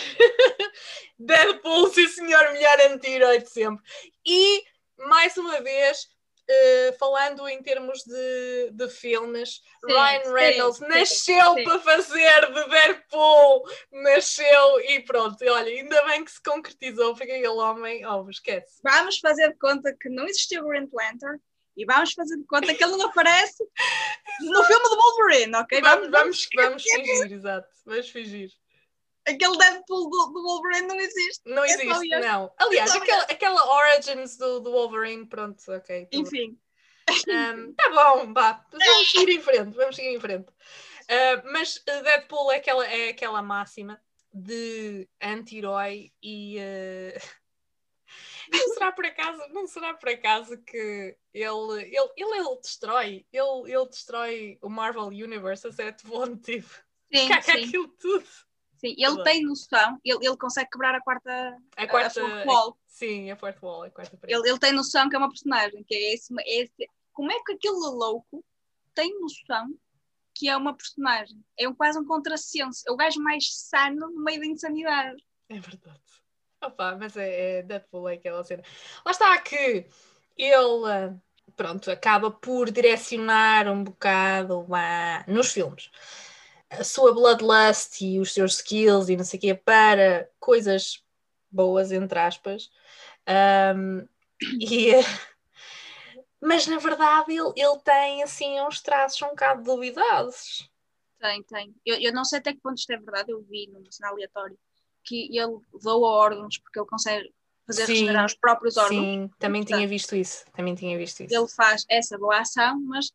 Deadpool, 1.18 1.90
sim 1.92 2.08
senhor, 2.08 2.52
melhor 2.52 2.80
anti-herói 2.80 3.40
de 3.40 3.50
sempre. 3.50 3.84
E, 4.24 4.62
mais 4.98 5.36
uma 5.36 5.60
vez, 5.60 6.08
eh, 6.48 6.96
falando 6.98 7.46
em 7.46 7.62
termos 7.62 8.02
de, 8.04 8.70
de 8.72 8.88
filmes, 8.88 9.60
Sim, 9.84 9.92
Ryan 9.92 10.32
Reynolds 10.32 10.78
sim, 10.78 10.88
nasceu 10.88 11.54
sim. 11.54 11.64
para 11.64 11.78
fazer 11.80 12.52
de 12.52 12.68
Deadpool, 12.70 13.62
nasceu 13.92 14.80
e 14.88 15.00
pronto, 15.00 15.42
e 15.42 15.48
olha, 15.48 15.70
ainda 15.70 16.04
bem 16.06 16.24
que 16.24 16.30
se 16.32 16.42
concretizou, 16.42 17.14
porque 17.14 17.30
aquele 17.30 17.48
homem, 17.48 18.06
oh, 18.06 18.28
esquece. 18.30 18.80
Vamos 18.82 19.18
fazer 19.18 19.50
de 19.50 19.58
conta 19.58 19.94
que 20.00 20.08
não 20.08 20.24
existiu 20.24 20.64
o 20.64 20.68
Green 20.68 20.88
Lantern. 20.92 21.38
E 21.76 21.84
vamos 21.84 22.12
fazer 22.12 22.36
de 22.36 22.44
conta 22.44 22.74
que 22.74 22.82
ele 22.82 22.96
não 22.96 23.06
aparece 23.06 23.62
no 24.40 24.64
filme 24.64 24.82
do 24.82 24.96
Wolverine, 24.96 25.54
ok? 25.54 25.80
Vamos, 25.80 26.10
vamos, 26.10 26.48
vamos 26.56 26.82
fingir, 26.82 27.32
exato, 27.32 27.68
vamos 27.86 28.08
fingir. 28.10 28.50
Aquele 29.28 29.58
Deadpool 29.58 30.10
do, 30.10 30.26
do 30.32 30.42
Wolverine 30.42 30.86
não 30.86 30.96
existe. 30.96 31.42
Não 31.46 31.64
É 31.64 31.68
existe, 31.68 32.18
não. 32.20 32.52
Aliás, 32.56 32.94
É 32.94 32.98
aquela, 32.98 33.22
aquela 33.24 33.76
Origins 33.76 34.36
do, 34.36 34.60
do 34.60 34.72
Wolverine, 34.72 35.26
pronto, 35.26 35.60
ok. 35.70 36.06
tudo. 36.10 36.26
Enfim. 36.26 36.58
Um, 37.28 37.74
tá 37.74 37.90
bom, 37.90 38.32
vá. 38.32 38.64
Vamos 38.70 39.10
seguir 39.10 39.32
em 39.32 39.40
frente, 39.40 39.76
vamos 39.76 39.96
seguir 39.96 40.14
em 40.14 40.20
frente. 40.20 40.48
Uh, 40.48 41.52
mas 41.52 41.76
uh, 41.76 42.02
Deadpool 42.02 42.52
é 42.52 42.56
aquela, 42.56 42.86
é 42.86 43.08
aquela 43.10 43.42
máxima 43.42 44.00
de 44.32 45.08
anti-herói 45.22 46.12
e. 46.22 46.58
uh, 46.58 47.38
Não 48.50 48.74
será 48.74 48.92
por 48.92 49.04
acaso, 49.04 49.42
não 49.52 49.66
será 49.66 49.92
por 49.92 50.08
acaso 50.08 50.56
que 50.64 51.14
ele, 51.34 51.82
ele, 51.82 52.12
ele, 52.16 52.38
ele 52.38 52.56
destrói, 52.62 53.26
ele, 53.30 53.72
ele 53.72 53.86
destrói 53.86 54.58
o 54.62 54.70
Marvel 54.70 55.08
Universe 55.08 55.66
a 55.66 55.72
certo 55.72 56.08
motivo. 56.08 56.74
Sim, 57.14 57.28
Caga 57.28 57.42
sim, 57.42 57.64
aquilo 57.64 57.88
tudo. 57.88 58.26
Sim. 58.78 58.94
Ele 58.96 59.22
tem 59.22 59.44
noção, 59.44 59.98
ele, 60.04 60.26
ele 60.26 60.36
consegue 60.36 60.70
quebrar 60.70 60.94
a 60.94 61.00
quarta, 61.00 61.56
A 61.76 61.82
a 61.82 61.86
quarta. 61.88 62.20
fourth 62.20 62.46
wall. 62.46 62.78
Sim, 62.86 63.30
a 63.30 63.36
quarta 63.36 63.64
wall, 63.64 63.82
a 63.84 63.90
quarta 63.90 64.16
parede. 64.16 64.38
Ele, 64.38 64.48
ele 64.50 64.58
tem 64.58 64.72
noção 64.72 65.08
que 65.08 65.16
é 65.16 65.18
uma 65.18 65.28
personagem, 65.28 65.84
que 65.84 65.94
é 65.94 66.14
esse, 66.14 66.34
esse. 66.46 66.88
Como 67.12 67.30
é 67.30 67.38
que 67.44 67.52
aquele 67.52 67.74
louco 67.74 68.44
tem 68.94 69.18
noção 69.20 69.74
que 70.34 70.48
é 70.48 70.56
uma 70.56 70.74
personagem? 70.74 71.38
É 71.58 71.68
um, 71.68 71.74
quase 71.74 71.98
um 71.98 72.04
contrassenso. 72.04 72.82
É 72.86 72.92
o 72.92 72.96
gajo 72.96 73.20
mais 73.20 73.52
sano 73.52 74.10
no 74.10 74.22
meio 74.24 74.40
da 74.40 74.46
insanidade. 74.46 75.22
É 75.48 75.58
verdade. 75.58 76.00
Opa, 76.62 76.96
mas 76.96 77.16
é, 77.16 77.58
é 77.58 77.62
Deadpool 77.62 78.08
é 78.08 78.14
aquela 78.14 78.42
cena. 78.44 78.62
Lá 79.04 79.12
está 79.12 79.38
que 79.38 79.86
ele, 80.36 80.86
ah, 80.86 81.14
pronto, 81.56 81.90
acaba 81.90 82.30
por 82.30 82.70
direcionar 82.70 83.68
um 83.68 83.84
bocado 83.84 84.66
lá 84.68 85.24
nos 85.28 85.52
filmes. 85.52 85.90
A 86.70 86.84
sua 86.84 87.12
bloodlust 87.12 88.00
e 88.00 88.20
os 88.20 88.32
seus 88.32 88.56
skills 88.56 89.08
e 89.08 89.16
não 89.16 89.24
sei 89.24 89.38
o 89.38 89.40
quê 89.40 89.54
para 89.54 90.30
coisas 90.38 91.02
boas, 91.50 91.92
entre 91.92 92.18
aspas. 92.18 92.70
Um, 93.76 94.06
e, 94.60 94.92
mas 96.40 96.66
na 96.66 96.78
verdade 96.78 97.32
ele, 97.32 97.52
ele 97.56 97.78
tem 97.84 98.22
assim 98.22 98.60
uns 98.60 98.80
traços 98.80 99.20
um 99.22 99.30
bocado 99.30 99.62
duvidosos. 99.62 100.70
Tem, 101.18 101.42
tem. 101.42 101.74
Eu, 101.84 101.96
eu 102.00 102.12
não 102.12 102.24
sei 102.24 102.38
até 102.38 102.52
que 102.52 102.60
ponto 102.60 102.78
isto 102.78 102.92
é 102.92 102.96
verdade, 102.96 103.32
eu 103.32 103.42
vi 103.42 103.66
num 103.68 103.84
sinal 103.90 104.12
aleatório 104.12 104.58
que 105.04 105.36
ele 105.36 105.58
doa 105.82 106.08
órgãos 106.08 106.58
porque 106.58 106.78
ele 106.78 106.86
consegue 106.86 107.32
fazer 107.66 107.86
Sim, 107.86 107.92
regenerar 107.92 108.26
os 108.26 108.34
próprios 108.34 108.76
órgãos. 108.76 109.04
Sim, 109.04 109.30
também 109.38 109.62
Portanto, 109.62 109.78
tinha 109.78 109.88
visto 109.88 110.14
isso. 110.14 110.44
Também 110.52 110.74
tinha 110.74 110.96
visto 110.96 111.22
isso. 111.22 111.34
Ele 111.34 111.48
faz 111.48 111.84
essa 111.88 112.16
boa 112.18 112.40
ação, 112.40 112.80
mas 112.82 113.10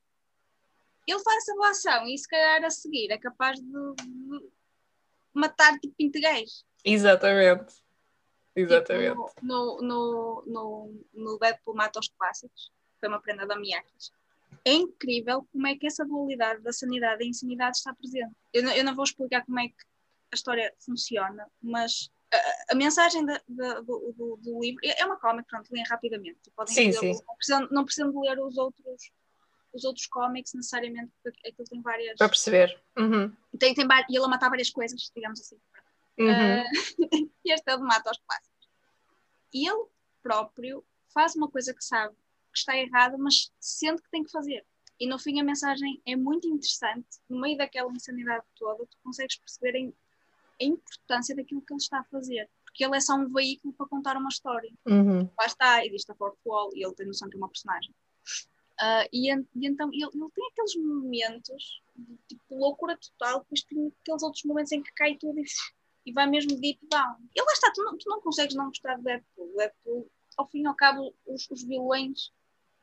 ele 1.12 1.20
faz 1.20 1.38
essa 1.44 1.54
boa 1.56 1.70
ação 1.70 2.08
e 2.08 2.18
se 2.18 2.28
calhar 2.28 2.64
a 2.64 2.70
seguir 2.70 3.12
é 3.12 3.18
capaz 3.18 3.60
de, 3.60 3.72
matar 5.34 5.78
tipo 5.80 5.94
20 6.00 6.20
gays. 6.20 6.66
Exatamente. 6.84 7.74
Tipo, 8.56 8.60
Exatamente. 8.74 9.16
no, 9.42 9.82
no, 9.82 10.44
no, 10.46 11.06
no 11.14 11.40
Deadpool 11.40 11.76
mata 11.76 12.00
os 12.00 12.08
clássicos, 12.10 12.72
foi 13.00 13.10
uma 13.10 13.20
prenda 13.20 13.48
da 13.48 13.56
Miyakis. 13.58 14.12
É 14.64 14.74
incrível 14.74 15.48
como 15.52 15.66
é 15.68 15.76
que 15.76 15.88
essa 15.88 16.06
dualidade 16.06 16.62
da 16.62 16.72
sanidade 16.72 17.24
e 17.24 17.28
insanidade 17.30 17.78
está 17.78 17.94
presente. 17.94 18.34
Eu 18.54 18.64
não, 18.64 18.72
eu 18.72 18.84
não 18.84 18.96
vou 18.96 19.04
explicar 19.04 19.44
como 19.46 19.60
é 19.60 19.68
que 19.68 19.76
a 20.32 20.36
história 20.36 20.74
funciona, 20.86 21.48
mas 21.62 22.12
a, 22.32 22.74
a 22.74 22.76
mensagem 22.76 23.26
da- 23.26 23.42
da- 23.48 23.82
do, 23.82 24.14
do- 24.16 24.38
do 24.38 24.62
livro 24.62 24.80
é 24.84 25.04
uma 25.06 25.18
cómic, 25.20 25.48
pronto, 25.50 25.68
leem 25.72 25.86
rapidamente. 25.88 26.52
Podem 26.56 26.74
Sim, 26.74 26.92
sim. 26.92 27.14
Não, 27.28 27.36
precisam, 27.36 27.68
não 27.72 27.86
precisam 27.86 28.12
de 28.12 28.20
ler 28.20 28.40
os 28.40 28.58
outros, 28.58 29.12
os 29.74 29.84
outros 29.84 30.06
cómics 30.08 30.54
necessariamente, 30.54 31.12
porque 31.24 31.48
aquilo 31.48 31.68
tem 31.68 31.82
várias. 31.82 32.18
Para 32.18 32.30
perceber. 32.30 32.80
Uhum. 32.98 33.32
Tem, 33.58 33.74
tem, 33.74 33.88
e 34.10 34.18
ele 34.18 34.28
matar 34.28 34.50
várias 34.50 34.70
coisas, 34.70 35.12
digamos 35.16 35.40
assim. 35.42 35.60
Uhum. 36.18 37.30
E 37.44 37.52
este 37.52 37.70
é 37.72 37.76
o 37.76 37.78
de 37.78 37.84
mata 37.84 38.10
aos 38.10 38.20
clássicos. 38.20 38.70
E 39.54 39.68
ele 39.68 39.86
próprio 40.22 40.86
faz 41.14 41.36
uma 41.36 41.50
coisa 41.50 41.74
que 41.74 41.84
sabe 41.84 42.16
que 42.52 42.60
está 42.60 42.78
errada, 42.78 43.18
mas 43.18 43.52
sente 43.60 44.02
que 44.02 44.10
tem 44.12 44.24
que 44.24 44.32
fazer. 44.32 44.66
E 45.00 45.08
no 45.08 45.18
fim 45.18 45.40
a 45.40 45.44
mensagem 45.44 46.02
é 46.06 46.16
muito 46.16 46.48
interessante. 46.48 47.20
No 47.28 47.42
meio 47.42 47.58
daquela 47.58 47.92
insanidade 47.92 48.46
toda, 48.56 48.86
tu 48.86 48.98
consegues 49.04 49.36
perceber 49.38 49.76
a, 49.78 50.64
a 50.64 50.66
importância 50.66 51.36
daquilo 51.36 51.62
que 51.62 51.74
ele 51.74 51.82
está 51.82 52.00
a 52.00 52.04
fazer. 52.06 52.50
Porque 52.64 52.86
ele 52.86 52.96
é 52.96 53.00
só 53.00 53.16
um 53.16 53.32
veículo 53.32 53.74
para 53.74 53.88
contar 53.88 54.18
uma 54.18 54.30
história. 54.30 54.72
Uhum. 54.86 55.30
Lá 55.38 55.46
está, 55.46 55.86
existe 55.86 56.12
a 56.12 56.16
fourth 56.16 56.38
wall 56.46 56.72
e 56.74 56.84
ele 56.86 56.94
tem 56.94 57.06
noção 57.06 57.30
que 57.30 57.36
é 57.36 57.38
uma 57.38 57.50
personagem. 57.50 57.94
Ah, 58.80 59.06
e, 59.12 59.32
e 59.32 59.68
então 59.68 59.90
ele, 59.94 60.04
ele 60.04 60.32
tem 60.34 60.48
aqueles 60.52 60.76
momentos 60.76 61.82
de 61.96 62.18
tipo, 62.28 62.58
loucura 62.58 62.98
total, 62.98 63.40
depois 63.42 63.64
tem 63.64 63.94
aqueles 64.02 64.24
outros 64.24 64.44
momentos 64.44 64.72
em 64.72 64.82
que 64.82 64.92
cai 64.94 65.16
tudo 65.16 65.40
e, 65.40 65.46
e 66.06 66.12
vai 66.12 66.28
mesmo 66.28 66.60
deep 66.60 66.80
down. 66.90 67.18
E 67.36 67.42
lá 67.42 67.54
está, 67.54 67.72
tu 67.74 67.84
não, 67.84 67.98
tu 67.98 68.10
não 68.10 68.22
consegues 68.22 68.56
não 68.56 68.68
gostar 68.68 68.96
de 68.96 69.04
Deadpool. 69.04 69.54
Deadpool, 69.56 70.12
ao 70.38 70.48
fim 70.48 70.64
e 70.64 70.68
ao 70.68 70.76
cabo, 70.76 71.14
os, 71.26 71.50
os 71.50 71.64
vilões 71.64 72.32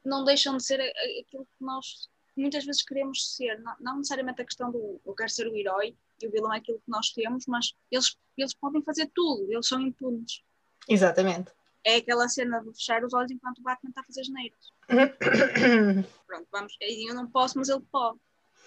não 0.04 0.24
deixam 0.24 0.56
de 0.56 0.64
ser 0.64 0.80
aquilo 0.80 1.44
que 1.44 1.64
nós 1.64 2.08
muitas 2.36 2.64
vezes 2.64 2.82
queremos 2.82 3.34
ser. 3.34 3.58
Não, 3.60 3.74
não 3.80 3.96
necessariamente 3.98 4.42
a 4.42 4.44
questão 4.44 4.70
do 4.70 5.00
eu 5.04 5.14
quero 5.14 5.30
ser 5.30 5.48
o 5.48 5.56
herói 5.56 5.96
e 6.22 6.26
o 6.26 6.30
vilão 6.30 6.52
é 6.52 6.58
aquilo 6.58 6.78
que 6.78 6.90
nós 6.90 7.10
temos, 7.10 7.46
mas 7.46 7.74
eles, 7.90 8.16
eles 8.36 8.54
podem 8.54 8.82
fazer 8.82 9.10
tudo, 9.14 9.50
eles 9.50 9.66
são 9.66 9.80
impunes. 9.80 10.42
Exatamente. 10.88 11.52
É 11.84 11.96
aquela 11.96 12.28
cena 12.28 12.60
de 12.60 12.72
fechar 12.76 13.02
os 13.04 13.12
olhos 13.14 13.30
enquanto 13.30 13.58
o 13.58 13.62
Batman 13.62 13.90
está 13.90 14.00
a 14.02 14.04
fazer 14.04 14.24
geneiros. 14.24 14.72
Pronto, 16.26 16.46
vamos. 16.52 16.76
Eu 16.80 17.14
não 17.14 17.26
posso, 17.30 17.58
mas 17.58 17.68
ele 17.68 17.82
pode. 17.90 18.18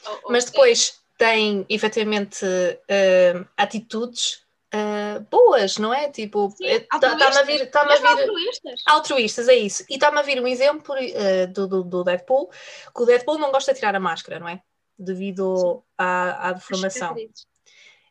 Ou- 0.05 0.19
ou- 0.23 0.31
Mas 0.31 0.45
depois 0.45 0.99
tem 1.17 1.65
efetivamente 1.69 2.43
eh, 2.87 3.45
atitudes 3.55 4.43
eh, 4.71 5.19
boas, 5.29 5.77
não 5.77 5.93
é? 5.93 6.09
Tipo, 6.09 6.53
está-me 6.59 7.23
a 7.23 7.43
vir. 7.43 7.69
Tá 7.69 7.81
a 7.81 7.95
vir 7.95 8.05
altruístas. 8.07 8.81
altruístas, 8.87 9.47
é 9.47 9.55
isso. 9.55 9.85
E 9.89 9.93
está-me 9.93 10.17
a 10.19 10.23
vir 10.23 10.41
um 10.41 10.47
exemplo 10.47 10.95
eh, 10.97 11.45
do, 11.47 11.67
do, 11.67 11.83
do 11.83 12.03
Deadpool, 12.03 12.49
que 12.95 13.01
o 13.03 13.05
Deadpool 13.05 13.37
não 13.37 13.51
gosta 13.51 13.71
de 13.73 13.79
tirar 13.79 13.95
a 13.95 13.99
máscara, 13.99 14.39
não 14.39 14.47
é? 14.49 14.61
Devido 14.97 15.83
à, 15.97 16.49
à 16.49 16.53
deformação. 16.53 17.15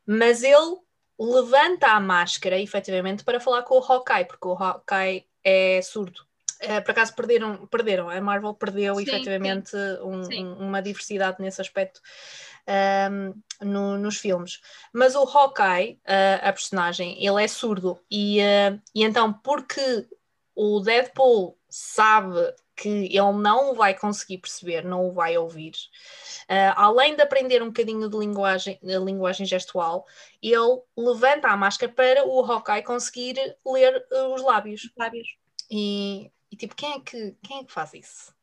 Mas 0.07 0.42
ele 0.42 0.76
levanta 1.19 1.89
a 1.89 2.01
máscara, 2.01 2.59
efetivamente, 2.59 3.25
para 3.25 3.41
falar 3.41 3.63
com 3.63 3.79
o 3.79 3.83
Hawkeye, 3.85 4.25
porque 4.25 4.47
o 4.49 4.55
Hawkeye 4.55 5.25
é 5.45 5.81
surdo. 5.83 6.21
Eh, 6.61 6.81
por 6.81 6.93
acaso 6.93 7.13
perderam, 7.15 7.67
perderam, 7.67 8.09
a 8.09 8.21
Marvel 8.21 8.55
perdeu 8.55 8.95
Sim, 8.95 9.03
efetivamente 9.03 9.75
um- 10.03 10.25
Sim. 10.25 10.45
um- 10.45 10.69
uma 10.69 10.81
diversidade 10.81 11.39
nesse 11.41 11.61
aspecto 11.61 12.01
ahm, 12.67 13.33
no- 13.61 13.99
nos 13.99 14.17
filmes. 14.19 14.61
Mas 14.93 15.17
o 15.17 15.25
Hawkeye, 15.25 15.99
ah, 16.07 16.49
a 16.49 16.53
personagem, 16.53 17.25
ele 17.25 17.43
é 17.43 17.49
surdo 17.49 17.99
e, 18.11 18.41
ah, 18.41 18.79
e 18.95 19.03
então 19.03 19.33
porque 19.33 20.07
o 20.55 20.79
Deadpool 20.81 21.59
sabe 21.69 22.55
que 22.75 22.89
ele 22.89 23.33
não 23.33 23.75
vai 23.75 23.95
conseguir 23.95 24.39
perceber, 24.39 24.85
não 24.85 25.09
o 25.09 25.12
vai 25.12 25.37
ouvir, 25.37 25.73
ah, 26.49 26.75
além 26.77 27.14
de 27.14 27.23
aprender 27.23 27.62
um 27.62 27.66
bocadinho 27.66 28.09
de 28.09 28.16
linguagem, 28.16 28.79
de 28.83 28.99
linguagem 28.99 29.47
gestual, 29.47 30.07
ele 30.43 30.81
levanta 30.97 31.49
a 31.49 31.57
máscara 31.57 31.93
para 31.93 32.27
o 32.27 32.45
Hawkeye 32.45 32.83
conseguir 32.83 33.37
ler 33.66 34.07
ah, 34.12 34.29
os 34.29 34.43
lábios. 34.43 34.91
Lábios. 34.97 35.29
E, 35.70 36.31
e, 36.51 36.57
tipo, 36.57 36.75
quem 36.75 36.93
é, 36.93 37.01
que, 37.01 37.37
quem 37.43 37.61
é 37.61 37.64
que 37.64 37.73
faz 37.73 37.95
isso? 37.95 38.35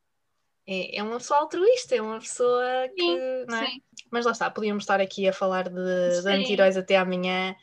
É, 0.66 0.98
é 0.98 1.02
uma 1.02 1.18
pessoa 1.18 1.40
altruísta, 1.40 1.96
é 1.96 2.02
uma 2.02 2.18
pessoa 2.18 2.88
que. 2.96 3.02
Sim, 3.02 3.44
não 3.48 3.58
é? 3.58 3.66
Sim. 3.66 3.82
Mas 4.10 4.24
lá 4.24 4.32
está, 4.32 4.50
podíamos 4.50 4.84
estar 4.84 5.00
aqui 5.00 5.28
a 5.28 5.32
falar 5.32 5.68
de, 5.68 6.22
de 6.22 6.28
anti-heróis 6.28 6.76
até 6.76 6.96
amanhã. 6.96 7.54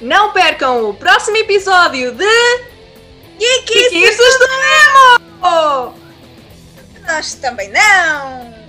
Não 0.00 0.32
percam 0.32 0.88
o 0.88 0.94
próximo 0.94 1.36
episódio 1.36 2.12
de! 2.12 2.80
Geekices 3.38 4.38
do 4.38 4.46
Nemo! 4.48 5.19
Nós 7.06 7.34
também 7.34 7.68
não! 7.70 8.59